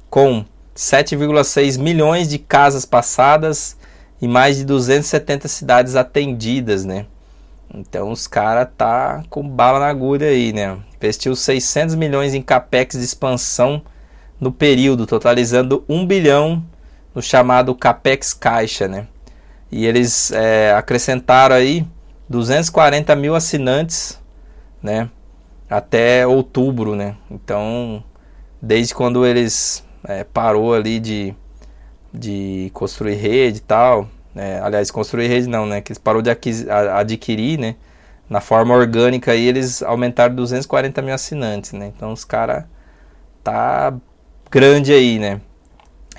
com 0.09 0.45
7,6 0.75 1.77
milhões 1.77 2.29
de 2.29 2.37
casas 2.37 2.85
passadas 2.85 3.75
e 4.21 4.27
mais 4.27 4.57
de 4.57 4.63
270 4.63 5.47
cidades 5.47 5.95
atendidas, 5.95 6.85
né? 6.85 7.05
Então 7.73 8.11
os 8.11 8.27
caras 8.27 8.69
tá 8.77 9.23
com 9.29 9.47
bala 9.47 9.79
na 9.79 9.87
agulha 9.87 10.27
aí, 10.27 10.53
né? 10.53 10.77
Investiu 10.95 11.35
600 11.35 11.95
milhões 11.95 12.33
em 12.33 12.41
capex 12.41 12.97
de 12.97 13.03
expansão 13.03 13.81
no 14.39 14.51
período, 14.51 15.05
totalizando 15.05 15.83
1 15.89 16.05
bilhão 16.05 16.63
no 17.13 17.21
chamado 17.21 17.75
capex 17.75 18.33
caixa, 18.33 18.87
né? 18.87 19.07
E 19.71 19.85
eles 19.85 20.31
é, 20.31 20.73
acrescentaram 20.73 21.55
aí 21.55 21.85
240 22.29 23.15
mil 23.15 23.35
assinantes, 23.35 24.20
né? 24.81 25.09
Até 25.69 26.25
outubro, 26.27 26.95
né? 26.95 27.15
Então, 27.29 28.03
desde 28.61 28.93
quando 28.93 29.25
eles 29.25 29.83
é, 30.03 30.23
parou 30.23 30.73
ali 30.73 30.99
de, 30.99 31.33
de 32.13 32.69
construir 32.73 33.15
rede 33.15 33.59
e 33.59 33.61
tal. 33.61 34.07
É, 34.35 34.59
aliás, 34.59 34.89
construir 34.91 35.27
rede 35.27 35.47
não, 35.47 35.65
né? 35.65 35.81
Que 35.81 35.91
eles 35.91 35.99
parou 35.99 36.21
de 36.21 36.29
adquirir, 36.29 37.59
né? 37.59 37.75
Na 38.29 38.39
forma 38.39 38.73
orgânica 38.73 39.33
aí 39.33 39.45
eles 39.45 39.83
aumentaram 39.83 40.33
240 40.35 41.01
mil 41.01 41.13
assinantes, 41.13 41.73
né? 41.73 41.91
Então 41.95 42.13
os 42.13 42.23
caras 42.23 42.63
tá 43.43 43.93
grande 44.49 44.93
aí, 44.93 45.19
né? 45.19 45.41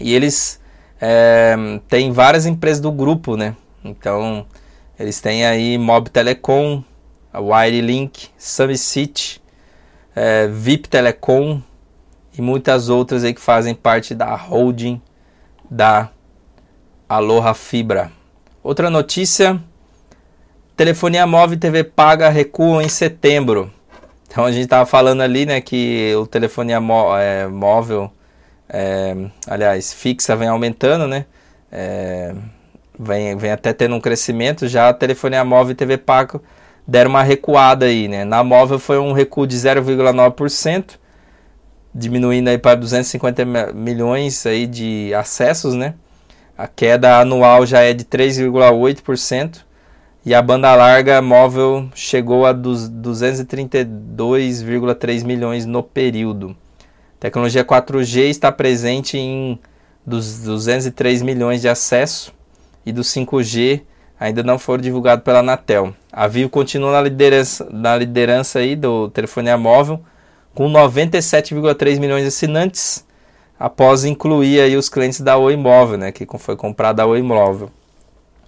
E 0.01 0.15
eles 0.15 0.61
é, 1.01 1.55
têm 1.89 2.13
várias 2.13 2.45
empresas 2.45 2.81
do 2.81 2.93
grupo, 2.93 3.37
né? 3.37 3.57
Então 3.83 4.47
eles 4.99 5.21
têm 5.21 5.47
aí 5.47 5.79
Mob 5.79 6.11
Telecom, 6.11 6.85
a 7.33 7.41
Wirelink, 7.41 8.28
Summit 8.37 9.41
é, 10.14 10.47
VIP 10.47 10.89
Telecom, 10.89 11.62
e 12.37 12.41
muitas 12.41 12.89
outras 12.89 13.24
aí 13.24 13.35
que 13.35 13.41
fazem 13.41 13.74
parte 13.74 14.14
da 14.14 14.35
holding 14.35 15.01
da 15.70 16.11
Aloha 17.09 17.55
Fibra. 17.55 18.11
Outra 18.62 18.89
notícia: 18.89 19.61
telefonia 20.76 21.26
móvel 21.26 21.57
e 21.57 21.61
TV 21.61 21.85
paga 21.85 22.28
recuam 22.28 22.80
em 22.80 22.89
setembro. 22.89 23.70
Então 24.26 24.45
a 24.47 24.53
gente 24.53 24.64
estava 24.64 24.87
falando 24.87 25.20
ali, 25.20 25.45
né, 25.45 25.61
que 25.61 26.14
o 26.16 26.26
telefonia 26.26 26.80
mó, 26.80 27.18
é, 27.18 27.47
móvel, 27.47 28.11
é, 28.66 29.14
aliás, 29.47 29.93
fixa 29.93 30.35
vem 30.35 30.49
aumentando, 30.49 31.07
né? 31.07 31.26
É, 31.70 32.35
vem, 32.99 33.37
vem 33.37 33.51
até 33.51 33.74
tendo 33.74 33.95
um 33.95 34.01
crescimento. 34.01 34.66
Já 34.68 34.89
a 34.89 34.95
telefonia 34.95 35.45
móvel 35.45 35.72
e 35.72 35.74
TV 35.74 35.99
paga 35.99 36.41
deram 36.87 37.11
uma 37.11 37.22
recuada 37.22 37.87
aí, 37.87 38.07
né? 38.09 38.24
Na 38.24 38.45
móvel 38.45 38.78
foi 38.78 38.99
um 38.99 39.12
recuo 39.12 39.47
de 39.47 39.57
0,9% 39.57 40.99
diminuindo 41.95 42.49
aí 42.49 42.57
para 42.59 42.74
250 42.76 43.45
milhões 43.74 44.47
aí 44.47 44.66
de 44.66 45.12
acessos, 45.14 45.74
né? 45.74 45.95
A 46.57 46.66
queda 46.66 47.18
anual 47.18 47.66
já 47.66 47.80
é 47.80 47.93
de 47.93 48.05
3,8% 48.05 49.61
e 50.24 50.35
a 50.35 50.41
banda 50.41 50.74
larga 50.74 51.20
móvel 51.20 51.91
chegou 51.95 52.47
a 52.47 52.55
232,3 52.55 55.24
milhões 55.24 55.66
no 55.66 55.83
período. 55.83 56.57
Tecnologia 57.18 57.64
4G 57.64 58.28
está 58.28 58.53
presente 58.53 59.18
em 59.18 59.59
dos 60.05 60.41
203 60.41 61.22
milhões 61.22 61.61
de 61.61 61.68
acesso 61.68 62.35
e 62.85 62.91
do 62.93 63.03
5G 63.03 63.83
ainda 64.23 64.43
não 64.45 64.57
foram 64.57 64.81
divulgados 64.81 65.25
pela 65.25 65.41
Anatel. 65.41 65.93
A 66.12 66.29
Vivo 66.29 66.49
continua 66.49 66.93
na 66.93 67.01
liderança, 67.01 67.66
na 67.73 67.97
liderança 67.97 68.61
aí 68.61 68.77
do 68.77 69.09
telefonia 69.09 69.59
móvel 69.59 70.01
com 70.55 70.70
97,3 70.70 71.99
milhões 71.99 72.23
de 72.23 72.29
assinantes, 72.29 73.05
após 73.59 74.05
incluir 74.05 74.61
aí 74.61 74.77
os 74.77 74.89
clientes 74.89 75.20
da 75.20 75.37
Oi 75.37 75.57
Móvel, 75.57 75.99
né, 75.99 76.12
que 76.12 76.27
foi 76.39 76.57
comprada 76.57 77.03
a 77.03 77.07
Oi 77.07 77.20
Móvel. 77.20 77.70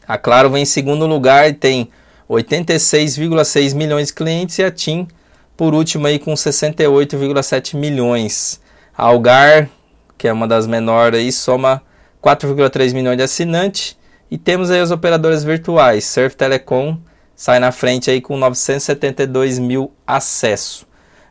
A 0.07 0.17
Claro 0.17 0.51
vem 0.51 0.63
em 0.63 0.67
segundo 0.67 1.07
lugar 1.07 1.49
e 1.49 1.55
tem 1.55 1.89
86,6 2.31 3.75
milhões 3.75 4.09
de 4.09 4.15
clientes 4.15 4.59
e 4.59 4.63
a 4.63 4.71
TIM 4.71 5.09
por 5.57 5.75
último 5.75 6.07
aí 6.07 6.21
com 6.21 6.35
68,7 6.35 7.77
milhões. 7.77 8.61
A 8.97 9.07
Algar, 9.07 9.69
que 10.17 10.29
é 10.29 10.33
uma 10.33 10.47
das 10.47 10.69
menores 10.69 11.35
soma 11.35 11.83
4,3 12.23 12.93
milhões 12.93 13.17
de 13.17 13.25
assinantes 13.25 13.97
e 14.31 14.39
temos 14.39 14.71
aí 14.71 14.81
as 14.81 14.91
operadoras 14.91 15.45
virtuais. 15.45 16.05
Surf 16.05 16.37
Telecom 16.37 16.99
sai 17.35 17.59
na 17.59 17.73
frente 17.73 18.11
aí 18.11 18.21
com 18.21 18.37
972 18.37 19.59
mil 19.59 19.93
acessos. 20.07 20.87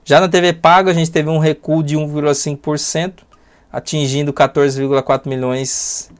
Já 0.06 0.20
na 0.20 0.28
TV 0.28 0.54
paga 0.54 0.92
a 0.92 0.94
gente 0.94 1.12
teve 1.12 1.30
um 1.30 1.38
recuo 1.38 1.82
de 1.82 1.96
1,5%, 1.96 3.20
atingindo 3.72 4.34
14,4 4.34 5.28
milhões 5.28 6.12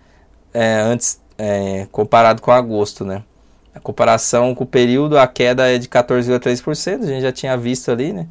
é, 0.54 0.82
antes 0.82 1.22
é, 1.38 1.88
comparado 1.92 2.42
com 2.42 2.52
agosto, 2.52 3.04
né? 3.04 3.24
A 3.76 3.80
comparação 3.80 4.54
com 4.54 4.64
o 4.64 4.68
período, 4.68 5.18
a 5.18 5.28
queda 5.28 5.68
é 5.68 5.78
de 5.78 5.88
14,3%, 5.88 7.04
a 7.04 7.06
gente 7.08 7.22
já 7.22 7.32
tinha 7.32 7.58
visto 7.58 7.92
ali, 7.92 8.14
né? 8.14 8.28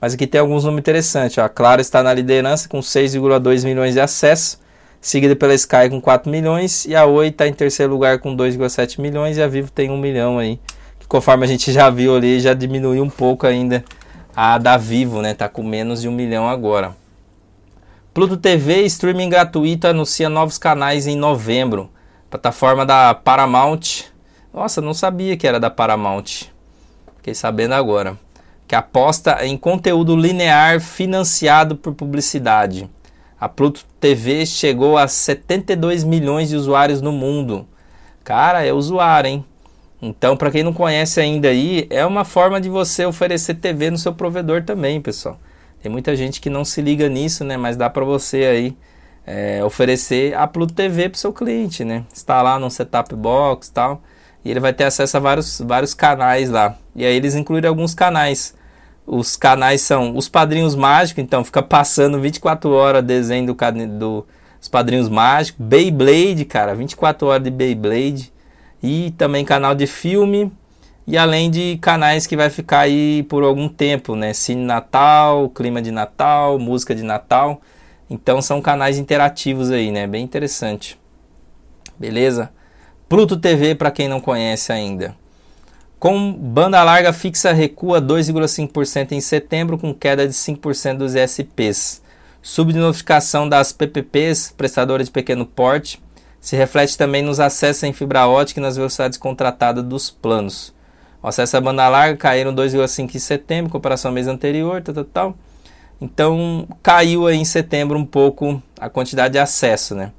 Mas 0.00 0.14
aqui 0.14 0.26
tem 0.26 0.40
alguns 0.40 0.64
números 0.64 0.80
interessantes. 0.80 1.38
A 1.38 1.48
Claro 1.48 1.80
está 1.80 2.02
na 2.02 2.12
liderança 2.12 2.68
com 2.68 2.80
6,2 2.80 3.64
milhões 3.64 3.94
de 3.94 4.00
acessos, 4.00 4.58
seguida 5.00 5.36
pela 5.36 5.54
Sky 5.54 5.88
com 5.90 6.00
4 6.00 6.30
milhões, 6.30 6.84
e 6.84 6.94
a 6.94 7.04
Oi 7.06 7.28
está 7.28 7.46
em 7.46 7.52
terceiro 7.52 7.92
lugar 7.92 8.18
com 8.18 8.36
2,7 8.36 9.00
milhões, 9.00 9.36
e 9.36 9.42
a 9.42 9.48
Vivo 9.48 9.70
tem 9.70 9.90
1 9.90 9.96
milhão 9.96 10.38
aí. 10.38 10.58
Que 10.98 11.06
conforme 11.06 11.44
a 11.44 11.48
gente 11.48 11.70
já 11.72 11.88
viu 11.90 12.16
ali, 12.16 12.40
já 12.40 12.54
diminuiu 12.54 13.02
um 13.02 13.10
pouco 13.10 13.46
ainda 13.46 13.84
a 14.34 14.58
da 14.58 14.76
Vivo, 14.76 15.22
né? 15.22 15.32
Tá 15.32 15.48
com 15.48 15.62
menos 15.62 16.02
de 16.02 16.08
um 16.08 16.12
milhão 16.12 16.48
agora. 16.48 16.94
Pluto 18.12 18.36
TV, 18.36 18.82
streaming 18.82 19.28
gratuito, 19.28 19.86
anuncia 19.86 20.28
novos 20.28 20.56
canais 20.56 21.06
em 21.06 21.16
novembro. 21.16 21.90
Plataforma 22.30 22.84
da 22.84 23.14
Paramount. 23.14 24.04
Nossa, 24.52 24.80
não 24.80 24.94
sabia 24.94 25.36
que 25.36 25.46
era 25.46 25.60
da 25.60 25.70
Paramount. 25.70 26.44
Fiquei 27.16 27.34
sabendo 27.34 27.74
agora. 27.74 28.18
Que 28.66 28.74
aposta 28.74 29.44
em 29.46 29.56
conteúdo 29.56 30.16
linear 30.16 30.80
financiado 30.80 31.76
por 31.76 31.94
publicidade. 31.94 32.90
A 33.38 33.48
Pluto 33.48 33.84
TV 34.00 34.46
chegou 34.46 34.96
a 34.96 35.06
72 35.06 36.04
milhões 36.04 36.48
de 36.48 36.56
usuários 36.56 37.02
no 37.02 37.12
mundo. 37.12 37.66
Cara, 38.24 38.64
é 38.64 38.72
usuário, 38.72 39.28
hein? 39.28 39.44
Então, 40.00 40.36
para 40.36 40.50
quem 40.50 40.62
não 40.62 40.72
conhece 40.72 41.20
ainda 41.20 41.48
aí, 41.48 41.86
é 41.90 42.04
uma 42.04 42.24
forma 42.24 42.60
de 42.60 42.68
você 42.68 43.04
oferecer 43.04 43.54
TV 43.54 43.90
no 43.90 43.98
seu 43.98 44.14
provedor 44.14 44.62
também, 44.62 45.00
pessoal. 45.00 45.38
Tem 45.82 45.92
muita 45.92 46.16
gente 46.16 46.40
que 46.40 46.50
não 46.50 46.64
se 46.64 46.80
liga 46.80 47.08
nisso, 47.08 47.44
né? 47.44 47.56
Mas 47.56 47.76
dá 47.76 47.90
para 47.90 48.04
você 48.04 48.44
aí 48.44 48.76
é, 49.26 49.62
oferecer 49.64 50.34
a 50.34 50.46
Pluto 50.46 50.72
TV 50.72 51.08
para 51.08 51.18
seu 51.18 51.32
cliente, 51.32 51.84
né? 51.84 52.04
Instalar 52.12 52.58
no 52.58 52.70
setup 52.70 53.14
box 53.14 53.68
tal. 53.68 54.02
E 54.44 54.50
ele 54.50 54.60
vai 54.60 54.72
ter 54.72 54.84
acesso 54.84 55.16
a 55.16 55.20
vários, 55.20 55.60
vários 55.60 55.92
canais 55.92 56.48
lá. 56.48 56.76
E 56.94 57.04
aí 57.04 57.14
eles 57.14 57.34
incluíram 57.34 57.68
alguns 57.68 57.94
canais. 57.94 58.54
Os 59.06 59.36
canais 59.36 59.82
são 59.82 60.16
os 60.16 60.28
Padrinhos 60.28 60.74
Mágicos, 60.74 61.22
então 61.22 61.44
fica 61.44 61.62
passando 61.62 62.20
24 62.20 62.70
horas 62.70 63.04
desenho 63.04 63.46
do, 63.46 63.56
do, 63.98 64.26
dos 64.58 64.68
Padrinhos 64.68 65.08
Mágicos. 65.08 65.64
Beyblade, 65.64 66.44
cara, 66.44 66.74
24 66.74 67.28
horas 67.28 67.44
de 67.44 67.50
Beyblade 67.50 68.32
e 68.82 69.12
também 69.16 69.44
canal 69.44 69.74
de 69.74 69.86
filme 69.86 70.50
e 71.06 71.16
além 71.16 71.50
de 71.50 71.78
canais 71.80 72.26
que 72.26 72.36
vai 72.36 72.50
ficar 72.50 72.80
aí 72.80 73.22
por 73.28 73.44
algum 73.44 73.68
tempo, 73.68 74.16
né? 74.16 74.32
Cine 74.32 74.64
Natal, 74.64 75.48
clima 75.50 75.80
de 75.80 75.92
Natal, 75.92 76.58
música 76.58 76.94
de 76.94 77.04
Natal. 77.04 77.60
Então 78.10 78.42
são 78.42 78.60
canais 78.60 78.98
interativos 78.98 79.70
aí, 79.70 79.92
né? 79.92 80.06
Bem 80.08 80.24
interessante. 80.24 80.98
Beleza? 81.96 82.50
Pluto 83.08 83.36
TV 83.36 83.76
para 83.76 83.92
quem 83.92 84.08
não 84.08 84.20
conhece 84.20 84.72
ainda. 84.72 85.14
Com 85.98 86.30
banda 86.30 86.82
larga 86.82 87.10
fixa 87.10 87.52
recua 87.52 88.02
2,5% 88.02 89.12
em 89.12 89.20
setembro 89.20 89.78
com 89.78 89.94
queda 89.94 90.28
de 90.28 90.34
5% 90.34 90.98
dos 90.98 91.14
SPs. 91.14 92.02
Subnotificação 92.42 93.48
das 93.48 93.72
PPPs, 93.72 94.52
prestadoras 94.54 95.06
de 95.06 95.10
pequeno 95.10 95.46
porte, 95.46 95.98
se 96.38 96.54
reflete 96.54 96.98
também 96.98 97.22
nos 97.22 97.40
acessos 97.40 97.82
em 97.82 97.94
fibra 97.94 98.28
ótica 98.28 98.60
e 98.60 98.62
nas 98.62 98.76
velocidades 98.76 99.16
contratadas 99.16 99.82
dos 99.82 100.10
planos. 100.10 100.74
O 101.22 101.28
acesso 101.28 101.56
à 101.56 101.60
banda 101.62 101.88
larga 101.88 102.16
caíram 102.16 102.54
2,5 102.54 103.14
em 103.14 103.18
setembro, 103.18 103.70
em 103.70 103.72
comparação 103.72 104.10
ao 104.10 104.14
mês 104.14 104.28
anterior, 104.28 104.82
tal, 104.82 104.94
tal, 104.94 105.04
tal. 105.04 105.34
Então 105.98 106.68
caiu 106.82 107.26
aí 107.26 107.38
em 107.38 107.44
setembro 107.44 107.98
um 107.98 108.04
pouco 108.04 108.62
a 108.78 108.90
quantidade 108.90 109.32
de 109.32 109.38
acesso, 109.38 109.94
né? 109.94 110.12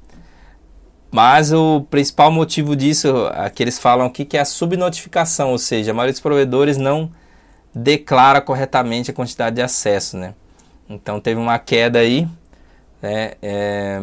Mas 1.10 1.52
o 1.52 1.86
principal 1.90 2.30
motivo 2.30 2.76
disso 2.76 3.08
é 3.34 3.48
que 3.48 3.62
eles 3.62 3.78
falam 3.78 4.06
aqui 4.06 4.24
que 4.24 4.36
é 4.36 4.40
a 4.40 4.44
subnotificação, 4.44 5.50
ou 5.50 5.58
seja, 5.58 5.90
a 5.90 5.94
maioria 5.94 6.12
dos 6.12 6.20
provedores 6.20 6.76
não 6.76 7.10
declara 7.74 8.40
corretamente 8.40 9.10
a 9.10 9.14
quantidade 9.14 9.56
de 9.56 9.62
acesso, 9.62 10.16
né? 10.16 10.34
Então 10.88 11.20
teve 11.20 11.40
uma 11.40 11.58
queda 11.58 11.98
aí, 12.00 12.28
né? 13.00 13.32
É, 13.40 14.00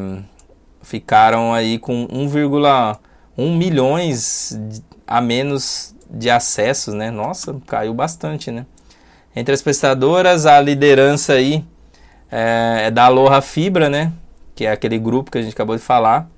ficaram 0.82 1.54
aí 1.54 1.78
com 1.78 2.08
1,1 2.08 3.58
milhões 3.58 4.60
a 5.06 5.22
menos 5.22 5.96
de 6.10 6.30
acessos, 6.30 6.94
né? 6.94 7.12
Nossa, 7.12 7.56
caiu 7.68 7.94
bastante, 7.94 8.50
né? 8.52 8.66
Entre 9.36 9.54
as 9.54 9.62
prestadoras, 9.62 10.46
a 10.46 10.60
liderança 10.62 11.34
aí 11.34 11.64
é, 12.32 12.86
é 12.86 12.92
da 12.92 13.06
Aloha 13.06 13.42
Fibra, 13.42 13.90
né? 13.90 14.12
Que 14.56 14.66
é 14.66 14.72
aquele 14.72 14.98
grupo 14.98 15.30
que 15.30 15.38
a 15.38 15.42
gente 15.42 15.54
acabou 15.54 15.76
de 15.76 15.82
falar. 15.82 16.30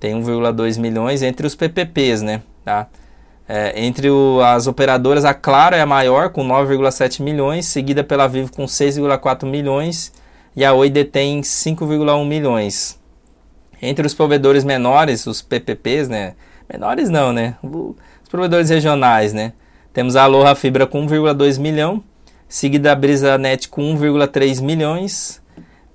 Tem 0.00 0.14
1,2 0.14 0.78
milhões 0.78 1.22
entre 1.22 1.46
os 1.46 1.54
PPPs, 1.54 2.22
né? 2.22 2.42
Tá? 2.64 2.86
É, 3.48 3.82
entre 3.82 4.10
o, 4.10 4.40
as 4.42 4.66
operadoras, 4.66 5.24
a 5.24 5.32
Claro 5.32 5.74
é 5.74 5.80
a 5.80 5.86
maior, 5.86 6.30
com 6.30 6.46
9,7 6.46 7.22
milhões, 7.22 7.66
seguida 7.66 8.04
pela 8.04 8.28
Vivo 8.28 8.52
com 8.52 8.64
6,4 8.66 9.46
milhões 9.46 10.12
e 10.54 10.64
a 10.64 10.72
Oi 10.72 10.90
detém 10.90 11.40
5,1 11.40 12.26
milhões. 12.26 12.98
Entre 13.80 14.06
os 14.06 14.12
provedores 14.12 14.64
menores, 14.64 15.26
os 15.26 15.40
PPPs, 15.40 16.08
né? 16.08 16.34
Menores 16.70 17.08
não, 17.08 17.32
né? 17.32 17.56
Os 17.62 18.28
provedores 18.28 18.68
regionais, 18.68 19.32
né? 19.32 19.52
Temos 19.92 20.14
a 20.14 20.24
Aloha 20.24 20.54
Fibra 20.54 20.86
com 20.86 21.06
1,2 21.06 21.58
milhão, 21.58 22.04
seguida 22.46 22.92
a 22.92 22.94
BrisaNet 22.94 23.68
com 23.68 23.82
1,3 23.96 24.60
milhões, 24.62 25.40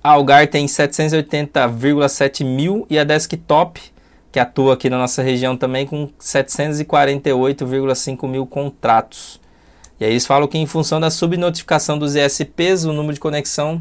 a 0.02 0.10
Algar 0.10 0.48
tem 0.48 0.66
780,7 0.66 2.44
mil 2.44 2.86
e 2.90 2.98
a 2.98 3.04
Desktop, 3.04 3.80
que 4.34 4.40
atua 4.40 4.74
aqui 4.74 4.90
na 4.90 4.98
nossa 4.98 5.22
região 5.22 5.56
também, 5.56 5.86
com 5.86 6.08
748,5 6.18 8.26
mil 8.26 8.44
contratos. 8.44 9.40
E 10.00 10.04
aí 10.04 10.10
eles 10.10 10.26
falam 10.26 10.48
que 10.48 10.58
em 10.58 10.66
função 10.66 10.98
da 10.98 11.08
subnotificação 11.08 11.96
dos 11.96 12.16
ESPs, 12.16 12.84
o 12.84 12.92
número 12.92 13.14
de 13.14 13.20
conexão 13.20 13.80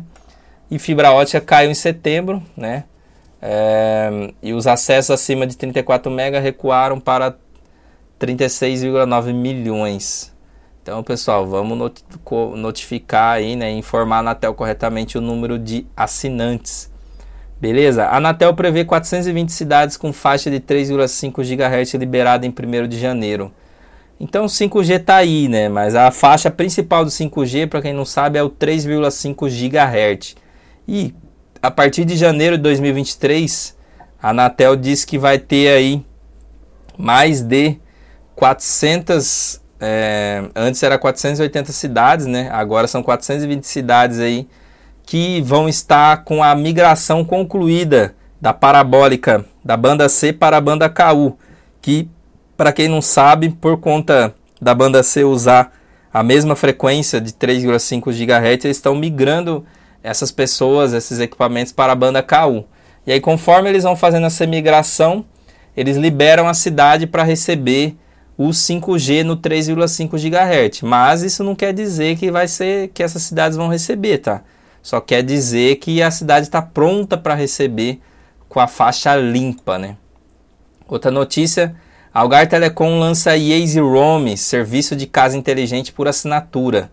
e 0.69 0.77
fibra 0.77 1.11
ótica 1.11 1.41
caiu 1.41 1.71
em 1.71 1.73
setembro, 1.73 2.39
né? 2.55 2.83
É, 3.41 4.31
e 4.43 4.53
os 4.53 4.67
acessos 4.67 5.09
acima 5.09 5.47
de 5.47 5.57
34 5.57 6.11
MB 6.11 6.39
recuaram 6.39 6.99
para 6.99 7.35
36,9 8.19 9.33
milhões. 9.33 10.31
Então, 10.83 11.01
pessoal, 11.01 11.47
vamos 11.47 11.91
notificar 12.55 13.37
aí, 13.37 13.55
né, 13.55 13.71
informar 13.71 14.17
a 14.17 14.19
Anatel 14.19 14.53
corretamente 14.53 15.17
o 15.17 15.21
número 15.21 15.57
de 15.57 15.87
assinantes. 15.97 16.92
Beleza? 17.59 18.05
A 18.05 18.17
Anatel 18.17 18.53
prevê 18.53 18.83
420 18.83 19.49
cidades 19.49 19.97
com 19.97 20.11
faixa 20.11 20.51
de 20.51 20.59
3,5 20.59 21.43
GHz 21.43 21.93
liberada 21.93 22.45
em 22.45 22.49
1 22.49 22.87
de 22.87 22.99
janeiro. 22.99 23.51
Então, 24.19 24.45
5G 24.45 24.99
está 24.99 25.17
aí, 25.17 25.47
né? 25.47 25.67
Mas 25.67 25.95
a 25.95 26.11
faixa 26.11 26.51
principal 26.51 27.03
do 27.03 27.11
5G, 27.11 27.67
para 27.67 27.81
quem 27.81 27.93
não 27.93 28.05
sabe, 28.05 28.37
é 28.37 28.43
o 28.43 28.49
3,5 28.49 29.49
GHz. 29.49 30.35
E 30.87 31.13
a 31.61 31.71
partir 31.71 32.05
de 32.05 32.15
janeiro 32.15 32.57
de 32.57 32.63
2023, 32.63 33.75
a 34.21 34.29
Anatel 34.29 34.75
diz 34.75 35.03
que 35.03 35.17
vai 35.17 35.39
ter 35.39 35.69
aí 35.69 36.05
mais 36.97 37.41
de 37.41 37.77
400 38.35 39.61
é, 39.85 40.43
antes 40.55 40.81
era 40.81 40.97
480 40.97 41.73
cidades, 41.73 42.25
né? 42.25 42.49
Agora 42.53 42.87
são 42.87 43.03
420 43.03 43.65
cidades 43.65 44.19
aí 44.19 44.47
que 45.05 45.41
vão 45.41 45.67
estar 45.67 46.23
com 46.23 46.43
a 46.43 46.55
migração 46.55 47.23
concluída 47.23 48.15
da 48.41 48.53
parabólica 48.53 49.45
da 49.63 49.77
banda 49.77 50.09
C 50.09 50.33
para 50.33 50.57
a 50.57 50.61
banda 50.61 50.89
KU, 50.89 51.37
que 51.81 52.09
para 52.57 52.73
quem 52.73 52.87
não 52.87 53.01
sabe, 53.01 53.49
por 53.49 53.77
conta 53.77 54.33
da 54.61 54.75
banda 54.75 55.01
C 55.01 55.23
usar 55.23 55.71
a 56.13 56.21
mesma 56.21 56.55
frequência 56.55 57.19
de 57.19 57.31
3,5 57.31 58.11
GHz, 58.11 58.65
eles 58.65 58.77
estão 58.77 58.93
migrando 58.93 59.65
essas 60.03 60.31
pessoas, 60.31 60.93
esses 60.93 61.19
equipamentos 61.19 61.71
para 61.71 61.93
a 61.93 61.95
banda 61.95 62.21
KU. 62.21 62.65
E 63.07 63.11
aí 63.11 63.19
conforme 63.19 63.69
eles 63.69 63.83
vão 63.83 63.95
fazendo 63.95 64.27
essa 64.27 64.45
migração, 64.45 65.25
eles 65.75 65.97
liberam 65.97 66.47
a 66.47 66.53
cidade 66.53 67.07
para 67.07 67.23
receber 67.23 67.95
o 68.37 68.49
5G 68.49 69.23
no 69.23 69.37
3,5 69.37 70.17
GHz. 70.17 70.81
Mas 70.81 71.23
isso 71.23 71.43
não 71.43 71.55
quer 71.55 71.73
dizer 71.73 72.17
que 72.17 72.31
vai 72.31 72.47
ser 72.47 72.89
que 72.89 73.01
essas 73.01 73.23
cidades 73.23 73.57
vão 73.57 73.67
receber, 73.67 74.19
tá? 74.19 74.41
Só 74.83 74.99
quer 74.99 75.23
dizer 75.23 75.77
que 75.77 76.03
a 76.03 76.11
cidade 76.11 76.45
está 76.45 76.61
pronta 76.61 77.17
para 77.17 77.33
receber 77.33 78.01
com 78.49 78.59
a 78.59 78.67
faixa 78.67 79.15
limpa, 79.15 79.79
né? 79.79 79.95
Outra 80.85 81.09
notícia, 81.09 81.73
Algar 82.13 82.47
Telecom 82.47 82.99
lança 82.99 83.35
Easy 83.37 83.79
Roam, 83.79 84.35
serviço 84.35 84.93
de 84.93 85.07
casa 85.07 85.37
inteligente 85.37 85.93
por 85.93 86.07
assinatura. 86.07 86.91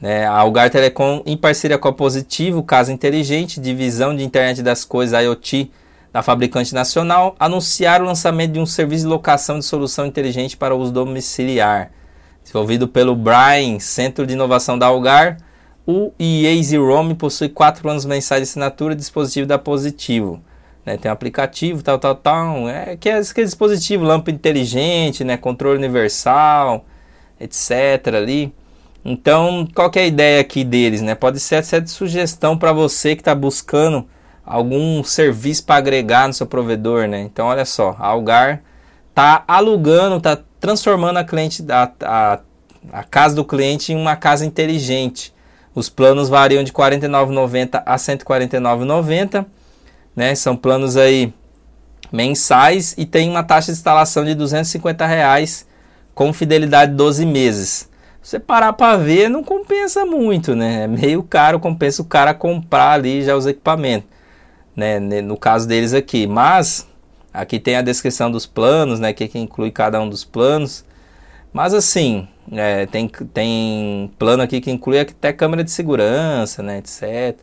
Né? 0.00 0.24
A 0.24 0.38
Algar 0.38 0.70
Telecom, 0.70 1.20
em 1.26 1.36
parceria 1.36 1.76
com 1.76 1.88
a 1.88 1.92
Positivo, 1.92 2.62
Casa 2.62 2.92
Inteligente, 2.92 3.60
divisão 3.60 4.14
de 4.14 4.22
internet 4.22 4.62
das 4.62 4.84
coisas 4.84 5.20
IoT 5.20 5.70
da 6.12 6.22
fabricante 6.22 6.72
nacional, 6.72 7.34
anunciar 7.40 8.00
o 8.00 8.06
lançamento 8.06 8.52
de 8.52 8.60
um 8.60 8.66
serviço 8.66 9.02
de 9.02 9.10
locação 9.10 9.58
de 9.58 9.64
solução 9.64 10.06
inteligente 10.06 10.56
para 10.56 10.76
uso 10.76 10.92
domiciliar. 10.92 11.90
Desenvolvido 12.42 12.86
pelo 12.86 13.16
Brian, 13.16 13.80
Centro 13.80 14.24
de 14.24 14.34
Inovação 14.34 14.78
da 14.78 14.86
Algar, 14.86 15.38
o 15.86 16.12
Easy 16.18 16.76
Roam 16.76 17.14
possui 17.14 17.48
quatro 17.48 17.82
planos 17.82 18.04
mensais 18.04 18.40
de 18.40 18.48
assinatura 18.48 18.92
e 18.92 18.96
dispositivo 18.96 19.46
da 19.46 19.58
Positivo. 19.58 20.42
Né, 20.84 20.96
tem 20.96 21.10
um 21.10 21.14
aplicativo, 21.14 21.82
tal, 21.82 21.98
tal, 21.98 22.14
tal. 22.14 22.68
É, 22.68 22.96
que 22.96 23.08
é 23.08 23.18
aquele 23.18 23.46
dispositivo, 23.46 24.04
lâmpada 24.04 24.32
inteligente, 24.32 25.24
né, 25.24 25.36
controle 25.36 25.78
universal, 25.78 26.84
etc. 27.40 28.14
ali. 28.14 28.52
Então, 29.04 29.68
qual 29.74 29.90
é 29.94 30.00
a 30.00 30.06
ideia 30.06 30.40
aqui 30.40 30.64
deles? 30.64 31.00
Né? 31.00 31.14
Pode 31.14 31.38
ser 31.38 31.56
essa 31.56 31.80
de 31.80 31.90
sugestão 31.90 32.58
para 32.58 32.72
você 32.72 33.14
que 33.14 33.20
está 33.20 33.34
buscando 33.34 34.04
algum 34.44 35.02
serviço 35.04 35.64
para 35.64 35.76
agregar 35.76 36.26
no 36.26 36.34
seu 36.34 36.46
provedor, 36.46 37.06
né? 37.06 37.20
Então, 37.20 37.46
olha 37.46 37.64
só, 37.64 37.96
a 37.98 38.06
Algar 38.06 38.62
tá 39.14 39.44
alugando, 39.46 40.20
tá 40.20 40.38
transformando 40.60 41.18
a 41.18 41.24
cliente 41.24 41.64
a, 41.68 41.92
a, 42.02 42.40
a 42.92 43.04
casa 43.04 43.34
do 43.34 43.44
cliente 43.44 43.92
em 43.92 43.96
uma 43.96 44.14
casa 44.14 44.44
inteligente. 44.46 45.32
Os 45.76 45.88
planos 45.88 46.28
variam 46.28 46.64
de 46.64 46.72
R$ 46.72 46.76
49,90 46.76 47.82
a 47.86 47.92
R$ 47.92 47.98
149,90, 47.98 49.46
né? 50.16 50.34
São 50.34 50.56
planos 50.56 50.96
aí 50.96 51.32
mensais 52.10 52.94
e 52.98 53.06
tem 53.06 53.30
uma 53.30 53.44
taxa 53.44 53.66
de 53.66 53.78
instalação 53.78 54.24
de 54.24 54.34
250 54.34 55.06
reais 55.06 55.64
com 56.14 56.32
fidelidade 56.32 56.90
de 56.90 56.96
12 56.96 57.24
meses. 57.24 57.88
Se 58.20 58.30
você 58.30 58.40
parar 58.40 58.72
para 58.72 58.96
ver, 58.96 59.30
não 59.30 59.44
compensa 59.44 60.04
muito, 60.04 60.56
né? 60.56 60.82
É 60.82 60.86
meio 60.88 61.22
caro, 61.22 61.60
compensa 61.60 62.02
o 62.02 62.04
cara 62.04 62.34
comprar 62.34 62.90
ali 62.90 63.22
já 63.22 63.36
os 63.36 63.46
equipamentos 63.46 64.16
né, 64.76 65.00
no 65.00 65.36
caso 65.36 65.66
deles 65.66 65.94
aqui. 65.94 66.26
Mas 66.26 66.86
aqui 67.32 67.58
tem 67.58 67.76
a 67.76 67.82
descrição 67.82 68.30
dos 68.30 68.44
planos, 68.44 69.00
né, 69.00 69.12
que, 69.12 69.26
que 69.26 69.38
inclui 69.38 69.70
cada 69.70 70.00
um 70.00 70.08
dos 70.08 70.22
planos. 70.22 70.84
Mas 71.56 71.72
assim, 71.72 72.28
é, 72.52 72.84
tem, 72.84 73.08
tem 73.08 74.12
plano 74.18 74.42
aqui 74.42 74.60
que 74.60 74.70
inclui 74.70 75.00
até 75.00 75.32
câmera 75.32 75.64
de 75.64 75.70
segurança, 75.70 76.62
né, 76.62 76.76
etc. 76.76 77.34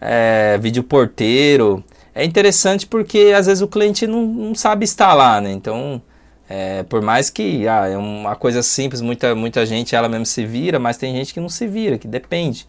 É, 0.00 0.58
vídeo 0.58 0.82
porteiro. 0.82 1.84
É 2.12 2.24
interessante 2.24 2.84
porque 2.84 3.32
às 3.32 3.46
vezes 3.46 3.62
o 3.62 3.68
cliente 3.68 4.08
não, 4.08 4.26
não 4.26 4.54
sabe 4.56 4.82
instalar, 4.82 5.40
né? 5.40 5.52
Então, 5.52 6.02
é, 6.48 6.82
por 6.82 7.00
mais 7.00 7.30
que 7.30 7.68
ah, 7.68 7.86
é 7.86 7.96
uma 7.96 8.34
coisa 8.34 8.60
simples, 8.60 9.00
muita, 9.00 9.36
muita 9.36 9.64
gente 9.64 9.94
ela 9.94 10.08
mesmo 10.08 10.26
se 10.26 10.44
vira, 10.44 10.80
mas 10.80 10.96
tem 10.96 11.14
gente 11.14 11.32
que 11.32 11.38
não 11.38 11.48
se 11.48 11.68
vira, 11.68 11.96
que 11.96 12.08
depende. 12.08 12.66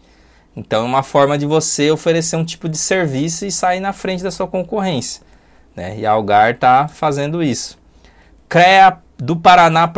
Então 0.56 0.84
é 0.84 0.86
uma 0.86 1.02
forma 1.02 1.36
de 1.36 1.46
você 1.46 1.90
oferecer 1.90 2.36
um 2.36 2.44
tipo 2.44 2.68
de 2.68 2.78
serviço 2.78 3.44
e 3.44 3.50
sair 3.50 3.80
na 3.80 3.92
frente 3.92 4.22
da 4.22 4.30
sua 4.30 4.46
concorrência. 4.46 5.20
Né? 5.74 5.98
E 5.98 6.06
a 6.06 6.12
Algar 6.12 6.52
está 6.52 6.86
fazendo 6.86 7.42
isso. 7.42 7.76
CREA 8.48 9.02
do 9.18 9.36
Paraná 9.36 9.88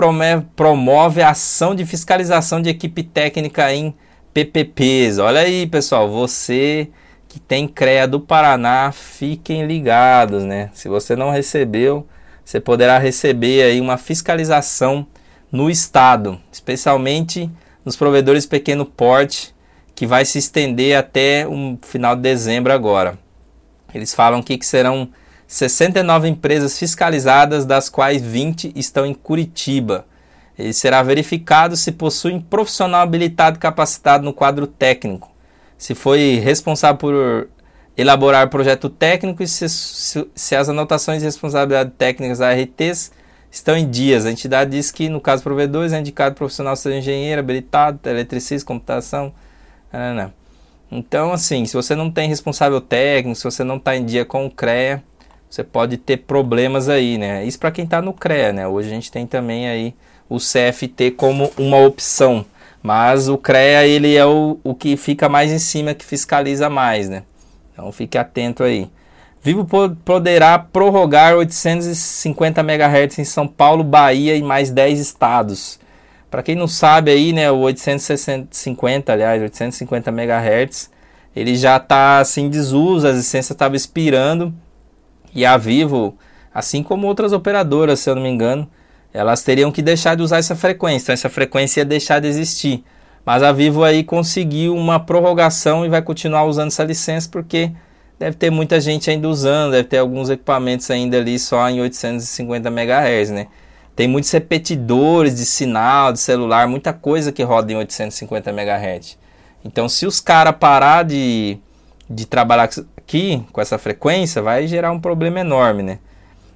promove, 0.55 1.23
a 1.23 1.31
ação 1.31 1.75
de 1.75 1.85
fiscalização 1.85 2.62
de 2.62 2.71
equipe 2.71 3.03
técnica 3.03 3.73
em 3.73 3.95
PPPs. 4.33 5.19
Olha 5.19 5.41
aí, 5.41 5.66
pessoal, 5.66 6.09
você 6.09 6.89
que 7.29 7.41
tem 7.41 7.69
CREA 7.69 8.07
do 8.07 8.21
Paraná, 8.21 8.93
fiquem 8.93 9.66
ligados, 9.66 10.45
né? 10.45 10.71
Se 10.73 10.89
você 10.89 11.14
não 11.14 11.31
recebeu, 11.31 12.07
você 12.45 12.59
poderá 12.59 12.99
receber 12.99 13.62
aí 13.62 13.81
uma 13.81 13.99
fiscalização 13.99 15.07
no 15.51 15.69
estado, 15.69 16.41
especialmente 16.51 17.51
nos 17.85 17.97
provedores 17.97 18.47
pequeno 18.47 18.87
porte 18.87 19.55
que 19.95 20.07
vai 20.07 20.25
se 20.25 20.39
estender 20.39 20.97
até 20.97 21.47
o 21.47 21.77
final 21.83 22.14
de 22.14 22.23
dezembro 22.23 22.73
agora. 22.73 23.19
Eles 23.93 24.14
falam 24.14 24.41
aqui 24.41 24.57
que 24.57 24.64
serão 24.64 25.09
69 25.49 26.28
empresas 26.28 26.78
fiscalizadas, 26.78 27.64
das 27.64 27.88
quais 27.88 28.20
20 28.20 28.70
estão 28.76 29.07
em 29.07 29.14
Curitiba. 29.14 30.05
Ele 30.59 30.74
será 30.74 31.03
verificado 31.03 31.74
se 31.74 31.90
possuem 31.90 32.38
profissional 32.38 33.01
habilitado 33.01 33.57
e 33.57 33.61
capacitado 33.61 34.24
no 34.24 34.32
quadro 34.34 34.66
técnico. 34.66 35.30
se 35.78 35.94
foi 35.94 36.40
responsável 36.42 36.99
por 36.99 37.49
elaborar 37.96 38.51
projeto 38.51 38.90
técnico 38.90 39.42
e 39.42 39.49
se, 39.49 39.68
se, 39.68 40.28
se 40.34 40.55
as 40.55 40.68
anotações 40.68 41.20
de 41.20 41.24
responsabilidade 41.24 41.92
técnicas 41.96 42.40
ARTs 42.40 43.11
estão 43.51 43.76
em 43.76 43.88
dias. 43.88 44.26
A 44.26 44.30
entidade 44.30 44.72
diz 44.72 44.90
que, 44.90 45.09
no 45.09 45.20
caso 45.20 45.42
provedores, 45.42 45.92
é 45.92 46.01
indicado 46.01 46.34
profissional 46.34 46.76
ser 46.76 46.92
engenheiro, 46.99 47.40
habilitado, 47.40 47.99
eletricista, 48.05 48.66
computação. 48.66 49.32
Não, 49.92 50.14
não. 50.14 50.32
Então, 50.90 51.32
assim, 51.32 51.64
se 51.64 51.74
você 51.74 51.94
não 51.94 52.11
tem 52.11 52.28
responsável 52.28 52.80
técnico, 52.80 53.36
se 53.38 53.44
você 53.44 53.64
não 53.64 53.76
está 53.76 53.96
em 53.96 54.05
dia 54.05 54.24
com 54.24 54.46
o 54.46 54.51
CREA, 54.51 55.03
você 55.49 55.64
pode 55.64 55.96
ter 55.96 56.18
problemas 56.18 56.88
aí, 56.88 57.16
né? 57.16 57.44
Isso 57.44 57.59
para 57.59 57.70
quem 57.70 57.84
está 57.84 58.03
no 58.03 58.12
CREA, 58.12 58.53
né? 58.53 58.68
Hoje 58.68 58.88
a 58.88 58.92
gente 58.92 59.11
tem 59.11 59.26
também 59.26 59.68
aí 59.68 59.94
o 60.28 60.36
CFT 60.36 61.12
como 61.12 61.51
uma 61.57 61.78
opção, 61.78 62.44
mas 62.82 63.28
o 63.28 63.38
CREA 63.38 63.86
ele 63.86 64.14
é 64.14 64.26
o, 64.26 64.59
o 64.62 64.74
que 64.74 64.96
fica 64.96 65.28
mais 65.28 65.51
em 65.51 65.59
cima, 65.59 65.94
que 65.94 66.05
fiscaliza 66.05 66.68
mais, 66.68 67.09
né? 67.09 67.22
Então 67.72 67.90
fique 67.90 68.18
atento 68.18 68.62
aí. 68.62 68.90
Vivo 69.42 69.66
poderá 70.05 70.59
prorrogar 70.59 71.36
850 71.36 72.61
MHz 72.61 73.18
em 73.20 73.24
São 73.24 73.46
Paulo, 73.46 73.82
Bahia 73.84 74.36
e 74.36 74.42
mais 74.42 74.70
10 74.70 74.99
estados. 74.99 75.78
Para 76.30 76.42
quem 76.42 76.55
não 76.55 76.68
sabe 76.68 77.11
aí, 77.11 77.32
né, 77.32 77.51
o 77.51 77.59
850, 77.59 79.12
aliás, 79.12 79.40
850 79.40 80.11
MHz, 80.11 80.90
ele 81.34 81.57
já 81.57 81.78
está 81.78 82.18
assim 82.18 82.51
desuso, 82.51 83.07
as 83.07 83.16
licenças 83.16 83.53
estavam 83.53 83.76
expirando 83.76 84.53
e 85.35 85.45
a 85.45 85.57
Vivo, 85.57 86.16
assim 86.53 86.83
como 86.83 87.07
outras 87.07 87.33
operadoras, 87.33 88.01
se 88.01 88.11
eu 88.11 88.14
não 88.14 88.22
me 88.22 88.29
engano, 88.29 88.68
elas 89.12 89.43
teriam 89.43 89.72
que 89.72 89.83
deixar 89.83 90.16
de 90.16 90.22
usar 90.22 90.39
essa 90.39 90.55
frequência, 90.55 91.05
então 91.05 91.12
essa 91.12 91.29
frequência 91.29 91.81
ia 91.81 91.85
deixar 91.85 92.20
de 92.20 92.29
existir. 92.29 92.85
Mas 93.24 93.43
a 93.43 93.53
Vivo 93.53 93.85
aí 93.85 94.05
conseguiu 94.05 94.74
uma 94.74 94.99
prorrogação 94.99 95.85
e 95.85 95.89
vai 95.89 96.01
continuar 96.01 96.45
usando 96.45 96.68
essa 96.68 96.85
licença 96.85 97.29
porque 97.31 97.70
deve 98.18 98.37
ter 98.37 98.51
muita 98.51 98.81
gente 98.81 99.11
ainda 99.11 99.29
usando, 99.29 99.72
deve 99.72 99.85
ter 99.85 99.99
alguns 99.99 100.31
equipamentos 100.31 100.91
ainda 100.91 101.18
ali 101.18 101.39
só 101.39 101.68
em 101.68 101.81
850 101.81 102.68
MHz, 102.68 103.31
né? 103.31 103.47
Tem 103.95 104.07
muitos 104.07 104.31
repetidores 104.31 105.37
de 105.37 105.45
sinal, 105.45 106.12
de 106.12 106.20
celular, 106.20 106.68
muita 106.68 106.93
coisa 106.93 107.33
que 107.33 107.43
roda 107.43 107.72
em 107.72 107.76
850 107.76 108.51
MHz. 108.51 109.18
Então, 109.64 109.89
se 109.89 110.07
os 110.07 110.20
caras 110.20 110.55
parar 110.59 111.03
de, 111.03 111.59
de 112.09 112.24
trabalhar 112.24 112.68
aqui 113.09 113.42
com 113.50 113.61
essa 113.61 113.78
frequência, 113.78 114.42
vai 114.42 114.66
gerar 114.66 114.92
um 114.92 115.00
problema 115.00 115.40
enorme, 115.40 115.82
né? 115.82 115.98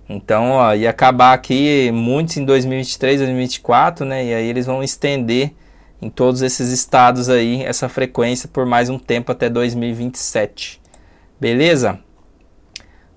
Então, 0.07 0.51
ó, 0.51 0.75
ia 0.75 0.91
acabar 0.91 1.33
aqui 1.33 1.91
muitos 1.91 2.37
em 2.37 2.45
2023, 2.45 3.21
2024, 3.21 4.05
né? 4.05 4.27
E 4.27 4.35
aí 4.35 4.47
eles 4.47 4.67
vão 4.67 4.83
estender 4.83 5.53
em 6.03 6.11
todos 6.11 6.43
esses 6.43 6.71
estados 6.71 7.31
aí 7.31 7.63
essa 7.63 7.89
frequência 7.89 8.51
por 8.53 8.67
mais 8.67 8.91
um 8.91 8.99
tempo 8.99 9.33
até 9.33 9.49
2027. 9.49 10.79
Beleza? 11.41 11.99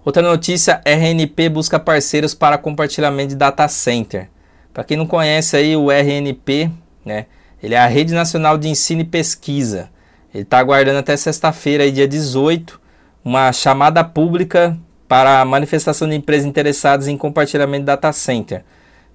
Outra 0.05 0.23
notícia, 0.23 0.81
RNP 0.85 1.49
busca 1.49 1.77
parceiros 1.77 2.33
para 2.33 2.57
compartilhamento 2.57 3.29
de 3.29 3.35
data 3.35 3.67
center. 3.67 4.29
Para 4.73 4.85
quem 4.85 4.95
não 4.95 5.07
conhece 5.07 5.57
aí 5.57 5.75
o 5.75 5.91
RNP, 5.91 6.71
né? 7.03 7.25
Ele 7.61 7.73
é 7.73 7.79
a 7.79 7.87
Rede 7.87 8.13
Nacional 8.13 8.57
de 8.57 8.69
Ensino 8.69 9.01
e 9.01 9.05
Pesquisa. 9.05 9.89
Ele 10.33 10.43
está 10.43 10.59
aguardando 10.59 10.99
até 10.99 11.17
sexta-feira, 11.17 11.91
dia 11.91 12.07
18, 12.07 12.84
uma 13.25 13.51
chamada 13.51 14.03
pública 14.03 14.77
para 15.07 15.41
a 15.41 15.45
manifestação 15.45 16.07
de 16.07 16.15
empresas 16.15 16.45
interessadas 16.45 17.07
em 17.07 17.17
compartilhamento 17.17 17.81
de 17.81 17.87
data 17.87 18.13
center. 18.13 18.63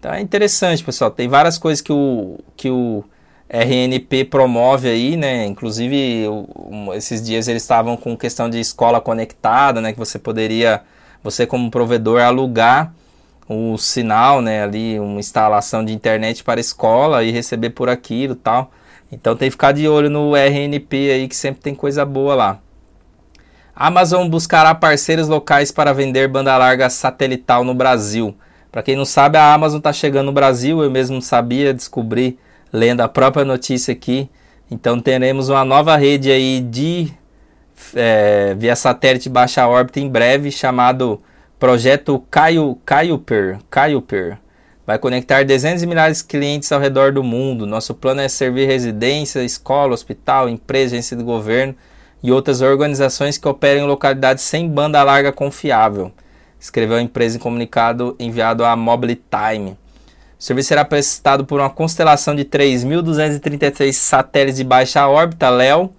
Então 0.01 0.13
é 0.13 0.21
interessante, 0.21 0.83
pessoal. 0.83 1.13
Tem 1.13 1.29
várias 1.29 1.57
coisas 1.59 1.81
que 1.81 1.93
o, 1.93 2.39
que 2.57 2.69
o 2.69 3.05
RNP 3.49 4.25
promove 4.25 4.89
aí, 4.89 5.17
né? 5.17 5.47
Inclusive, 5.47 6.25
esses 6.95 7.23
dias 7.23 7.47
eles 7.47 7.63
estavam 7.63 7.97
com 7.97 8.17
questão 8.17 8.51
de 8.51 8.59
escola 8.59 9.01
conectada, 9.01 9.81
né? 9.81 9.93
Que 9.93 9.99
você 9.99 10.19
poderia, 10.19 10.83
você 11.23 11.47
como 11.47 11.71
provedor, 11.71 12.21
alugar 12.21 12.93
o 13.49 13.77
sinal, 13.77 14.41
né? 14.41 14.63
Ali, 14.63 14.99
uma 14.99 15.21
instalação 15.21 15.85
de 15.85 15.93
internet 15.93 16.43
para 16.43 16.59
a 16.59 16.63
escola 16.63 17.23
e 17.23 17.31
receber 17.31 17.71
por 17.71 17.89
aquilo 17.89 18.35
tal. 18.35 18.73
Então 19.13 19.37
tem 19.37 19.49
que 19.49 19.53
ficar 19.53 19.73
de 19.73 19.87
olho 19.87 20.11
no 20.11 20.35
RNP 20.35 21.11
aí, 21.13 21.29
que 21.29 21.37
sempre 21.37 21.61
tem 21.61 21.75
coisa 21.75 22.05
boa 22.05 22.35
lá. 22.35 22.61
Amazon 23.83 24.29
buscará 24.29 24.75
parceiros 24.75 25.27
locais 25.27 25.73
para 25.73 25.95
vender 25.95 26.29
banda 26.29 26.55
larga 26.55 26.91
satelital 26.91 27.65
no 27.65 27.73
Brasil. 27.73 28.37
Para 28.71 28.83
quem 28.83 28.95
não 28.95 29.07
sabe, 29.07 29.39
a 29.39 29.55
Amazon 29.55 29.79
está 29.79 29.91
chegando 29.91 30.27
no 30.27 30.33
Brasil, 30.33 30.83
eu 30.83 30.91
mesmo 30.91 31.23
sabia, 31.23 31.73
descobri 31.73 32.39
lendo 32.71 33.01
a 33.01 33.09
própria 33.09 33.43
notícia 33.43 33.93
aqui. 33.93 34.29
Então 34.71 35.01
teremos 35.01 35.49
uma 35.49 35.65
nova 35.65 35.97
rede 35.97 36.31
aí 36.31 36.61
de 36.61 37.11
é, 37.95 38.55
via 38.55 38.77
satélite 38.77 39.31
baixa 39.31 39.67
órbita 39.67 39.99
em 39.99 40.11
breve, 40.11 40.53
chamado 40.53 41.19
Projeto 41.59 42.23
Caiuper. 42.31 43.61
Caiuper. 43.71 44.37
Vai 44.87 44.99
conectar 44.99 45.43
dezenas 45.43 45.81
de 45.81 45.87
milhares 45.87 46.19
de 46.19 46.25
clientes 46.25 46.71
ao 46.71 46.81
redor 46.81 47.13
do 47.13 47.25
mundo. 47.25 47.65
Nosso 47.65 47.95
plano 47.95 48.21
é 48.21 48.29
servir 48.29 48.67
residência, 48.67 49.43
escola, 49.43 49.95
hospital, 49.95 50.51
empresa, 50.51 50.97
agência 50.97 51.17
de 51.17 51.23
governo 51.23 51.75
e 52.23 52.31
outras 52.31 52.61
organizações 52.61 53.39
que 53.39 53.49
operem 53.49 53.83
em 53.83 53.87
localidades 53.87 54.45
sem 54.45 54.69
banda 54.69 55.03
larga 55.03 55.33
confiável, 55.33 56.13
escreveu 56.59 56.97
a 56.97 57.03
empresa 57.03 57.37
em 57.37 57.41
comunicado 57.41 58.15
enviado 58.19 58.65
à 58.65 58.77
Mobile 58.77 59.23
Time. 59.31 59.71
O 60.39 60.43
serviço 60.43 60.69
será 60.69 60.85
prestado 60.85 61.45
por 61.45 61.61
uma 61.61 61.71
constelação 61.71 62.35
de 62.35 62.45
3.233 62.45 63.93
satélites 63.93 64.57
de 64.57 64.65
baixa 64.65 65.07
órbita, 65.07 65.51
LEO, 65.51 65.93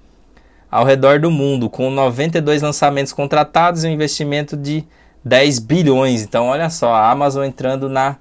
ao 0.69 0.85
redor 0.85 1.19
do 1.19 1.29
mundo, 1.29 1.69
com 1.69 1.89
92 1.89 2.61
lançamentos 2.61 3.13
contratados 3.13 3.83
e 3.83 3.87
um 3.87 3.91
investimento 3.91 4.55
de 4.55 4.83
10 5.23 5.59
bilhões. 5.59 6.23
Então, 6.23 6.47
olha 6.47 6.69
só, 6.69 6.93
a 6.93 7.11
Amazon 7.11 7.43
entrando 7.43 7.89
na 7.89 8.17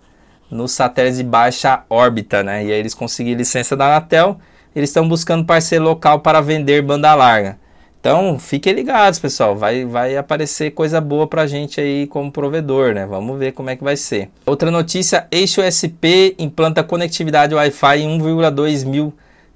nos 0.50 0.72
satélites 0.72 1.18
de 1.18 1.24
baixa 1.24 1.84
órbita, 1.88 2.42
né? 2.42 2.64
E 2.64 2.72
aí 2.72 2.78
eles 2.78 2.92
conseguiram 2.92 3.38
licença 3.38 3.76
da 3.76 3.86
Anatel, 3.86 4.38
eles 4.74 4.90
estão 4.90 5.08
buscando 5.08 5.44
parceiro 5.44 5.84
local 5.84 6.20
para 6.20 6.40
vender 6.40 6.82
banda 6.82 7.14
larga. 7.14 7.56
Então, 8.00 8.38
fiquem 8.38 8.72
ligados, 8.72 9.18
pessoal. 9.18 9.54
Vai, 9.54 9.84
vai 9.84 10.16
aparecer 10.16 10.70
coisa 10.70 11.02
boa 11.02 11.26
pra 11.26 11.46
gente 11.46 11.78
aí 11.78 12.06
como 12.06 12.32
provedor, 12.32 12.94
né? 12.94 13.04
Vamos 13.04 13.38
ver 13.38 13.52
como 13.52 13.68
é 13.68 13.76
que 13.76 13.84
vai 13.84 13.96
ser. 13.96 14.30
Outra 14.46 14.70
notícia: 14.70 15.28
Eixo 15.30 15.60
SP 15.60 16.34
implanta 16.38 16.82
conectividade 16.82 17.54
Wi-Fi 17.54 18.00
em 18.00 18.18
1,2 18.18 18.86
mil 18.86 19.12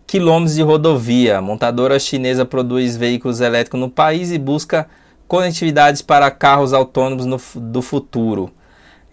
quilômetros 0.07 0.57
de 0.57 0.63
rodovia. 0.63 1.39
A 1.39 1.41
montadora 1.41 1.99
chinesa 1.99 2.45
produz 2.45 2.99
veículos 2.99 3.41
elétricos 3.41 3.81
no 3.81 3.89
país 3.89 4.31
e 4.31 4.39
busca 4.39 4.87
conectividade 5.27 6.05
para 6.05 6.31
carros 6.31 6.75
autônomos 6.75 7.25
no, 7.25 7.41
do 7.55 7.81
futuro. 7.81 8.51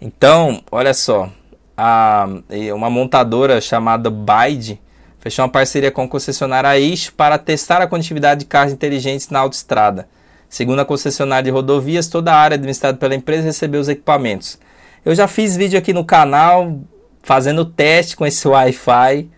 Então, 0.01 0.61
olha 0.69 0.93
só, 0.93 1.29
a, 1.77 2.27
uma 2.75 2.89
montadora 2.89 3.61
chamada 3.61 4.09
Bide 4.09 4.81
fechou 5.21 5.45
uma 5.45 5.51
parceria 5.51 5.91
com 5.91 6.01
a 6.01 6.07
concessionária 6.07 6.77
Eixo 6.77 7.13
para 7.13 7.37
testar 7.37 7.81
a 7.81 7.87
conectividade 7.87 8.41
de 8.41 8.45
carros 8.47 8.73
inteligentes 8.73 9.29
na 9.29 9.39
autoestrada. 9.39 10.09
Segundo 10.49 10.79
a 10.79 10.85
concessionária 10.85 11.43
de 11.43 11.51
rodovias, 11.51 12.07
toda 12.07 12.33
a 12.33 12.35
área 12.35 12.55
administrada 12.55 12.97
pela 12.97 13.15
empresa 13.15 13.43
recebeu 13.43 13.79
os 13.79 13.87
equipamentos. 13.87 14.59
Eu 15.05 15.15
já 15.15 15.27
fiz 15.27 15.55
vídeo 15.55 15.77
aqui 15.77 15.93
no 15.93 16.03
canal 16.03 16.79
fazendo 17.21 17.63
teste 17.63 18.17
com 18.17 18.25
esse 18.25 18.45
Wi-Fi. 18.47 19.29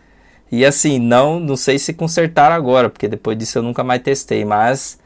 E 0.51 0.65
assim, 0.65 0.99
não, 0.99 1.39
não 1.39 1.57
sei 1.57 1.77
se 1.77 1.93
consertar 1.93 2.51
agora, 2.51 2.89
porque 2.89 3.07
depois 3.07 3.38
disso 3.38 3.57
eu 3.57 3.63
nunca 3.63 3.84
mais 3.84 4.01
testei, 4.01 4.45
mas 4.45 4.97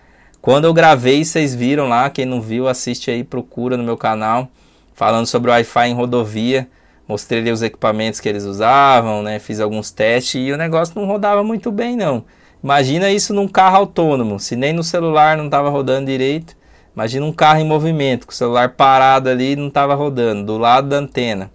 quando 0.41 0.65
eu 0.65 0.73
gravei, 0.73 1.25
vocês 1.25 1.55
viram 1.55 1.89
lá, 1.89 2.09
quem 2.09 2.25
não 2.25 2.41
viu, 2.41 2.67
assiste 2.67 3.09
aí, 3.09 3.23
procura 3.23 3.75
no 3.75 3.83
meu 3.83 3.97
canal, 3.97 4.49
falando 4.93 5.25
sobre 5.25 5.49
Wi-Fi 5.49 5.89
em 5.89 5.93
rodovia 5.93 6.67
mostrei 7.07 7.49
os 7.51 7.61
equipamentos 7.61 8.19
que 8.19 8.27
eles 8.27 8.43
usavam, 8.43 9.23
né? 9.23 9.39
Fiz 9.39 9.59
alguns 9.59 9.91
testes 9.91 10.47
e 10.47 10.51
o 10.51 10.57
negócio 10.57 10.99
não 10.99 11.07
rodava 11.07 11.43
muito 11.43 11.71
bem, 11.71 11.95
não. 11.95 12.25
Imagina 12.63 13.09
isso 13.09 13.33
num 13.33 13.47
carro 13.47 13.77
autônomo, 13.77 14.39
se 14.39 14.55
nem 14.55 14.73
no 14.73 14.83
celular 14.83 15.37
não 15.37 15.45
estava 15.45 15.69
rodando 15.69 16.07
direito. 16.07 16.55
Imagina 16.93 17.25
um 17.25 17.31
carro 17.31 17.59
em 17.59 17.65
movimento, 17.65 18.25
com 18.25 18.33
o 18.33 18.35
celular 18.35 18.69
parado 18.69 19.29
ali 19.29 19.55
não 19.55 19.67
estava 19.67 19.93
rodando, 19.93 20.43
do 20.43 20.57
lado 20.57 20.89
da 20.89 20.97
antena. 20.97 21.51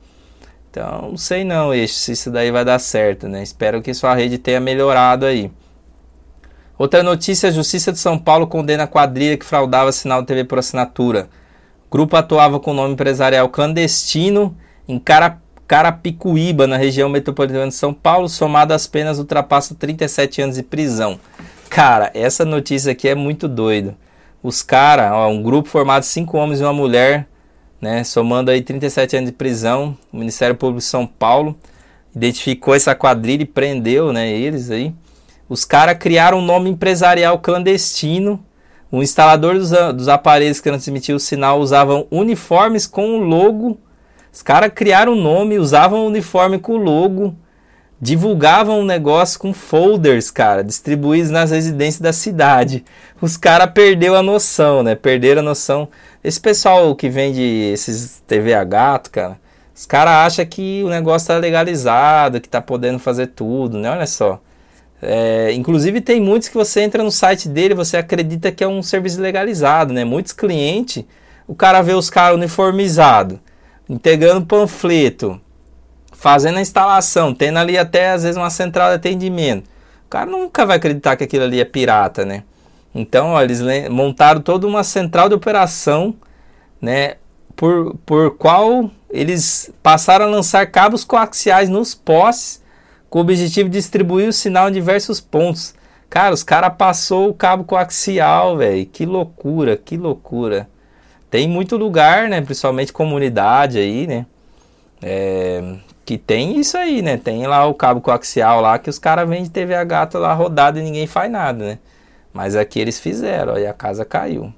Então, 0.70 1.10
não 1.10 1.16
sei 1.18 1.44
não, 1.44 1.74
eixo, 1.74 1.94
se 1.94 2.12
isso 2.12 2.30
daí 2.30 2.50
vai 2.50 2.64
dar 2.64 2.78
certo, 2.78 3.28
né? 3.28 3.42
Espero 3.42 3.82
que 3.82 3.92
sua 3.92 4.14
rede 4.14 4.38
tenha 4.38 4.60
melhorado 4.60 5.26
aí. 5.26 5.50
Outra 6.78 7.02
notícia, 7.02 7.48
a 7.48 7.52
Justiça 7.52 7.92
de 7.92 7.98
São 7.98 8.18
Paulo 8.18 8.46
condena 8.46 8.84
a 8.84 8.86
quadrilha 8.86 9.36
que 9.36 9.44
fraudava 9.44 9.92
sinal 9.92 10.22
de 10.22 10.28
TV 10.28 10.44
por 10.44 10.58
assinatura. 10.58 11.28
O 11.86 11.90
grupo 11.90 12.16
atuava 12.16 12.58
com 12.58 12.72
nome 12.72 12.94
empresarial 12.94 13.48
clandestino 13.50 14.56
em 14.88 14.98
Carapé 14.98 15.41
Carapicuíba, 15.66 16.66
na 16.66 16.76
região 16.76 17.08
metropolitana 17.08 17.68
de 17.68 17.74
São 17.74 17.94
Paulo, 17.94 18.28
somado 18.28 18.74
às 18.74 18.86
penas 18.86 19.18
ultrapassa 19.18 19.74
37 19.74 20.42
anos 20.42 20.56
de 20.56 20.62
prisão. 20.62 21.18
Cara, 21.70 22.10
essa 22.14 22.44
notícia 22.44 22.92
aqui 22.92 23.08
é 23.08 23.14
muito 23.14 23.48
doido. 23.48 23.94
Os 24.42 24.62
caras, 24.62 25.12
um 25.30 25.42
grupo 25.42 25.68
formado 25.68 26.02
de 26.02 26.08
cinco 26.08 26.36
homens 26.36 26.60
e 26.60 26.64
uma 26.64 26.72
mulher, 26.72 27.26
né, 27.80 28.04
somando 28.04 28.50
aí 28.50 28.60
37 28.60 29.16
anos 29.16 29.30
de 29.30 29.36
prisão, 29.36 29.96
o 30.12 30.16
Ministério 30.18 30.54
Público 30.54 30.80
de 30.80 30.84
São 30.84 31.06
Paulo 31.06 31.56
identificou 32.14 32.74
essa 32.74 32.94
quadrilha 32.94 33.42
e 33.42 33.46
prendeu, 33.46 34.12
né, 34.12 34.30
eles 34.30 34.70
aí. 34.70 34.94
Os 35.48 35.64
caras 35.64 35.98
criaram 35.98 36.38
um 36.38 36.44
nome 36.44 36.70
empresarial 36.70 37.38
clandestino. 37.38 38.42
O 38.90 39.02
instalador 39.02 39.54
dos, 39.54 39.70
dos 39.94 40.08
aparelhos 40.08 40.60
que 40.60 40.68
transmitiam 40.68 41.16
o 41.16 41.20
sinal 41.20 41.60
usavam 41.60 42.06
uniformes 42.10 42.86
com 42.86 43.18
o 43.18 43.18
logo. 43.18 43.78
Os 44.32 44.42
caras 44.42 44.72
criaram 44.74 45.12
um 45.12 45.20
nome, 45.20 45.58
usavam 45.58 46.04
um 46.04 46.06
uniforme 46.06 46.58
com 46.58 46.72
o 46.72 46.76
logo 46.78 47.36
divulgavam 48.02 48.80
um 48.80 48.84
negócio 48.84 49.38
com 49.38 49.54
folders, 49.54 50.28
cara, 50.28 50.64
distribuídos 50.64 51.30
nas 51.30 51.52
residências 51.52 52.00
da 52.00 52.12
cidade. 52.12 52.84
Os 53.20 53.36
caras 53.36 53.70
perdeu 53.72 54.16
a 54.16 54.22
noção, 54.24 54.82
né? 54.82 54.96
Perderam 54.96 55.40
a 55.40 55.44
noção. 55.44 55.88
Esse 56.24 56.40
pessoal 56.40 56.96
que 56.96 57.08
vende 57.08 57.40
esses 57.40 58.20
TV 58.26 58.54
a 58.54 58.64
gato, 58.64 59.08
cara, 59.08 59.38
os 59.72 59.86
caras 59.86 60.14
acham 60.14 60.44
que 60.44 60.82
o 60.84 60.88
negócio 60.88 61.28
tá 61.28 61.36
legalizado, 61.36 62.40
que 62.40 62.48
tá 62.48 62.60
podendo 62.60 62.98
fazer 62.98 63.28
tudo, 63.28 63.78
né? 63.78 63.88
Olha 63.88 64.06
só. 64.08 64.40
É, 65.00 65.52
inclusive 65.52 66.00
tem 66.00 66.20
muitos 66.20 66.48
que 66.48 66.56
você 66.56 66.80
entra 66.80 67.04
no 67.04 67.10
site 67.12 67.48
dele, 67.48 67.72
você 67.72 67.96
acredita 67.96 68.50
que 68.50 68.64
é 68.64 68.68
um 68.68 68.82
serviço 68.82 69.20
legalizado, 69.20 69.92
né? 69.94 70.04
Muitos 70.04 70.32
clientes, 70.32 71.04
o 71.46 71.54
cara 71.54 71.80
vê 71.82 71.92
os 71.92 72.10
caras 72.10 72.36
uniformizados, 72.36 73.38
entregando 73.92 74.46
panfleto, 74.46 75.38
fazendo 76.12 76.56
a 76.56 76.62
instalação, 76.62 77.34
tendo 77.34 77.58
ali 77.58 77.76
até 77.76 78.10
às 78.12 78.22
vezes 78.22 78.38
uma 78.38 78.48
central 78.48 78.88
de 78.88 78.94
atendimento. 78.94 79.68
O 80.06 80.08
cara 80.08 80.30
nunca 80.30 80.64
vai 80.64 80.78
acreditar 80.78 81.14
que 81.14 81.24
aquilo 81.24 81.44
ali 81.44 81.60
é 81.60 81.64
pirata, 81.64 82.24
né? 82.24 82.42
Então, 82.94 83.30
ó, 83.30 83.42
eles 83.42 83.60
montaram 83.90 84.40
toda 84.40 84.66
uma 84.66 84.82
central 84.82 85.28
de 85.28 85.34
operação, 85.34 86.14
né? 86.80 87.16
Por, 87.54 87.94
por 88.06 88.36
qual 88.36 88.90
eles 89.10 89.70
passaram 89.82 90.24
a 90.24 90.28
lançar 90.28 90.66
cabos 90.70 91.04
coaxiais 91.04 91.68
nos 91.68 91.94
postes 91.94 92.62
com 93.10 93.18
o 93.18 93.22
objetivo 93.22 93.68
de 93.68 93.76
distribuir 93.76 94.28
o 94.28 94.32
sinal 94.32 94.70
em 94.70 94.72
diversos 94.72 95.20
pontos. 95.20 95.74
Cara, 96.08 96.34
os 96.34 96.42
caras 96.42 96.74
passou 96.78 97.28
o 97.28 97.34
cabo 97.34 97.64
coaxial, 97.64 98.56
velho. 98.56 98.86
Que 98.86 99.04
loucura, 99.04 99.76
que 99.76 99.98
loucura. 99.98 100.68
Tem 101.32 101.48
muito 101.48 101.78
lugar, 101.78 102.28
né? 102.28 102.42
Principalmente 102.42 102.92
comunidade 102.92 103.78
aí, 103.78 104.06
né? 104.06 104.26
É, 105.00 105.76
que 106.04 106.18
tem 106.18 106.58
isso 106.60 106.76
aí, 106.76 107.00
né? 107.00 107.16
Tem 107.16 107.46
lá 107.46 107.64
o 107.64 107.72
cabo 107.72 108.02
coaxial 108.02 108.60
lá 108.60 108.78
que 108.78 108.90
os 108.90 108.98
caras 108.98 109.26
vendem 109.26 109.46
TV 109.46 109.74
a 109.74 109.82
gato 109.82 110.18
lá 110.18 110.34
rodado 110.34 110.78
e 110.78 110.82
ninguém 110.82 111.06
faz 111.06 111.32
nada, 111.32 111.64
né? 111.64 111.78
Mas 112.34 112.54
aqui 112.54 112.78
eles 112.78 113.00
fizeram, 113.00 113.58
e 113.58 113.66
a 113.66 113.72
casa 113.72 114.04
caiu. 114.04 114.52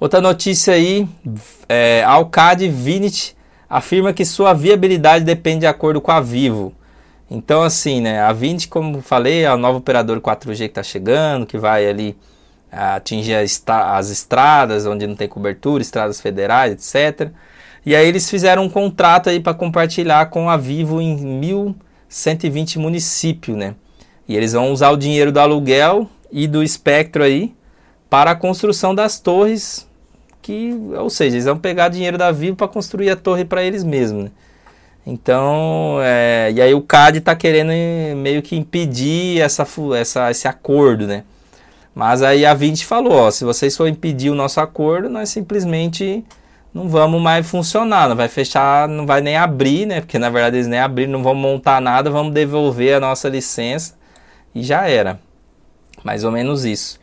Outra 0.00 0.20
notícia 0.20 0.74
aí, 0.74 1.08
é, 1.68 2.02
Alcade 2.02 2.68
Vinit 2.68 3.36
afirma 3.70 4.12
que 4.12 4.24
sua 4.24 4.52
viabilidade 4.52 5.24
depende 5.24 5.60
de 5.60 5.66
acordo 5.68 6.00
com 6.00 6.10
a 6.10 6.20
Vivo. 6.20 6.72
Então 7.30 7.62
assim, 7.62 8.00
né, 8.00 8.20
a 8.20 8.32
Vinit, 8.32 8.66
como 8.66 9.00
falei, 9.02 9.44
é 9.44 9.54
o 9.54 9.56
novo 9.56 9.78
operador 9.78 10.20
4G 10.20 10.56
que 10.56 10.64
está 10.64 10.82
chegando, 10.82 11.46
que 11.46 11.58
vai 11.58 11.88
ali 11.88 12.16
atingir 12.70 13.34
as 13.34 14.10
estradas 14.10 14.86
onde 14.86 15.06
não 15.06 15.16
tem 15.16 15.28
cobertura, 15.28 15.82
estradas 15.82 16.20
federais, 16.20 16.72
etc., 16.72 17.30
e 17.86 17.96
aí 17.96 18.06
eles 18.06 18.28
fizeram 18.28 18.64
um 18.64 18.68
contrato 18.68 19.30
aí 19.30 19.40
para 19.40 19.54
compartilhar 19.54 20.26
com 20.26 20.50
a 20.50 20.56
Vivo 20.58 21.00
em 21.00 21.16
1120 21.16 22.78
municípios, 22.78 23.56
né? 23.56 23.74
E 24.28 24.36
eles 24.36 24.52
vão 24.52 24.72
usar 24.72 24.90
o 24.90 24.96
dinheiro 24.96 25.32
do 25.32 25.40
aluguel 25.40 26.06
e 26.30 26.46
do 26.46 26.62
espectro 26.62 27.22
aí 27.22 27.54
para 28.10 28.32
a 28.32 28.34
construção 28.34 28.94
das 28.94 29.18
torres 29.18 29.88
que, 30.42 30.74
ou 30.98 31.08
seja, 31.08 31.36
eles 31.36 31.44
vão 31.46 31.58
pegar 31.58 31.88
dinheiro 31.88 32.18
da 32.18 32.30
Vivo 32.30 32.56
para 32.56 32.68
construir 32.68 33.10
a 33.10 33.16
torre 33.16 33.44
para 33.44 33.62
eles 33.62 33.84
mesmos. 33.84 34.24
Né? 34.24 34.30
Então, 35.06 35.98
é, 36.02 36.50
e 36.54 36.60
aí 36.60 36.74
o 36.74 36.82
CAD 36.82 37.18
está 37.18 37.34
querendo 37.34 37.70
meio 38.16 38.42
que 38.42 38.54
impedir 38.54 39.40
essa, 39.40 39.66
essa, 39.98 40.30
esse 40.30 40.46
acordo, 40.46 41.06
né? 41.06 41.24
Mas 41.98 42.22
aí 42.22 42.46
a 42.46 42.54
20 42.54 42.86
falou, 42.86 43.12
ó, 43.12 43.28
se 43.28 43.44
vocês 43.44 43.76
for 43.76 43.88
impedir 43.88 44.30
o 44.30 44.34
nosso 44.36 44.60
acordo, 44.60 45.08
nós 45.08 45.30
simplesmente 45.30 46.24
não 46.72 46.88
vamos 46.88 47.20
mais 47.20 47.44
funcionar, 47.44 48.08
não 48.08 48.14
vai 48.14 48.28
fechar, 48.28 48.86
não 48.86 49.04
vai 49.04 49.20
nem 49.20 49.36
abrir, 49.36 49.84
né? 49.84 50.00
Porque 50.00 50.16
na 50.16 50.30
verdade 50.30 50.58
eles 50.58 50.68
nem 50.68 50.78
abriram, 50.78 51.10
não 51.10 51.24
vão 51.24 51.34
montar 51.34 51.80
nada, 51.80 52.08
vamos 52.08 52.32
devolver 52.32 52.94
a 52.94 53.00
nossa 53.00 53.28
licença 53.28 53.94
e 54.54 54.62
já 54.62 54.88
era. 54.88 55.18
Mais 56.04 56.22
ou 56.22 56.30
menos 56.30 56.64
isso. 56.64 57.00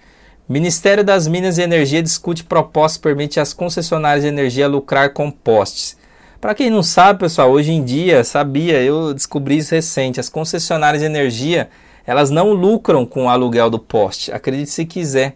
Ministério 0.48 1.04
das 1.04 1.28
Minas 1.28 1.58
e 1.58 1.62
Energia 1.62 2.02
discute 2.02 2.46
proposta 2.46 2.98
que 2.98 3.04
permite 3.04 3.38
às 3.38 3.54
concessionárias 3.54 4.24
de 4.24 4.30
energia 4.30 4.66
lucrar 4.66 5.10
com 5.10 5.30
postes. 5.30 5.98
Para 6.40 6.56
quem 6.56 6.70
não 6.70 6.82
sabe, 6.82 7.20
pessoal, 7.20 7.52
hoje 7.52 7.74
em 7.74 7.84
dia, 7.84 8.24
sabia, 8.24 8.82
eu 8.82 9.14
descobri 9.14 9.58
isso 9.58 9.76
recente, 9.76 10.22
as 10.22 10.30
concessionárias 10.30 11.02
de 11.02 11.06
energia, 11.06 11.70
elas 12.06 12.30
não 12.30 12.54
lucram 12.54 13.06
com 13.06 13.26
o 13.26 13.30
aluguel 13.30 13.70
do 13.70 13.80
poste, 13.80 14.32
acredite 14.32 14.70
se 14.70 14.86
quiser. 14.86 15.36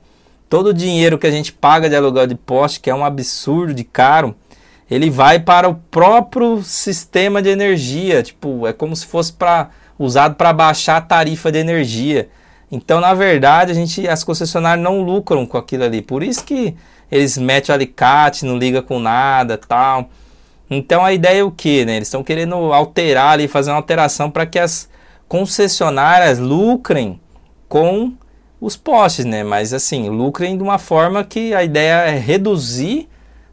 Todo 0.49 0.67
o 0.67 0.73
dinheiro 0.73 1.17
que 1.17 1.27
a 1.27 1.31
gente 1.31 1.51
paga 1.51 1.89
de 1.89 1.95
aluguel 1.95 2.25
de 2.25 2.35
poste, 2.35 2.79
que 2.79 2.89
é 2.89 2.95
um 2.95 3.05
absurdo 3.05 3.73
de 3.73 3.83
caro, 3.83 4.35
ele 4.89 5.09
vai 5.09 5.39
para 5.39 5.69
o 5.69 5.75
próprio 5.75 6.63
sistema 6.63 7.41
de 7.41 7.49
energia. 7.49 8.23
Tipo, 8.23 8.65
é 8.65 8.73
como 8.73 8.95
se 8.95 9.05
fosse 9.05 9.31
para 9.31 9.69
usado 9.97 10.35
para 10.35 10.51
baixar 10.51 10.97
a 10.97 11.01
tarifa 11.01 11.51
de 11.51 11.59
energia. 11.59 12.29
Então, 12.71 12.99
na 12.99 13.13
verdade, 13.13 13.71
a 13.71 13.75
gente, 13.75 14.07
as 14.07 14.23
concessionárias 14.23 14.83
não 14.83 15.01
lucram 15.01 15.45
com 15.45 15.57
aquilo 15.57 15.83
ali. 15.83 16.01
Por 16.01 16.23
isso 16.23 16.43
que 16.43 16.75
eles 17.11 17.37
metem 17.37 17.71
o 17.71 17.75
alicate, 17.75 18.45
não 18.45 18.57
liga 18.57 18.81
com 18.81 18.99
nada, 18.99 19.57
tal. 19.57 20.09
Então, 20.69 21.03
a 21.03 21.11
ideia 21.13 21.39
é 21.39 21.43
o 21.43 21.51
que, 21.51 21.83
né? 21.85 21.97
Eles 21.97 22.07
estão 22.07 22.23
querendo 22.23 22.55
alterar 22.73 23.33
ali, 23.33 23.47
fazer 23.47 23.71
uma 23.71 23.77
alteração 23.77 24.31
para 24.31 24.45
que 24.45 24.57
as 24.57 24.87
concessionárias 25.29 26.39
lucrem 26.39 27.21
com 27.69 28.13
os 28.59 28.75
postes, 28.75 29.23
né? 29.23 29.43
Mas 29.43 29.71
assim, 29.73 30.09
lucrem 30.09 30.57
de 30.57 30.63
uma 30.63 30.79
forma 30.79 31.23
que 31.23 31.53
a 31.53 31.63
ideia 31.63 32.09
é 32.09 32.17
reduzir 32.17 33.07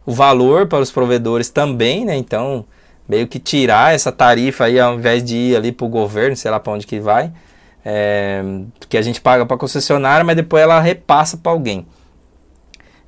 o 0.05 0.13
valor 0.13 0.67
para 0.67 0.81
os 0.81 0.91
provedores 0.91 1.51
também, 1.51 2.05
né? 2.05 2.17
Então, 2.17 2.65
meio 3.07 3.29
que 3.29 3.39
tirar 3.39 3.95
essa 3.95 4.11
tarifa 4.11 4.65
aí 4.65 4.81
ao 4.81 4.95
invés 4.95 5.23
de 5.23 5.37
ir 5.37 5.57
ali 5.57 5.71
para 5.71 5.87
o 5.87 5.89
governo, 5.89 6.35
sei 6.35 6.51
lá 6.51 6.59
para 6.59 6.73
onde 6.73 6.87
que 6.87 6.99
vai, 6.99 7.31
é, 7.85 8.43
que 8.89 8.97
a 8.97 9.03
gente 9.03 9.21
paga 9.21 9.45
para 9.45 9.55
a 9.55 9.59
concessionária, 9.59 10.25
mas 10.25 10.35
depois 10.35 10.63
ela 10.63 10.81
repassa 10.81 11.37
para 11.37 11.53
alguém. 11.53 11.87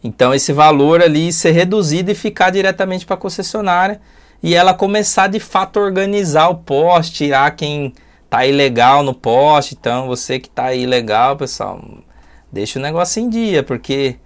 Então, 0.05 0.33
esse 0.33 0.53
valor 0.53 1.03
ali 1.03 1.33
ser 1.33 1.53
reduzido 1.53 2.11
e 2.11 2.15
ficar 2.15 2.51
diretamente 2.51 3.05
para 3.07 3.15
a 3.15 3.19
concessionária 3.19 4.01
e 4.43 4.55
ela 4.55 4.73
começar 4.75 5.27
de 5.27 5.41
fato 5.41 5.81
a 5.81 5.83
organizar 5.83 6.49
o 6.49 6.57
poste, 6.57 7.25
tirar 7.25 7.51
quem 7.57 7.93
tá 8.29 8.47
ilegal 8.47 9.03
no 9.03 9.15
poste, 9.15 9.77
então 9.79 10.07
você 10.07 10.39
que 10.39 10.51
tá 10.51 10.75
ilegal, 10.75 11.37
pessoal, 11.37 11.83
deixa 12.53 12.79
o 12.79 12.83
negócio 12.83 13.23
em 13.23 13.29
dia, 13.29 13.63
porque 13.63 14.17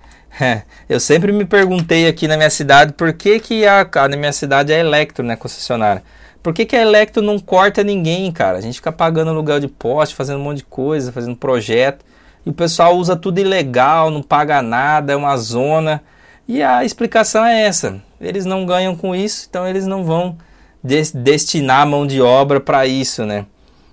é, 0.41 0.63
eu 0.89 0.99
sempre 0.99 1.33
me 1.33 1.45
perguntei 1.45 2.07
aqui 2.07 2.27
na 2.27 2.37
minha 2.37 2.51
cidade 2.51 2.93
por 2.93 3.13
que, 3.13 3.39
que 3.39 3.67
a, 3.67 3.89
a, 3.95 4.09
na 4.09 4.17
minha 4.17 4.33
cidade 4.33 4.73
é 4.73 4.81
Electro, 4.81 5.25
né, 5.25 5.37
concessionária. 5.37 6.03
Por 6.43 6.53
que, 6.53 6.67
que 6.67 6.75
a 6.75 6.83
Electro 6.83 7.23
não 7.23 7.39
corta 7.39 7.85
ninguém, 7.85 8.33
cara? 8.33 8.59
A 8.59 8.61
gente 8.61 8.75
fica 8.75 8.91
pagando 8.91 9.31
aluguel 9.31 9.61
de 9.61 9.69
poste, 9.69 10.15
fazendo 10.15 10.41
um 10.41 10.43
monte 10.43 10.59
de 10.59 10.65
coisa, 10.65 11.13
fazendo 11.13 11.37
projeto, 11.37 12.05
e 12.45 12.51
o 12.51 12.53
pessoal 12.53 12.97
usa 12.97 13.15
tudo 13.15 13.39
ilegal, 13.39 14.11
não 14.11 14.23
paga 14.23 14.61
nada, 14.61 15.13
é 15.13 15.17
uma 15.17 15.37
zona. 15.37 16.03
E 16.49 16.61
a 16.61 16.85
explicação 16.85 17.45
é 17.45 17.63
essa: 17.63 18.03
eles 18.21 18.45
não 18.45 18.67
ganham 18.67 18.97
com 18.97 19.15
isso, 19.15 19.47
então 19.49 19.69
eles 19.69 19.87
não 19.87 20.03
vão 20.03 20.37
des 20.83 21.13
destinar 21.13 21.87
mão 21.87 22.05
de 22.05 22.21
obra 22.21 22.59
para 22.59 22.85
isso, 22.87 23.25
né? 23.25 23.47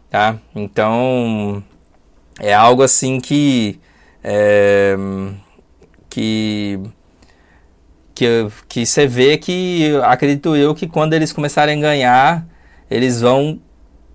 Tá? 0.09 0.37
Então 0.55 1.63
é 2.39 2.53
algo 2.53 2.83
assim 2.83 3.19
que 3.19 3.79
é, 4.23 4.95
que 6.09 6.79
que 8.15 8.47
que 8.67 8.85
você 8.85 9.07
vê 9.07 9.37
que 9.37 9.99
acredito 10.03 10.55
eu 10.55 10.75
que 10.75 10.87
quando 10.87 11.13
eles 11.13 11.31
começarem 11.31 11.77
a 11.77 11.81
ganhar 11.81 12.47
eles 12.89 13.21
vão 13.21 13.59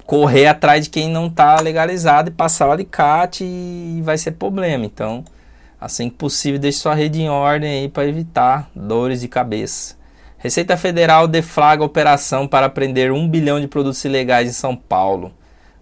correr 0.06 0.46
atrás 0.46 0.84
de 0.84 0.90
quem 0.90 1.08
não 1.08 1.26
está 1.26 1.60
legalizado 1.60 2.28
e 2.28 2.32
passar 2.32 2.68
o 2.68 2.72
alicate 2.72 3.44
e 3.44 4.00
vai 4.02 4.18
ser 4.18 4.32
problema. 4.32 4.84
Então, 4.84 5.24
assim 5.80 6.08
que 6.08 6.16
possível, 6.16 6.60
deixe 6.60 6.78
sua 6.78 6.94
rede 6.94 7.22
em 7.22 7.28
ordem 7.28 7.70
aí 7.70 7.88
para 7.88 8.06
evitar 8.06 8.70
dores 8.74 9.20
de 9.20 9.28
cabeça. 9.28 9.96
Receita 10.38 10.76
Federal 10.76 11.26
deflaga 11.26 11.82
operação 11.82 12.46
para 12.46 12.68
prender 12.68 13.10
um 13.10 13.26
bilhão 13.26 13.60
de 13.60 13.66
produtos 13.66 14.04
ilegais 14.04 14.48
em 14.48 14.52
São 14.52 14.76
Paulo. 14.76 15.32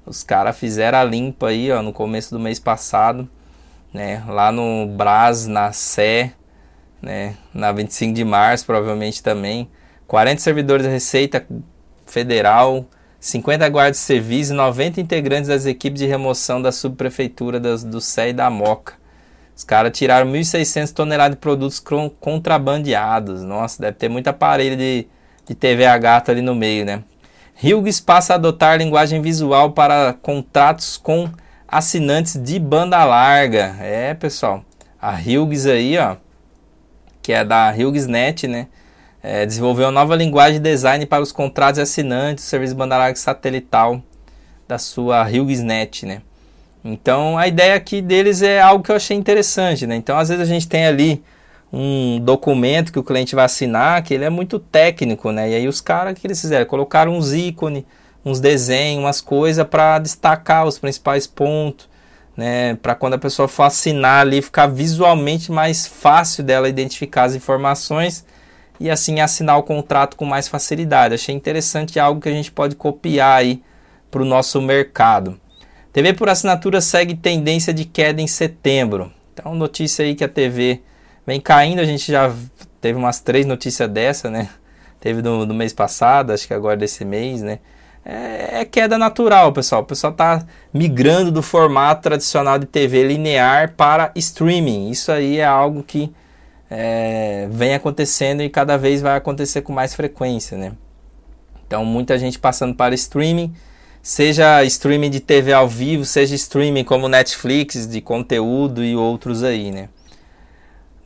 Os 0.04 0.22
caras 0.22 0.58
fizeram 0.58 0.98
a 0.98 1.04
limpa 1.04 1.48
aí, 1.48 1.70
ó, 1.70 1.82
no 1.82 1.92
começo 1.92 2.30
do 2.30 2.40
mês 2.40 2.58
passado, 2.58 3.28
né? 3.92 4.22
Lá 4.26 4.50
no 4.50 4.86
Brás, 4.86 5.46
na 5.46 5.72
Sé, 5.72 6.32
né? 7.00 7.36
Na 7.54 7.70
25 7.70 8.12
de 8.12 8.24
março, 8.24 8.66
provavelmente 8.66 9.22
também. 9.22 9.70
40 10.06 10.40
servidores 10.40 10.84
da 10.84 10.92
Receita 10.92 11.46
Federal, 12.04 12.84
50 13.20 13.68
guardas 13.68 13.98
de 13.98 14.02
serviço 14.02 14.52
e 14.52 14.56
90 14.56 15.00
integrantes 15.00 15.48
das 15.48 15.66
equipes 15.66 16.00
de 16.00 16.06
remoção 16.06 16.60
da 16.60 16.72
subprefeitura 16.72 17.60
das, 17.60 17.84
do 17.84 18.00
Sé 18.00 18.30
e 18.30 18.32
da 18.32 18.50
Moca. 18.50 18.94
Os 19.56 19.64
caras 19.64 19.96
tiraram 19.96 20.30
1.600 20.30 20.92
toneladas 20.92 21.36
de 21.36 21.40
produtos 21.40 21.80
contrabandeados. 22.18 23.42
Nossa, 23.42 23.80
deve 23.80 23.96
ter 23.96 24.08
muito 24.08 24.26
aparelho 24.28 24.76
de, 24.76 25.06
de 25.46 25.54
TV 25.54 25.86
a 25.86 25.96
gato 25.96 26.30
ali 26.30 26.42
no 26.42 26.54
meio, 26.54 26.84
né? 26.84 27.04
Hughes 27.62 28.00
passa 28.00 28.32
a 28.32 28.36
adotar 28.36 28.76
linguagem 28.76 29.22
visual 29.22 29.70
para 29.70 30.14
contatos 30.14 30.96
com 30.96 31.30
assinantes 31.68 32.36
de 32.36 32.58
banda 32.58 33.04
larga. 33.04 33.76
É, 33.80 34.14
pessoal, 34.14 34.64
a 35.00 35.12
Hughes 35.12 35.66
aí, 35.66 35.96
ó, 35.96 36.16
que 37.22 37.32
é 37.32 37.44
da 37.44 37.70
HughesNet, 37.70 38.48
né? 38.48 38.66
É, 39.22 39.46
desenvolveu 39.46 39.86
uma 39.86 39.92
nova 39.92 40.16
linguagem 40.16 40.60
de 40.60 40.68
design 40.68 41.06
para 41.06 41.22
os 41.22 41.30
contratos 41.30 41.78
assinantes, 41.78 42.42
serviço 42.44 42.74
de 42.74 42.78
banda 42.78 42.98
larga 42.98 43.16
satelital 43.16 44.02
da 44.66 44.78
sua 44.78 45.22
HughesNet, 45.22 46.04
né? 46.04 46.20
Então 46.84 47.38
a 47.38 47.46
ideia 47.46 47.76
aqui 47.76 48.02
deles 48.02 48.42
é 48.42 48.60
algo 48.60 48.82
que 48.82 48.90
eu 48.90 48.96
achei 48.96 49.16
interessante, 49.16 49.86
né? 49.86 49.94
Então 49.94 50.18
às 50.18 50.28
vezes 50.28 50.42
a 50.42 50.52
gente 50.52 50.66
tem 50.66 50.84
ali 50.84 51.22
um 51.72 52.20
documento 52.20 52.92
que 52.92 52.98
o 52.98 53.02
cliente 53.02 53.34
vai 53.34 53.46
assinar, 53.46 54.02
que 54.02 54.12
ele 54.12 54.24
é 54.24 54.30
muito 54.30 54.58
técnico, 54.58 55.32
né? 55.32 55.50
E 55.50 55.54
aí 55.54 55.68
os 55.68 55.80
caras 55.80 56.18
que 56.18 56.26
eles 56.26 56.40
fizeram, 56.40 56.66
colocaram 56.66 57.16
uns 57.16 57.32
ícones, 57.32 57.84
uns 58.24 58.40
desenhos, 58.40 59.02
umas 59.02 59.20
coisas 59.20 59.66
para 59.66 59.98
destacar 59.98 60.66
os 60.66 60.78
principais 60.78 61.26
pontos, 61.26 61.88
né? 62.36 62.74
Para 62.76 62.94
quando 62.94 63.14
a 63.14 63.18
pessoa 63.18 63.48
for 63.48 63.62
assinar 63.62 64.20
ali 64.20 64.42
ficar 64.42 64.66
visualmente 64.66 65.50
mais 65.50 65.86
fácil 65.86 66.44
dela 66.44 66.68
identificar 66.68 67.24
as 67.24 67.34
informações 67.34 68.24
e 68.78 68.90
assim 68.90 69.20
assinar 69.20 69.58
o 69.58 69.62
contrato 69.62 70.16
com 70.16 70.26
mais 70.26 70.48
facilidade. 70.48 71.14
Achei 71.14 71.34
interessante 71.34 71.98
algo 71.98 72.20
que 72.20 72.28
a 72.28 72.32
gente 72.32 72.52
pode 72.52 72.76
copiar 72.76 73.38
aí 73.38 73.62
para 74.10 74.20
o 74.20 74.26
nosso 74.26 74.60
mercado. 74.60 75.40
TV 75.90 76.12
por 76.12 76.28
assinatura 76.28 76.82
segue 76.82 77.14
tendência 77.14 77.72
de 77.72 77.84
queda 77.86 78.20
em 78.20 78.26
setembro. 78.26 79.10
Então, 79.32 79.54
notícia 79.54 80.04
aí 80.04 80.14
que 80.14 80.24
a 80.24 80.28
TV 80.28 80.82
vem 81.26 81.40
caindo, 81.40 81.80
a 81.80 81.84
gente 81.84 82.10
já 82.10 82.32
teve 82.80 82.98
umas 82.98 83.20
três 83.20 83.46
notícias 83.46 83.88
dessa, 83.88 84.30
né? 84.30 84.48
Teve 85.00 85.22
no, 85.22 85.46
mês 85.52 85.72
passado, 85.72 86.32
acho 86.32 86.46
que 86.46 86.54
agora 86.54 86.76
desse 86.76 87.04
mês, 87.04 87.42
né? 87.42 87.58
É, 88.04 88.60
é, 88.60 88.64
queda 88.64 88.98
natural, 88.98 89.52
pessoal. 89.52 89.82
O 89.82 89.84
pessoal 89.84 90.12
está 90.12 90.44
migrando 90.72 91.30
do 91.30 91.42
formato 91.42 92.02
tradicional 92.02 92.58
de 92.58 92.66
TV 92.66 93.04
linear 93.04 93.74
para 93.76 94.12
streaming. 94.16 94.90
Isso 94.90 95.10
aí 95.10 95.38
é 95.38 95.44
algo 95.44 95.82
que 95.82 96.12
é, 96.70 97.46
vem 97.50 97.74
acontecendo 97.74 98.42
e 98.42 98.50
cada 98.50 98.76
vez 98.76 99.00
vai 99.00 99.16
acontecer 99.16 99.62
com 99.62 99.72
mais 99.72 99.94
frequência, 99.94 100.56
né? 100.56 100.72
Então, 101.66 101.84
muita 101.84 102.18
gente 102.18 102.38
passando 102.38 102.74
para 102.74 102.94
streaming 102.94 103.54
seja 104.02 104.64
streaming 104.64 105.10
de 105.10 105.20
TV 105.20 105.52
ao 105.52 105.68
vivo, 105.68 106.04
seja 106.04 106.34
streaming 106.34 106.82
como 106.82 107.08
Netflix 107.08 107.86
de 107.86 108.00
conteúdo 108.00 108.84
e 108.84 108.96
outros 108.96 109.44
aí, 109.44 109.70
né? 109.70 109.88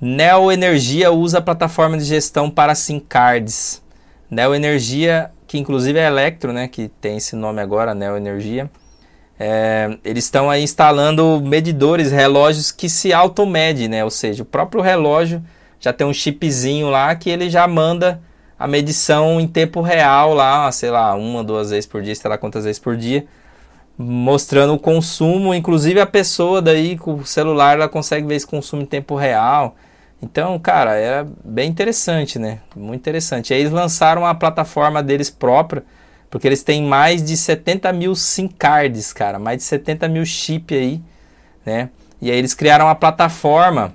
Neo 0.00 0.52
Energia 0.52 1.10
usa 1.10 1.38
a 1.38 1.42
plataforma 1.42 1.96
de 1.96 2.04
gestão 2.04 2.50
para 2.50 2.74
SIM 2.74 3.00
cards. 3.00 3.82
Neo 4.30 4.54
Energia, 4.54 5.30
que 5.46 5.58
inclusive 5.58 5.98
é 5.98 6.06
Electro, 6.06 6.52
né, 6.52 6.68
que 6.68 6.88
tem 7.00 7.16
esse 7.16 7.34
nome 7.34 7.62
agora, 7.62 7.94
Neo 7.94 8.16
Energia. 8.16 8.70
É, 9.38 9.98
eles 10.04 10.24
estão 10.24 10.50
aí 10.50 10.62
instalando 10.62 11.40
medidores, 11.40 12.10
relógios 12.10 12.70
que 12.72 12.88
se 12.88 13.12
automedem, 13.12 13.88
né? 13.88 14.02
Ou 14.02 14.10
seja, 14.10 14.42
o 14.42 14.46
próprio 14.46 14.82
relógio 14.82 15.42
já 15.78 15.92
tem 15.92 16.06
um 16.06 16.12
chipzinho 16.12 16.88
lá 16.88 17.14
que 17.14 17.28
ele 17.28 17.50
já 17.50 17.66
manda 17.68 18.20
a 18.58 18.66
medição 18.66 19.38
em 19.40 19.46
tempo 19.46 19.82
real 19.82 20.32
lá, 20.32 20.70
sei 20.72 20.90
lá, 20.90 21.14
uma, 21.14 21.44
duas 21.44 21.70
vezes 21.70 21.86
por 21.86 22.02
dia, 22.02 22.14
sei 22.14 22.30
lá 22.30 22.38
quantas 22.38 22.64
vezes 22.64 22.78
por 22.78 22.96
dia, 22.96 23.26
mostrando 23.98 24.72
o 24.74 24.78
consumo, 24.78 25.54
inclusive 25.54 26.00
a 26.00 26.06
pessoa 26.06 26.62
daí 26.62 26.96
com 26.96 27.14
o 27.14 27.26
celular 27.26 27.76
ela 27.76 27.88
consegue 27.88 28.26
ver 28.26 28.36
esse 28.36 28.46
consumo 28.46 28.82
em 28.82 28.86
tempo 28.86 29.14
real. 29.14 29.76
Então, 30.20 30.58
cara, 30.58 30.96
é 30.96 31.24
bem 31.44 31.68
interessante, 31.68 32.38
né? 32.38 32.60
Muito 32.74 33.00
interessante. 33.00 33.52
Aí 33.52 33.60
eles 33.60 33.72
lançaram 33.72 34.24
a 34.24 34.34
plataforma 34.34 35.02
deles 35.02 35.28
própria, 35.28 35.84
porque 36.30 36.46
eles 36.46 36.62
têm 36.62 36.82
mais 36.82 37.22
de 37.22 37.36
70 37.36 37.92
mil 37.92 38.14
SIM 38.14 38.48
cards, 38.48 39.12
cara, 39.12 39.38
mais 39.38 39.58
de 39.58 39.64
70 39.64 40.08
mil 40.08 40.24
chip 40.24 40.74
aí, 40.74 41.02
né? 41.64 41.90
E 42.20 42.30
aí 42.30 42.38
eles 42.38 42.54
criaram 42.54 42.86
uma 42.86 42.94
plataforma 42.94 43.94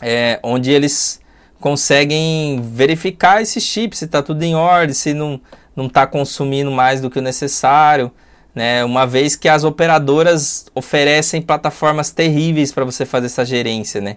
é, 0.00 0.38
onde 0.42 0.70
eles 0.70 1.20
conseguem 1.60 2.60
verificar 2.62 3.42
esse 3.42 3.60
chip, 3.60 3.96
se 3.96 4.04
está 4.04 4.22
tudo 4.22 4.42
em 4.42 4.54
ordem, 4.54 4.94
se 4.94 5.12
não 5.12 5.40
não 5.74 5.86
está 5.86 6.06
consumindo 6.06 6.70
mais 6.70 7.00
do 7.00 7.10
que 7.10 7.18
o 7.18 7.22
necessário, 7.22 8.12
né? 8.54 8.84
Uma 8.84 9.06
vez 9.06 9.36
que 9.36 9.48
as 9.48 9.64
operadoras 9.64 10.66
oferecem 10.74 11.40
plataformas 11.40 12.10
terríveis 12.10 12.72
para 12.72 12.84
você 12.84 13.06
fazer 13.06 13.26
essa 13.26 13.44
gerência, 13.44 14.00
né? 14.00 14.16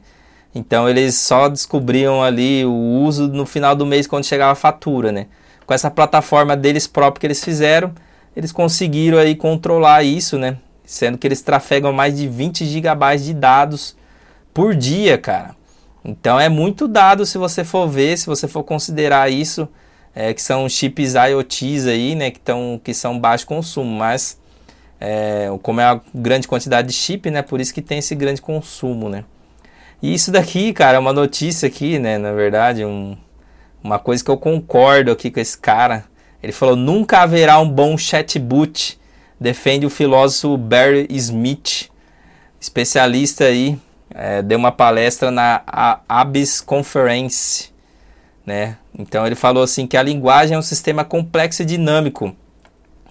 Então 0.55 0.87
eles 0.87 1.15
só 1.15 1.49
descobriam 1.49 2.23
ali 2.23 2.63
o 2.65 2.71
uso 2.71 3.27
no 3.27 3.45
final 3.45 3.75
do 3.75 3.85
mês 3.85 4.07
quando 4.07 4.23
chegava 4.23 4.53
a 4.53 4.55
fatura, 4.55 5.11
né? 5.11 5.27
Com 5.65 5.73
essa 5.73 5.91
plataforma 5.91 6.55
deles 6.55 6.87
próprios 6.87 7.19
que 7.19 7.27
eles 7.27 7.43
fizeram, 7.43 7.93
eles 8.33 8.53
conseguiram 8.53 9.17
aí 9.17 9.35
controlar 9.35 10.03
isso, 10.03 10.37
né? 10.37 10.57
Sendo 10.85 11.17
que 11.17 11.27
eles 11.27 11.41
trafegam 11.41 11.91
mais 11.91 12.15
de 12.15 12.25
20 12.29 12.65
gigabytes 12.65 13.25
de 13.25 13.33
dados 13.33 13.97
por 14.53 14.73
dia, 14.73 15.17
cara. 15.17 15.53
Então 16.05 16.39
é 16.39 16.47
muito 16.47 16.87
dado 16.87 17.25
se 17.25 17.37
você 17.37 17.65
for 17.65 17.89
ver, 17.89 18.17
se 18.17 18.27
você 18.27 18.47
for 18.47 18.63
considerar 18.63 19.29
isso, 19.29 19.67
é, 20.13 20.33
que 20.33 20.41
são 20.41 20.69
chips 20.69 21.15
IoTs 21.15 21.87
aí, 21.87 22.15
né, 22.15 22.31
que, 22.31 22.39
tão, 22.39 22.79
que 22.81 22.93
são 22.93 23.19
baixo 23.19 23.45
consumo, 23.45 23.97
mas 23.97 24.39
é, 25.01 25.49
como 25.61 25.81
é 25.81 25.91
uma 25.91 26.01
grande 26.13 26.47
quantidade 26.47 26.87
de 26.87 26.93
chip, 26.93 27.29
né, 27.29 27.41
por 27.41 27.59
isso 27.59 27.73
que 27.73 27.81
tem 27.81 27.97
esse 27.97 28.15
grande 28.15 28.41
consumo, 28.41 29.09
né. 29.09 29.25
E 30.01 30.13
isso 30.13 30.31
daqui, 30.31 30.73
cara, 30.73 30.97
é 30.97 30.99
uma 30.99 31.13
notícia 31.13 31.67
aqui, 31.67 31.97
né, 31.99 32.17
na 32.17 32.31
verdade, 32.31 32.85
um, 32.85 33.17
uma 33.83 33.97
coisa 33.97 34.23
que 34.23 34.29
eu 34.29 34.37
concordo 34.37 35.11
aqui 35.11 35.31
com 35.31 35.39
esse 35.39 35.57
cara. 35.57 36.05
Ele 36.41 36.51
falou: 36.51 36.75
nunca 36.75 37.21
haverá 37.21 37.59
um 37.59 37.69
bom 37.69 37.97
chatbot, 37.97 38.99
defende 39.39 39.85
o 39.85 39.89
filósofo 39.89 40.57
Barry 40.57 41.07
Smith, 41.09 41.89
especialista 42.59 43.45
aí 43.45 43.79
é, 44.13 44.41
deu 44.41 44.57
uma 44.57 44.71
palestra 44.71 45.29
na 45.29 45.61
ABIS 46.07 46.61
Conference, 46.61 47.69
né? 48.45 48.77
Então 48.97 49.25
ele 49.25 49.35
falou 49.35 49.63
assim 49.63 49.85
que 49.85 49.97
a 49.97 50.03
linguagem 50.03 50.55
é 50.55 50.57
um 50.57 50.63
sistema 50.63 51.03
complexo 51.03 51.61
e 51.61 51.65
dinâmico, 51.65 52.33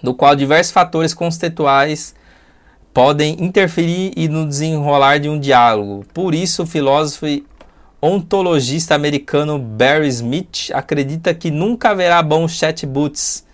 no 0.02 0.14
qual 0.14 0.34
diversos 0.34 0.72
fatores 0.72 1.12
conceituais 1.12 2.14
podem 2.94 3.36
interferir 3.44 4.12
e 4.16 4.28
no 4.28 4.46
desenrolar 4.46 5.18
de 5.18 5.28
um 5.28 5.38
diálogo. 5.38 6.06
Por 6.14 6.32
isso, 6.32 6.62
o 6.62 6.66
filósofo 6.66 7.26
e 7.26 7.44
ontologista 8.00 8.94
americano 8.94 9.58
Barry 9.58 10.06
Smith 10.08 10.70
acredita 10.72 11.34
que 11.34 11.50
nunca 11.50 11.90
haverá 11.90 12.22
bons 12.22 12.52
chatbots. 12.52 13.44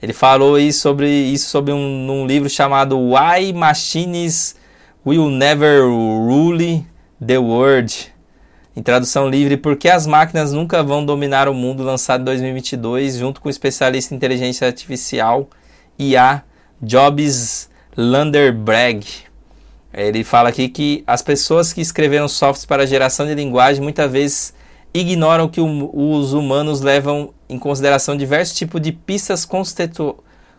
Ele 0.00 0.12
falou 0.12 0.54
aí 0.54 0.72
sobre 0.72 1.08
isso 1.08 1.48
sobre 1.48 1.72
um, 1.72 2.10
um 2.10 2.26
livro 2.26 2.48
chamado 2.48 2.96
Why 2.96 3.52
Machines 3.52 4.54
Will 5.04 5.28
Never 5.28 5.82
Rule 5.82 6.86
The 7.24 7.38
World, 7.38 8.12
em 8.76 8.82
tradução 8.82 9.28
livre, 9.28 9.56
Por 9.56 9.76
que 9.76 9.88
as 9.88 10.06
máquinas 10.06 10.52
nunca 10.52 10.82
vão 10.82 11.04
dominar 11.04 11.48
o 11.48 11.54
mundo, 11.54 11.82
lançado 11.82 12.20
em 12.20 12.24
2022, 12.24 13.16
junto 13.16 13.40
com 13.40 13.48
o 13.48 13.50
especialista 13.50 14.14
em 14.14 14.16
inteligência 14.16 14.66
artificial 14.66 15.48
IA 15.98 16.42
Jobs 16.82 17.70
Landerbreg. 17.96 19.06
Ele 19.92 20.24
fala 20.24 20.48
aqui 20.48 20.68
que 20.68 21.04
as 21.06 21.22
pessoas 21.22 21.72
que 21.72 21.80
escreveram 21.80 22.26
softwares 22.28 22.66
para 22.66 22.86
geração 22.86 23.26
de 23.26 23.34
linguagem 23.34 23.82
muitas 23.82 24.10
vezes 24.10 24.52
ignoram 24.92 25.48
que 25.48 25.60
os 25.60 26.32
humanos 26.32 26.80
levam 26.80 27.32
em 27.48 27.58
consideração 27.58 28.16
diversos 28.16 28.56
tipos 28.56 28.80
de 28.80 28.90
pistas 28.92 29.46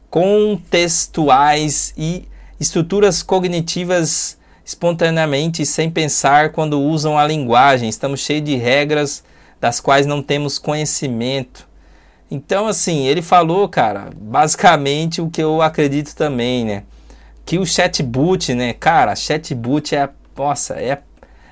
contextuais 0.09 1.93
e 1.97 2.25
estruturas 2.59 3.21
cognitivas 3.21 4.37
espontaneamente 4.65 5.65
sem 5.65 5.89
pensar 5.91 6.51
quando 6.51 6.81
usam 6.81 7.17
a 7.17 7.27
linguagem. 7.27 7.89
Estamos 7.89 8.21
cheios 8.21 8.45
de 8.45 8.55
regras 8.55 9.23
das 9.59 9.79
quais 9.79 10.05
não 10.05 10.21
temos 10.23 10.57
conhecimento. 10.57 11.67
Então, 12.31 12.67
assim, 12.67 13.05
ele 13.05 13.21
falou, 13.21 13.69
cara, 13.69 14.09
basicamente 14.15 15.21
o 15.21 15.29
que 15.29 15.43
eu 15.43 15.61
acredito 15.61 16.15
também, 16.15 16.65
né? 16.65 16.83
Que 17.45 17.57
o 17.59 17.65
chatbot, 17.65 18.53
né? 18.55 18.73
Cara, 18.73 19.15
chatbot 19.15 19.95
é, 19.95 20.09
nossa, 20.35 20.75
é, 20.75 20.99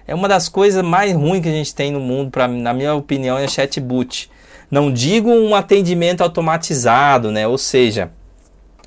é 0.08 0.16
uma 0.16 0.28
das 0.28 0.50
coisas 0.50 0.84
mais 0.84 1.14
ruins 1.14 1.42
que 1.42 1.50
a 1.50 1.52
gente 1.52 1.76
tem 1.76 1.92
no 1.92 2.00
mundo, 2.00 2.32
pra, 2.32 2.48
na 2.48 2.74
minha 2.74 2.96
opinião, 2.96 3.38
é 3.38 3.48
chatbot. 3.48 4.30
Não 4.72 4.92
digo 4.92 5.30
um 5.30 5.54
atendimento 5.54 6.22
automatizado, 6.22 7.32
né? 7.32 7.48
Ou 7.48 7.58
seja, 7.58 8.12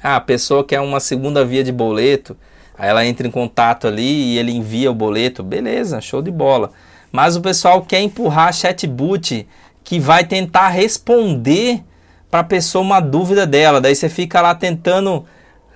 a 0.02 0.20
pessoa 0.20 0.64
quer 0.64 0.80
uma 0.80 0.98
segunda 0.98 1.44
via 1.44 1.62
de 1.62 1.70
boleto, 1.70 2.36
Aí 2.78 2.90
ela 2.90 3.06
entra 3.06 3.26
em 3.26 3.30
contato 3.30 3.86
ali 3.86 4.34
e 4.34 4.38
ele 4.38 4.52
envia 4.52 4.90
o 4.90 4.94
boleto, 4.94 5.42
beleza, 5.42 6.00
show 6.00 6.20
de 6.20 6.30
bola. 6.30 6.70
Mas 7.10 7.36
o 7.36 7.40
pessoal 7.40 7.82
quer 7.82 8.00
empurrar 8.00 8.52
chatbot 8.52 9.46
que 9.82 9.98
vai 9.98 10.24
tentar 10.24 10.68
responder 10.68 11.82
para 12.30 12.40
a 12.40 12.44
pessoa 12.44 12.82
uma 12.82 13.00
dúvida 13.00 13.46
dela. 13.46 13.80
Daí 13.80 13.94
você 13.94 14.08
fica 14.08 14.42
lá 14.42 14.54
tentando 14.54 15.24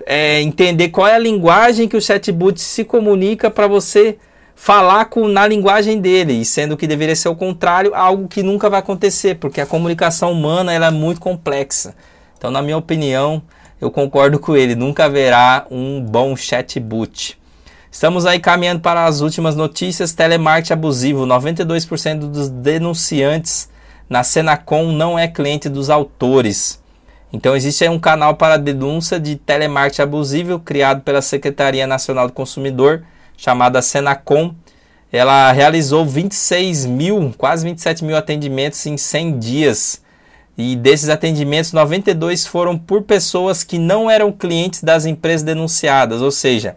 é, 0.06 0.40
entender 0.40 0.88
qual 0.88 1.06
é 1.06 1.14
a 1.14 1.18
linguagem 1.18 1.88
que 1.88 1.96
o 1.96 2.00
chatbot 2.00 2.60
se 2.60 2.84
comunica 2.84 3.50
para 3.50 3.66
você 3.66 4.18
falar 4.54 5.06
com, 5.06 5.26
na 5.26 5.46
linguagem 5.46 6.00
dele, 6.00 6.44
sendo 6.44 6.76
que 6.76 6.86
deveria 6.86 7.16
ser 7.16 7.28
o 7.28 7.34
contrário, 7.34 7.94
algo 7.94 8.28
que 8.28 8.42
nunca 8.42 8.68
vai 8.68 8.80
acontecer, 8.80 9.36
porque 9.36 9.60
a 9.60 9.66
comunicação 9.66 10.32
humana 10.32 10.72
ela 10.72 10.86
é 10.86 10.90
muito 10.90 11.20
complexa. 11.20 11.94
Então, 12.36 12.50
na 12.50 12.60
minha 12.60 12.76
opinião, 12.76 13.42
eu 13.80 13.90
concordo 13.90 14.38
com 14.38 14.56
ele, 14.56 14.74
nunca 14.74 15.06
haverá 15.06 15.66
um 15.70 16.02
bom 16.02 16.36
chatbot. 16.36 17.40
Estamos 17.90 18.24
aí 18.24 18.38
caminhando 18.38 18.80
para 18.80 19.04
as 19.04 19.20
últimas 19.20 19.56
notícias. 19.56 20.12
Telemarketing 20.12 20.74
abusivo. 20.74 21.26
92% 21.26 22.30
dos 22.30 22.48
denunciantes 22.48 23.68
na 24.08 24.22
Senacom 24.22 24.92
não 24.92 25.18
é 25.18 25.26
cliente 25.26 25.68
dos 25.68 25.90
autores. 25.90 26.79
Então 27.32 27.54
existe 27.54 27.88
um 27.88 27.98
canal 27.98 28.34
para 28.34 28.56
denúncia 28.56 29.20
de 29.20 29.36
telemarketing 29.36 30.02
abusivo 30.02 30.58
criado 30.58 31.02
pela 31.02 31.22
Secretaria 31.22 31.86
Nacional 31.86 32.26
do 32.26 32.32
Consumidor, 32.32 33.04
chamada 33.36 33.80
Senacom. 33.80 34.54
Ela 35.12 35.50
realizou 35.52 36.04
26 36.04 36.86
mil, 36.86 37.32
quase 37.38 37.64
27 37.64 38.04
mil 38.04 38.16
atendimentos 38.16 38.84
em 38.86 38.96
100 38.96 39.38
dias. 39.38 40.02
E 40.58 40.76
desses 40.76 41.08
atendimentos, 41.08 41.72
92 41.72 42.46
foram 42.46 42.76
por 42.76 43.02
pessoas 43.02 43.64
que 43.64 43.78
não 43.78 44.10
eram 44.10 44.30
clientes 44.30 44.82
das 44.82 45.06
empresas 45.06 45.42
denunciadas, 45.42 46.20
ou 46.20 46.30
seja, 46.30 46.76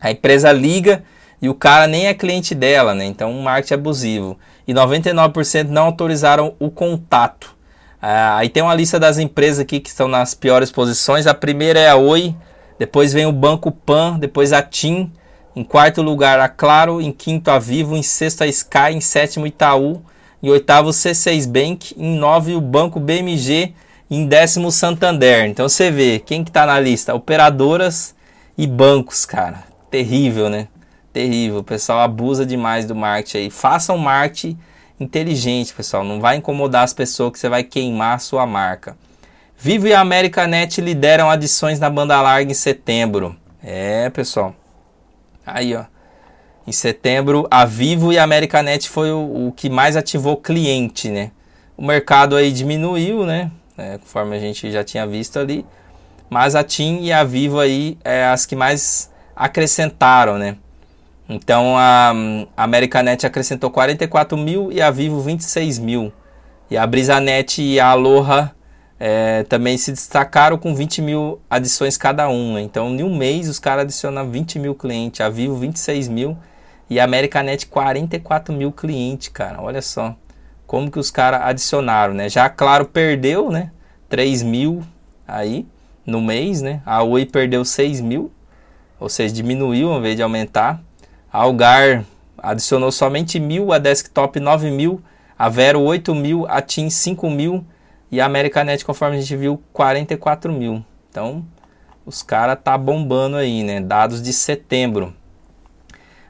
a 0.00 0.10
empresa 0.10 0.50
liga 0.52 1.04
e 1.40 1.48
o 1.48 1.54
cara 1.54 1.86
nem 1.86 2.06
é 2.06 2.14
cliente 2.14 2.54
dela, 2.54 2.94
né? 2.94 3.04
Então, 3.04 3.30
um 3.30 3.42
marketing 3.42 3.74
abusivo. 3.74 4.38
E 4.66 4.74
99% 4.74 5.68
não 5.68 5.84
autorizaram 5.84 6.54
o 6.58 6.70
contato. 6.70 7.55
Ah, 8.00 8.38
aí 8.38 8.48
tem 8.48 8.62
uma 8.62 8.74
lista 8.74 8.98
das 8.98 9.18
empresas 9.18 9.60
aqui 9.60 9.80
que 9.80 9.88
estão 9.88 10.08
nas 10.08 10.34
piores 10.34 10.70
posições. 10.70 11.26
A 11.26 11.34
primeira 11.34 11.78
é 11.80 11.88
a 11.88 11.96
Oi, 11.96 12.34
depois 12.78 13.12
vem 13.12 13.26
o 13.26 13.32
Banco 13.32 13.70
Pan, 13.70 14.18
depois 14.18 14.52
a 14.52 14.62
TIM, 14.62 15.10
em 15.54 15.64
quarto 15.64 16.02
lugar 16.02 16.38
a 16.38 16.48
Claro, 16.48 17.00
em 17.00 17.12
quinto 17.12 17.50
a 17.50 17.58
Vivo, 17.58 17.96
em 17.96 18.02
sexto 18.02 18.42
a 18.42 18.46
Sky, 18.46 18.92
em 18.92 19.00
sétimo 19.00 19.46
Itaú, 19.46 20.02
em 20.42 20.50
oitavo 20.50 20.90
C6 20.90 21.46
Bank, 21.48 21.94
em 21.96 22.16
nove 22.16 22.54
o 22.54 22.60
Banco 22.60 23.00
BMG, 23.00 23.72
em 24.10 24.26
décimo 24.26 24.70
Santander. 24.70 25.46
Então 25.46 25.68
você 25.68 25.90
vê 25.90 26.18
quem 26.18 26.44
que 26.44 26.50
está 26.50 26.66
na 26.66 26.78
lista, 26.78 27.14
operadoras 27.14 28.14
e 28.56 28.66
bancos, 28.66 29.24
cara 29.24 29.76
terrível, 29.96 30.50
né? 30.50 30.68
Terrível. 31.12 31.60
O 31.60 31.64
pessoal 31.64 32.00
abusa 32.00 32.44
demais 32.44 32.84
do 32.84 32.94
marketing 32.94 33.38
aí. 33.38 33.50
Façam 33.50 33.96
marketing 33.96 34.58
inteligente, 34.98 35.74
pessoal. 35.74 36.04
Não 36.04 36.20
vai 36.20 36.36
incomodar 36.36 36.84
as 36.84 36.92
pessoas 36.92 37.32
que 37.32 37.38
você 37.38 37.48
vai 37.48 37.62
queimar 37.62 38.16
a 38.16 38.18
sua 38.18 38.46
marca. 38.46 38.96
Vivo 39.58 39.86
e 39.88 39.94
a 39.94 40.00
Americanet 40.00 40.80
lideram 40.80 41.30
adições 41.30 41.80
na 41.80 41.88
banda 41.88 42.20
larga 42.20 42.50
em 42.50 42.54
setembro. 42.54 43.36
É, 43.62 44.10
pessoal. 44.10 44.54
Aí, 45.44 45.74
ó. 45.74 45.84
Em 46.66 46.72
setembro, 46.72 47.46
a 47.50 47.64
Vivo 47.64 48.12
e 48.12 48.18
a 48.18 48.24
Americanet 48.24 48.88
foi 48.88 49.12
o, 49.12 49.48
o 49.48 49.52
que 49.52 49.70
mais 49.70 49.96
ativou 49.96 50.36
cliente, 50.36 51.08
né? 51.08 51.30
O 51.76 51.84
mercado 51.84 52.34
aí 52.34 52.50
diminuiu, 52.50 53.24
né? 53.24 53.50
É, 53.78 53.98
conforme 53.98 54.36
a 54.36 54.40
gente 54.40 54.70
já 54.70 54.82
tinha 54.82 55.06
visto 55.06 55.38
ali. 55.38 55.64
Mas 56.28 56.54
a 56.54 56.64
TIM 56.64 57.02
e 57.02 57.12
a 57.12 57.22
Vivo 57.22 57.60
aí 57.60 57.96
é 58.04 58.26
as 58.26 58.44
que 58.44 58.56
mais 58.56 59.10
acrescentaram, 59.34 60.38
né? 60.38 60.56
Então 61.28 61.76
a, 61.76 62.12
Americanet 62.56 63.26
acrescentou 63.26 63.70
44 63.70 64.36
mil 64.36 64.70
e 64.70 64.80
a 64.80 64.90
Vivo 64.90 65.20
26 65.20 65.78
mil. 65.78 66.12
E 66.70 66.76
a 66.76 66.86
Brisanet 66.86 67.62
e 67.62 67.78
a 67.78 67.88
Aloha 67.88 68.52
é, 68.98 69.44
também 69.44 69.76
se 69.76 69.92
destacaram 69.92 70.58
com 70.58 70.74
20 70.74 71.02
mil 71.02 71.40
adições 71.48 71.96
cada 71.96 72.28
um. 72.28 72.54
Né? 72.54 72.62
Então, 72.62 72.88
em 72.94 73.02
um 73.02 73.16
mês, 73.16 73.48
os 73.48 73.58
caras 73.58 73.84
adicionam 73.84 74.28
20 74.28 74.58
mil 74.58 74.74
clientes. 74.74 75.20
A 75.20 75.28
Vivo 75.28 75.56
26 75.56 76.08
mil 76.08 76.36
e 76.88 76.98
a 76.98 77.04
Americanet 77.04 77.66
44 77.66 78.54
mil 78.54 78.72
clientes, 78.72 79.28
cara. 79.28 79.60
Olha 79.60 79.82
só 79.82 80.14
como 80.66 80.90
que 80.90 80.98
os 80.98 81.10
caras 81.10 81.42
adicionaram, 81.42 82.14
né? 82.14 82.28
Já, 82.28 82.48
claro, 82.48 82.86
perdeu, 82.86 83.50
né? 83.50 83.70
3 84.08 84.42
mil 84.42 84.82
aí 85.26 85.66
no 86.04 86.20
mês, 86.20 86.60
né? 86.60 86.82
A 86.84 87.02
Oi 87.02 87.24
perdeu 87.24 87.64
6 87.64 88.00
mil 88.00 88.32
ou 88.98 89.08
seja, 89.08 89.34
diminuiu 89.34 89.92
ao 89.92 89.98
invés 89.98 90.16
de 90.16 90.22
aumentar. 90.22 90.82
Algar 91.36 92.04
adicionou 92.38 92.90
somente 92.90 93.38
mil, 93.38 93.72
a 93.72 93.78
Desktop 93.78 94.40
9 94.40 94.70
mil, 94.70 95.02
a 95.38 95.48
Vero 95.48 95.80
8 95.80 96.14
mil, 96.14 96.46
a 96.48 96.62
TIM 96.62 96.88
5 96.88 97.28
mil 97.28 97.64
e 98.10 98.20
a 98.20 98.26
Americanet, 98.26 98.84
conforme 98.84 99.16
a 99.16 99.20
gente 99.20 99.36
viu, 99.36 99.62
44 99.72 100.52
mil. 100.52 100.84
Então, 101.10 101.44
os 102.06 102.22
caras 102.22 102.58
tá 102.62 102.78
bombando 102.78 103.36
aí, 103.36 103.62
né? 103.62 103.80
Dados 103.80 104.22
de 104.22 104.32
setembro. 104.32 105.14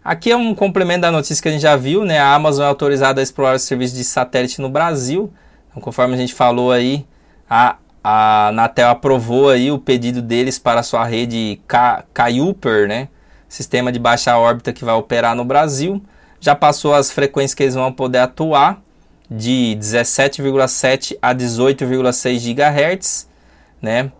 Aqui 0.02 0.30
é 0.30 0.36
um 0.36 0.54
complemento 0.54 1.02
da 1.02 1.12
notícia 1.12 1.40
que 1.40 1.48
a 1.48 1.52
gente 1.52 1.62
já 1.62 1.76
viu, 1.76 2.04
né? 2.04 2.18
A 2.18 2.34
Amazon 2.34 2.64
é 2.64 2.68
autorizada 2.68 3.20
a 3.20 3.22
explorar 3.22 3.57
o 3.57 3.59
serviço 3.59 3.94
de 3.94 4.02
satélite 4.02 4.61
no 4.61 4.68
Brasil. 4.68 5.32
Então, 5.70 5.80
conforme 5.80 6.14
a 6.14 6.18
gente 6.18 6.34
falou 6.34 6.72
aí, 6.72 7.07
a 7.48 7.76
a 8.09 8.48
Anatel 8.50 8.88
aprovou 8.88 9.50
aí 9.50 9.72
o 9.72 9.80
pedido 9.80 10.22
deles 10.22 10.61
para 10.61 10.78
a 10.78 10.82
sua 10.84 11.04
rede 11.04 11.61
Kuiper, 12.14 12.86
né? 12.86 13.09
Sistema 13.57 13.90
de 13.90 13.98
baixa 13.98 14.36
órbita 14.36 14.70
que 14.70 14.84
vai 14.84 14.94
operar 14.94 15.34
no 15.34 15.42
Brasil. 15.42 16.02
Já 16.38 16.54
passou 16.54 16.92
as 16.92 17.11
frequências 17.11 17.54
que 17.54 17.62
eles 17.62 17.74
vão 17.74 17.90
poder 17.90 18.18
atuar 18.18 18.82
de 19.30 19.74
17,7 19.80 21.16
a 21.22 21.34
18,6 21.34 22.54
GHz, 22.54 23.26
né? 23.80 24.12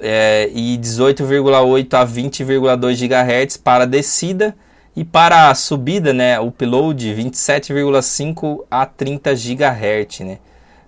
É, 0.00 0.50
e 0.52 0.76
18,8 0.76 1.94
a 1.94 2.04
20,2 2.04 3.46
GHz 3.46 3.56
para 3.58 3.86
descida 3.86 4.56
e 4.96 5.04
para 5.04 5.50
a 5.50 5.54
subida, 5.54 6.12
né, 6.12 6.40
upload 6.40 7.14
27,5 7.14 8.64
a 8.68 8.84
30 8.86 9.34
GHz, 9.34 10.20
né, 10.26 10.38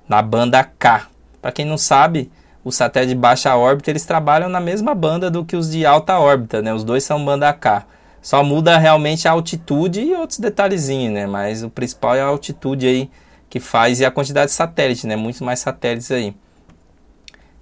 na 0.09 0.21
banda 0.21 0.65
K. 0.65 1.07
Para 1.41 1.53
quem 1.53 1.65
não 1.65 1.79
sabe, 1.79 2.33
os 2.67 2.75
satélites 2.75 3.15
de 3.15 3.21
baixa 3.21 3.55
órbita 3.55 3.91
eles 3.93 4.05
trabalham 4.05 4.49
na 4.49 4.59
mesma 4.59 4.93
banda 4.93 5.31
do 5.31 5.45
que 5.45 5.55
os 5.55 5.71
de 5.71 5.87
alta 5.87 6.19
órbita, 6.19 6.61
né? 6.61 6.75
Os 6.75 6.83
dois 6.83 7.05
são 7.05 7.25
banda 7.25 7.53
K. 7.53 7.87
Só 8.21 8.43
muda 8.43 8.77
realmente 8.77 9.29
a 9.29 9.31
altitude 9.31 10.01
e 10.01 10.13
outros 10.15 10.41
detalhezinhos, 10.41 11.15
né? 11.15 11.29
Mas 11.29 11.63
o 11.63 11.71
principal 11.71 12.17
é 12.17 12.21
a 12.21 12.25
altitude 12.27 12.89
aí 12.89 13.09
que 13.49 13.61
faz 13.61 14.01
e 14.01 14.05
a 14.05 14.11
quantidade 14.11 14.47
de 14.47 14.57
satélites, 14.57 15.05
né? 15.05 15.15
Muitos 15.15 15.41
mais 15.43 15.61
satélites 15.61 16.11
aí. 16.11 16.35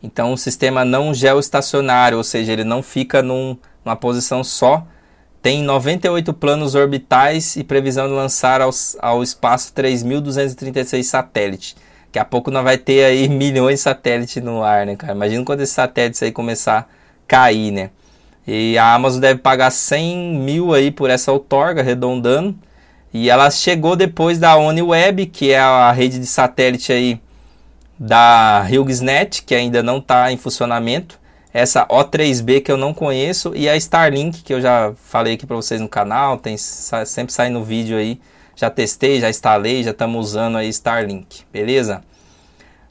Então 0.02 0.32
o 0.32 0.38
sistema 0.38 0.86
não 0.86 1.12
geoestacionário, 1.12 2.16
ou 2.16 2.24
seja, 2.24 2.55
ele 2.55 2.64
não 2.64 2.82
fica 2.82 3.20
num, 3.20 3.59
numa 3.84 3.96
posição 3.96 4.42
só. 4.42 4.86
Tem 5.42 5.62
98 5.62 6.32
planos 6.32 6.74
orbitais 6.74 7.57
e 7.57 7.62
previsão 7.62 8.09
de 8.09 8.14
lançar 8.14 8.62
ao, 8.62 8.70
ao 9.00 9.22
espaço 9.22 9.70
3.236 9.74 11.02
satélites. 11.02 11.76
Daqui 12.14 12.20
a 12.20 12.24
pouco 12.24 12.48
nós 12.48 12.62
vai 12.62 12.78
ter 12.78 13.04
aí 13.04 13.26
milhões 13.28 13.80
de 13.80 13.80
satélites 13.80 14.40
no 14.40 14.62
ar, 14.62 14.86
né, 14.86 14.94
cara? 14.94 15.14
Imagina 15.14 15.44
quando 15.44 15.62
esses 15.62 15.74
satélites 15.74 16.22
aí 16.22 16.30
começar 16.30 16.78
a 16.78 16.86
cair, 17.26 17.72
né? 17.72 17.90
E 18.46 18.78
a 18.78 18.94
Amazon 18.94 19.20
deve 19.20 19.40
pagar 19.40 19.72
100 19.72 20.38
mil 20.38 20.72
aí 20.72 20.92
por 20.92 21.10
essa 21.10 21.32
outorga, 21.32 21.80
arredondando. 21.80 22.56
E 23.12 23.28
ela 23.28 23.50
chegou 23.50 23.96
depois 23.96 24.38
da 24.38 24.56
OniWeb, 24.56 25.26
que 25.26 25.50
é 25.50 25.58
a 25.58 25.90
rede 25.90 26.20
de 26.20 26.26
satélite 26.26 26.92
aí 26.92 27.20
da 27.98 28.64
HughesNet, 28.64 29.42
que 29.42 29.54
ainda 29.54 29.82
não 29.82 29.98
está 29.98 30.30
em 30.30 30.36
funcionamento. 30.36 31.18
Essa 31.52 31.84
O3B 31.86 32.62
que 32.62 32.70
eu 32.70 32.76
não 32.76 32.94
conheço 32.94 33.52
e 33.56 33.68
a 33.68 33.76
Starlink, 33.76 34.42
que 34.42 34.54
eu 34.54 34.60
já 34.60 34.92
falei 35.04 35.34
aqui 35.34 35.46
para 35.46 35.56
vocês 35.56 35.80
no 35.80 35.88
canal, 35.88 36.36
tem 36.36 36.56
sempre 36.56 37.32
sai 37.32 37.50
no 37.50 37.64
vídeo 37.64 37.96
aí 37.96 38.20
já 38.57 38.70
testei, 38.70 39.20
já 39.20 39.28
instalei, 39.28 39.82
já 39.82 39.90
estamos 39.90 40.28
usando 40.28 40.57
aí 40.57 40.68
Starlink, 40.68 41.42
beleza? 41.52 42.02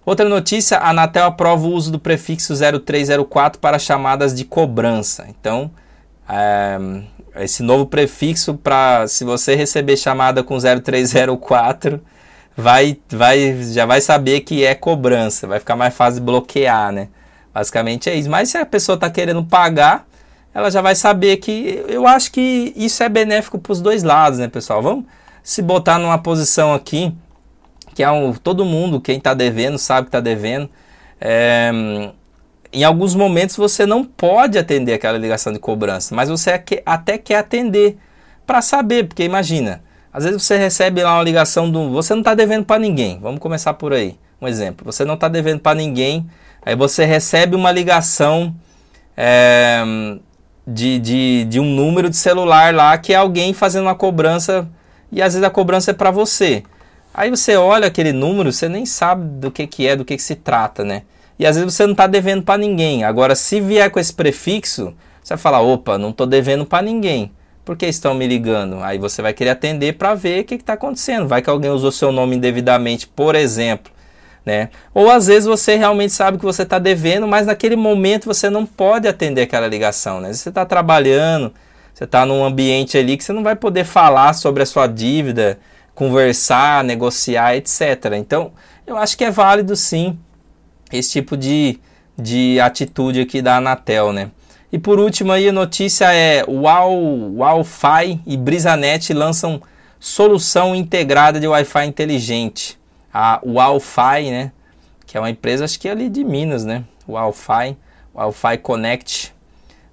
Outra 0.05 0.27
notícia, 0.27 0.77
a 0.79 0.89
Anatel 0.89 1.25
aprova 1.25 1.65
o 1.65 1.71
uso 1.71 1.91
do 1.91 1.97
prefixo 1.97 2.53
0304 2.53 3.59
para 3.59 3.79
chamadas 3.79 4.33
de 4.33 4.43
cobrança. 4.43 5.25
Então, 5.29 5.71
é, 6.27 6.77
esse 7.37 7.63
novo 7.63 7.85
prefixo 7.85 8.55
para 8.55 9.07
se 9.07 9.23
você 9.23 9.55
receber 9.55 9.95
chamada 9.95 10.43
com 10.43 10.57
0304, 10.57 12.01
vai, 12.55 12.97
vai, 13.09 13.63
já 13.63 13.85
vai 13.85 14.01
saber 14.01 14.41
que 14.41 14.65
é 14.65 14.75
cobrança, 14.75 15.47
vai 15.47 15.59
ficar 15.59 15.77
mais 15.77 15.93
fácil 15.93 16.19
de 16.19 16.25
bloquear, 16.25 16.91
né? 16.91 17.07
Basicamente 17.53 18.09
é 18.09 18.15
isso. 18.15 18.29
Mas 18.29 18.49
se 18.49 18.57
a 18.57 18.65
pessoa 18.65 18.95
está 18.95 19.09
querendo 19.09 19.43
pagar, 19.45 20.05
ela 20.53 20.69
já 20.69 20.81
vai 20.81 20.95
saber 20.95 21.37
que 21.37 21.81
eu 21.87 22.05
acho 22.05 22.29
que 22.29 22.73
isso 22.75 23.01
é 23.03 23.07
benéfico 23.07 23.57
para 23.57 23.71
os 23.71 23.79
dois 23.79 24.03
lados, 24.03 24.39
né, 24.39 24.49
pessoal? 24.49 24.81
Vamos 24.81 25.05
se 25.43 25.61
botar 25.61 25.99
numa 25.99 26.17
posição 26.17 26.73
aqui, 26.73 27.13
que 27.93 28.01
é 28.01 28.09
um, 28.09 28.33
todo 28.33 28.65
mundo, 28.65 29.01
quem 29.01 29.17
está 29.17 29.33
devendo, 29.33 29.77
sabe 29.77 30.05
que 30.05 30.09
está 30.09 30.21
devendo. 30.21 30.69
É, 31.19 31.71
em 32.71 32.83
alguns 32.83 33.13
momentos 33.13 33.55
você 33.55 33.85
não 33.85 34.03
pode 34.03 34.57
atender 34.57 34.93
aquela 34.93 35.17
ligação 35.17 35.53
de 35.53 35.59
cobrança, 35.59 36.15
mas 36.15 36.29
você 36.29 36.63
até 36.85 37.17
quer 37.17 37.35
atender 37.35 37.97
para 38.47 38.61
saber, 38.61 39.07
porque 39.07 39.23
imagina, 39.23 39.83
às 40.13 40.23
vezes 40.23 40.43
você 40.43 40.57
recebe 40.57 41.03
lá 41.03 41.15
uma 41.15 41.23
ligação 41.23 41.69
do. 41.69 41.89
Você 41.91 42.13
não 42.13 42.21
está 42.21 42.35
devendo 42.35 42.65
para 42.65 42.79
ninguém. 42.79 43.19
Vamos 43.19 43.39
começar 43.39 43.73
por 43.73 43.93
aí. 43.93 44.15
Um 44.39 44.47
exemplo. 44.47 44.85
Você 44.85 45.03
não 45.03 45.15
está 45.15 45.27
devendo 45.27 45.59
para 45.59 45.75
ninguém. 45.75 46.29
Aí 46.63 46.75
você 46.75 47.03
recebe 47.03 47.55
uma 47.55 47.71
ligação 47.71 48.53
é, 49.17 49.81
de, 50.67 50.99
de, 50.99 51.45
de 51.45 51.59
um 51.59 51.65
número 51.65 52.09
de 52.11 52.15
celular 52.15 52.73
lá 52.75 52.97
que 52.97 53.11
é 53.11 53.15
alguém 53.15 53.53
fazendo 53.53 53.83
uma 53.83 53.95
cobrança 53.95 54.67
e 55.13 55.21
às 55.21 55.33
vezes 55.33 55.47
a 55.47 55.49
cobrança 55.49 55.91
é 55.91 55.93
para 55.93 56.11
você. 56.11 56.63
Aí 57.13 57.29
você 57.29 57.55
olha 57.55 57.87
aquele 57.87 58.11
número, 58.11 58.51
você 58.51 58.67
nem 58.67 58.85
sabe 58.85 59.23
do 59.39 59.51
que, 59.51 59.67
que 59.67 59.87
é, 59.87 59.95
do 59.95 60.03
que, 60.03 60.17
que 60.17 60.23
se 60.23 60.35
trata, 60.35 60.83
né? 60.83 61.03
E 61.37 61.45
às 61.45 61.55
vezes 61.55 61.73
você 61.73 61.85
não 61.85 61.91
está 61.91 62.07
devendo 62.07 62.43
para 62.43 62.57
ninguém. 62.57 63.03
Agora, 63.03 63.35
se 63.35 63.61
vier 63.61 63.89
com 63.91 63.99
esse 63.99 64.13
prefixo, 64.13 64.93
você 65.21 65.35
vai 65.35 65.37
falar: 65.37 65.61
opa, 65.61 65.97
não 65.97 66.09
estou 66.09 66.25
devendo 66.25 66.65
para 66.65 66.83
ninguém. 66.83 67.31
Por 67.63 67.77
que 67.77 67.85
estão 67.85 68.13
me 68.13 68.27
ligando? 68.27 68.83
Aí 68.83 68.97
você 68.97 69.21
vai 69.21 69.33
querer 69.33 69.51
atender 69.51 69.93
para 69.93 70.13
ver 70.13 70.41
o 70.41 70.43
que 70.43 70.55
está 70.55 70.73
acontecendo. 70.73 71.27
Vai 71.27 71.41
que 71.41 71.49
alguém 71.49 71.71
usou 71.71 71.91
seu 71.91 72.11
nome 72.11 72.35
indevidamente, 72.35 73.07
por 73.07 73.35
exemplo. 73.35 73.91
Né? 74.45 74.69
Ou 74.93 75.09
às 75.09 75.27
vezes 75.27 75.45
você 75.45 75.77
realmente 75.77 76.11
sabe 76.11 76.37
que 76.37 76.43
você 76.43 76.63
está 76.63 76.77
devendo, 76.77 77.25
mas 77.25 77.47
naquele 77.47 77.77
momento 77.77 78.25
você 78.25 78.49
não 78.49 78.65
pode 78.65 79.07
atender 79.07 79.43
aquela 79.43 79.67
ligação. 79.67 80.19
Né? 80.19 80.33
Você 80.33 80.49
está 80.49 80.65
trabalhando, 80.65 81.53
você 81.93 82.05
está 82.05 82.25
num 82.25 82.43
ambiente 82.43 82.97
ali 82.97 83.15
que 83.15 83.23
você 83.23 83.31
não 83.31 83.43
vai 83.43 83.55
poder 83.55 83.85
falar 83.85 84.33
sobre 84.33 84.63
a 84.63 84.65
sua 84.65 84.87
dívida, 84.87 85.59
conversar, 85.93 86.83
negociar, 86.83 87.55
etc. 87.55 88.13
Então, 88.17 88.51
eu 88.85 88.97
acho 88.97 89.17
que 89.17 89.23
é 89.23 89.31
válido 89.31 89.75
sim 89.75 90.17
esse 90.91 91.11
tipo 91.11 91.37
de, 91.37 91.79
de 92.17 92.59
atitude 92.59 93.21
aqui 93.21 93.41
da 93.41 93.57
Anatel, 93.57 94.11
né? 94.11 94.31
E 94.71 94.79
por 94.79 94.99
último 94.99 95.31
aí 95.31 95.49
a 95.49 95.51
notícia 95.51 96.11
é 96.11 96.43
o 96.47 96.63
Wi-Fi 97.37 98.21
e 98.25 98.35
Brisanet 98.35 99.13
lançam 99.13 99.61
solução 99.99 100.75
integrada 100.75 101.39
de 101.39 101.47
Wi-Fi 101.47 101.85
inteligente. 101.85 102.79
A 103.13 103.39
Wi-Fi, 103.45 104.31
né? 104.31 104.51
Que 105.05 105.15
é 105.15 105.19
uma 105.19 105.29
empresa, 105.29 105.63
acho 105.63 105.79
que 105.79 105.87
é 105.87 105.91
ali 105.91 106.09
de 106.09 106.23
Minas, 106.23 106.65
né? 106.65 106.83
Wi-Fi, 107.07 107.77
Wi-Fi 108.15 108.57
Connect, 108.57 109.33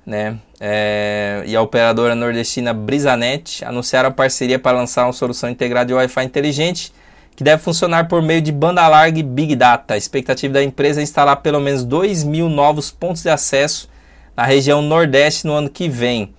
né? 0.06 0.38
É, 0.62 1.42
e 1.46 1.56
a 1.56 1.62
operadora 1.62 2.14
nordestina 2.14 2.74
Brisanet 2.74 3.64
anunciaram 3.64 4.10
a 4.10 4.12
parceria 4.12 4.58
para 4.58 4.76
lançar 4.76 5.06
uma 5.06 5.12
solução 5.14 5.48
integrada 5.48 5.86
de 5.86 5.94
Wi-Fi 5.94 6.22
inteligente 6.22 6.92
que 7.34 7.42
deve 7.42 7.62
funcionar 7.62 8.06
por 8.06 8.20
meio 8.20 8.42
de 8.42 8.52
banda 8.52 8.86
larga 8.86 9.18
e 9.18 9.22
Big 9.22 9.56
Data. 9.56 9.94
A 9.94 9.96
expectativa 9.96 10.52
da 10.52 10.62
empresa 10.62 11.00
é 11.00 11.02
instalar 11.02 11.36
pelo 11.36 11.58
menos 11.58 11.82
2 11.82 12.24
mil 12.24 12.50
novos 12.50 12.90
pontos 12.90 13.22
de 13.22 13.30
acesso 13.30 13.88
na 14.36 14.44
região 14.44 14.82
Nordeste 14.82 15.46
no 15.46 15.54
ano 15.54 15.70
que 15.70 15.88
vem. 15.88 16.34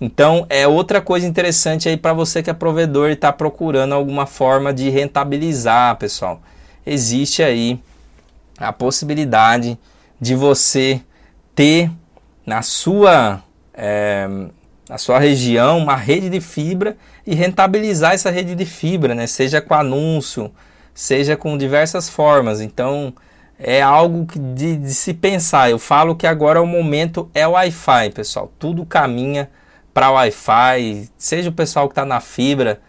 Então 0.00 0.46
é 0.48 0.68
outra 0.68 1.00
coisa 1.00 1.26
interessante 1.26 1.88
aí 1.88 1.96
para 1.96 2.12
você 2.12 2.40
que 2.40 2.50
é 2.50 2.52
provedor 2.52 3.10
e 3.10 3.14
está 3.14 3.32
procurando 3.32 3.94
alguma 3.94 4.26
forma 4.26 4.72
de 4.72 4.88
rentabilizar, 4.90 5.96
pessoal. 5.96 6.40
Existe 6.86 7.42
aí 7.42 7.80
a 8.56 8.72
possibilidade 8.72 9.76
de 10.20 10.36
você 10.36 11.00
ter 11.54 11.90
na 12.46 12.62
sua 12.62 13.42
é, 13.74 14.28
sua 14.96 15.18
região 15.18 15.78
uma 15.78 15.96
rede 15.96 16.30
de 16.30 16.40
fibra 16.40 16.96
e 17.26 17.34
rentabilizar 17.34 18.14
essa 18.14 18.30
rede 18.30 18.54
de 18.54 18.64
fibra, 18.64 19.14
né? 19.14 19.26
Seja 19.26 19.60
com 19.60 19.74
anúncio, 19.74 20.50
seja 20.94 21.36
com 21.36 21.58
diversas 21.58 22.08
formas. 22.08 22.60
Então 22.60 23.12
é 23.58 23.82
algo 23.82 24.26
de, 24.54 24.76
de, 24.76 24.94
se 24.94 25.14
pensar. 25.14 25.70
Eu 25.70 25.78
falo 25.78 26.14
que 26.14 26.26
agora 26.26 26.62
o 26.62 26.66
momento 26.66 27.30
é 27.34 27.46
o 27.46 27.52
Wi-Fi, 27.52 28.10
pessoal. 28.10 28.52
Tudo 28.58 28.84
caminha 28.84 29.50
para 29.92 30.10
Wi-Fi, 30.10 31.08
seja 31.16 31.50
o 31.50 31.52
pessoal 31.52 31.88
que 31.88 31.92
está 31.92 32.04
na 32.04 32.20
fibra, 32.20 32.80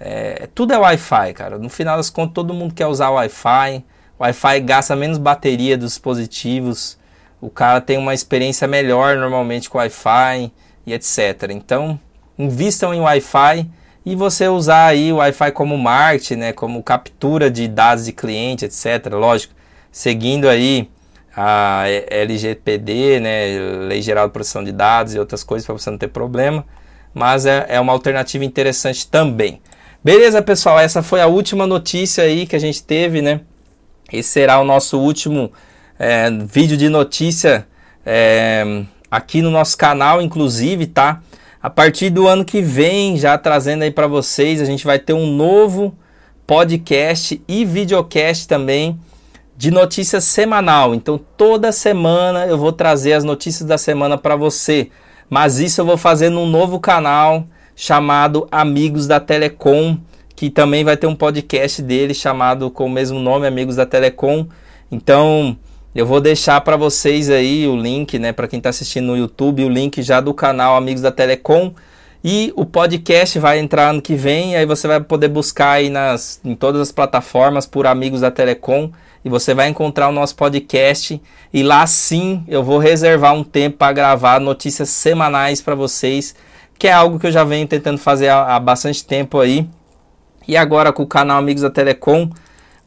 é, 0.00 0.48
tudo 0.54 0.72
é 0.72 0.78
Wi-Fi, 0.78 1.32
cara. 1.34 1.58
No 1.58 1.68
final 1.68 1.96
das 1.96 2.10
contas, 2.10 2.34
todo 2.34 2.54
mundo 2.54 2.74
quer 2.74 2.86
usar 2.86 3.10
Wi-Fi. 3.10 3.84
Wi-Fi 4.20 4.60
gasta 4.60 4.94
menos 4.96 5.18
bateria 5.18 5.78
dos 5.78 5.92
dispositivos. 5.92 6.97
O 7.40 7.48
cara 7.48 7.80
tem 7.80 7.96
uma 7.96 8.14
experiência 8.14 8.66
melhor 8.66 9.16
normalmente 9.16 9.70
com 9.70 9.78
Wi-Fi 9.78 10.52
e 10.86 10.92
etc. 10.92 11.50
Então, 11.50 11.98
invistam 12.38 12.92
em 12.92 13.00
Wi-Fi 13.00 13.68
e 14.04 14.16
você 14.16 14.48
usar 14.48 14.86
aí 14.86 15.12
o 15.12 15.16
Wi-Fi 15.16 15.52
como 15.52 15.76
marketing, 15.76 16.36
né, 16.36 16.52
como 16.52 16.82
captura 16.82 17.50
de 17.50 17.68
dados 17.68 18.06
de 18.06 18.12
cliente, 18.12 18.64
etc. 18.64 19.12
Lógico, 19.12 19.54
seguindo 19.92 20.48
aí 20.48 20.90
a 21.36 21.84
LGPD, 22.08 23.20
né, 23.20 23.46
Lei 23.86 24.02
Geral 24.02 24.26
de 24.26 24.32
Proteção 24.32 24.64
de 24.64 24.72
Dados 24.72 25.14
e 25.14 25.18
outras 25.18 25.44
coisas 25.44 25.66
para 25.66 25.74
você 25.74 25.90
não 25.90 25.98
ter 25.98 26.08
problema, 26.08 26.64
mas 27.14 27.46
é, 27.46 27.66
é 27.68 27.78
uma 27.78 27.92
alternativa 27.92 28.44
interessante 28.44 29.06
também. 29.06 29.60
Beleza, 30.02 30.40
pessoal? 30.42 30.78
Essa 30.80 31.02
foi 31.02 31.20
a 31.20 31.26
última 31.26 31.66
notícia 31.66 32.24
aí 32.24 32.46
que 32.46 32.56
a 32.56 32.58
gente 32.58 32.82
teve, 32.82 33.20
né? 33.20 33.42
Esse 34.12 34.30
será 34.30 34.58
o 34.58 34.64
nosso 34.64 34.98
último 34.98 35.52
é, 35.98 36.30
vídeo 36.30 36.76
de 36.76 36.88
notícia 36.88 37.66
é, 38.06 38.84
aqui 39.10 39.42
no 39.42 39.50
nosso 39.50 39.76
canal, 39.76 40.22
inclusive, 40.22 40.86
tá? 40.86 41.20
A 41.60 41.68
partir 41.68 42.10
do 42.10 42.28
ano 42.28 42.44
que 42.44 42.62
vem, 42.62 43.16
já 43.16 43.36
trazendo 43.36 43.82
aí 43.82 43.90
para 43.90 44.06
vocês, 44.06 44.60
a 44.60 44.64
gente 44.64 44.84
vai 44.84 44.98
ter 44.98 45.12
um 45.12 45.26
novo 45.26 45.94
podcast 46.46 47.42
e 47.48 47.64
videocast 47.64 48.46
também 48.46 48.98
de 49.56 49.72
notícias 49.72 50.22
semanal. 50.22 50.94
Então 50.94 51.20
toda 51.36 51.72
semana 51.72 52.46
eu 52.46 52.56
vou 52.56 52.72
trazer 52.72 53.14
as 53.14 53.24
notícias 53.24 53.68
da 53.68 53.76
semana 53.76 54.16
para 54.16 54.36
você. 54.36 54.88
Mas 55.28 55.58
isso 55.58 55.80
eu 55.80 55.84
vou 55.84 55.98
fazer 55.98 56.30
num 56.30 56.46
novo 56.46 56.78
canal 56.78 57.44
chamado 57.74 58.46
Amigos 58.50 59.06
da 59.06 59.20
Telecom, 59.20 59.98
que 60.34 60.48
também 60.48 60.84
vai 60.84 60.96
ter 60.96 61.06
um 61.08 61.14
podcast 61.14 61.82
dele 61.82 62.14
chamado 62.14 62.70
com 62.70 62.86
o 62.86 62.90
mesmo 62.90 63.18
nome, 63.18 63.46
Amigos 63.46 63.76
da 63.76 63.84
Telecom. 63.84 64.46
Então 64.90 65.58
eu 65.98 66.06
vou 66.06 66.20
deixar 66.20 66.60
para 66.60 66.76
vocês 66.76 67.28
aí 67.28 67.66
o 67.66 67.74
link, 67.74 68.20
né, 68.20 68.30
para 68.30 68.46
quem 68.46 68.58
está 68.58 68.70
assistindo 68.70 69.06
no 69.06 69.16
YouTube, 69.16 69.64
o 69.64 69.68
link 69.68 70.00
já 70.00 70.20
do 70.20 70.32
canal 70.32 70.76
Amigos 70.76 71.02
da 71.02 71.10
Telecom. 71.10 71.74
E 72.22 72.52
o 72.54 72.64
podcast 72.64 73.36
vai 73.40 73.58
entrar 73.58 73.90
ano 73.90 74.00
que 74.00 74.14
vem, 74.14 74.54
aí 74.54 74.64
você 74.64 74.86
vai 74.86 75.00
poder 75.00 75.26
buscar 75.26 75.72
aí 75.72 75.90
nas, 75.90 76.40
em 76.44 76.54
todas 76.54 76.80
as 76.80 76.92
plataformas 76.92 77.66
por 77.66 77.84
Amigos 77.84 78.20
da 78.20 78.30
Telecom 78.30 78.92
e 79.24 79.28
você 79.28 79.54
vai 79.54 79.66
encontrar 79.66 80.08
o 80.08 80.12
nosso 80.12 80.36
podcast 80.36 81.20
e 81.52 81.62
lá 81.64 81.84
sim 81.84 82.44
eu 82.46 82.62
vou 82.62 82.78
reservar 82.78 83.34
um 83.34 83.42
tempo 83.42 83.78
para 83.78 83.92
gravar 83.92 84.40
notícias 84.40 84.90
semanais 84.90 85.60
para 85.60 85.74
vocês, 85.74 86.32
que 86.78 86.86
é 86.86 86.92
algo 86.92 87.18
que 87.18 87.26
eu 87.26 87.32
já 87.32 87.42
venho 87.42 87.66
tentando 87.66 87.98
fazer 87.98 88.28
há, 88.28 88.54
há 88.54 88.60
bastante 88.60 89.04
tempo 89.04 89.40
aí. 89.40 89.68
E 90.46 90.56
agora 90.56 90.92
com 90.92 91.02
o 91.02 91.08
canal 91.08 91.38
Amigos 91.38 91.62
da 91.62 91.70
Telecom 91.70 92.30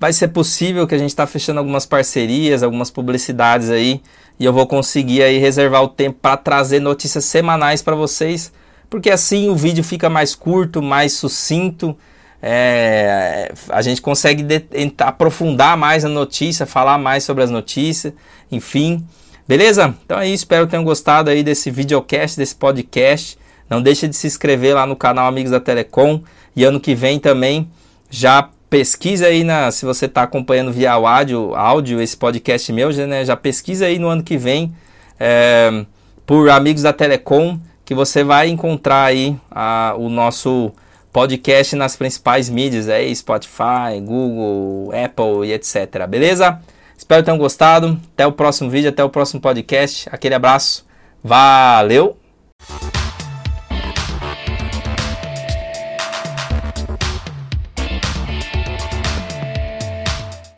vai 0.01 0.11
ser 0.11 0.29
possível 0.29 0.87
que 0.87 0.95
a 0.95 0.97
gente 0.97 1.11
está 1.11 1.27
fechando 1.27 1.59
algumas 1.59 1.85
parcerias, 1.85 2.63
algumas 2.63 2.89
publicidades 2.89 3.69
aí 3.69 4.01
e 4.39 4.43
eu 4.43 4.51
vou 4.51 4.65
conseguir 4.65 5.21
aí 5.21 5.37
reservar 5.37 5.83
o 5.83 5.87
tempo 5.87 6.17
para 6.19 6.35
trazer 6.35 6.79
notícias 6.79 7.23
semanais 7.23 7.83
para 7.83 7.95
vocês, 7.95 8.51
porque 8.89 9.11
assim 9.11 9.47
o 9.47 9.55
vídeo 9.55 9.83
fica 9.83 10.09
mais 10.09 10.33
curto, 10.33 10.81
mais 10.81 11.13
sucinto 11.13 11.95
é, 12.41 13.53
a 13.69 13.83
gente 13.83 14.01
consegue 14.01 14.41
de, 14.41 14.63
aprofundar 14.97 15.77
mais 15.77 16.03
a 16.03 16.09
notícia, 16.09 16.65
falar 16.65 16.97
mais 16.97 17.23
sobre 17.23 17.43
as 17.43 17.51
notícias, 17.51 18.11
enfim. 18.51 19.05
Beleza? 19.47 19.93
Então 20.03 20.17
é 20.17 20.25
isso, 20.25 20.37
espero 20.37 20.65
que 20.65 20.71
tenham 20.71 20.83
gostado 20.83 21.29
aí 21.29 21.43
desse 21.43 21.69
videocast, 21.69 22.35
desse 22.37 22.55
podcast. 22.55 23.37
Não 23.69 23.79
deixe 23.79 24.07
de 24.07 24.15
se 24.15 24.25
inscrever 24.25 24.73
lá 24.73 24.87
no 24.87 24.95
canal 24.95 25.27
Amigos 25.27 25.51
da 25.51 25.59
Telecom. 25.59 26.23
E 26.55 26.63
ano 26.63 26.79
que 26.79 26.95
vem 26.95 27.19
também 27.19 27.69
já 28.09 28.49
pesquisa 28.71 29.27
aí 29.27 29.43
na, 29.43 29.69
se 29.69 29.85
você 29.85 30.05
está 30.05 30.23
acompanhando 30.23 30.71
via 30.71 30.93
áudio, 30.93 31.53
áudio 31.53 32.01
esse 32.01 32.15
podcast 32.15 32.71
meu, 32.71 32.89
né? 33.05 33.25
Já 33.25 33.35
pesquisa 33.35 33.85
aí 33.85 33.99
no 33.99 34.07
ano 34.07 34.23
que 34.23 34.37
vem 34.37 34.73
é, 35.19 35.85
por 36.25 36.49
Amigos 36.49 36.81
da 36.81 36.93
Telecom 36.93 37.59
que 37.83 37.93
você 37.93 38.23
vai 38.23 38.47
encontrar 38.47 39.03
aí 39.03 39.37
a, 39.51 39.93
o 39.97 40.07
nosso 40.07 40.71
podcast 41.11 41.75
nas 41.75 41.97
principais 41.97 42.49
mídias 42.49 42.87
aí, 42.87 43.13
Spotify, 43.13 43.99
Google, 44.01 44.93
Apple 44.95 45.49
e 45.49 45.51
etc. 45.51 46.07
Beleza? 46.07 46.57
Espero 46.97 47.21
que 47.21 47.25
tenham 47.25 47.37
gostado. 47.37 47.99
Até 48.13 48.25
o 48.25 48.31
próximo 48.31 48.69
vídeo, 48.69 48.89
até 48.89 49.03
o 49.03 49.09
próximo 49.09 49.41
podcast. 49.41 50.07
Aquele 50.09 50.35
abraço. 50.35 50.85
Valeu! 51.21 52.20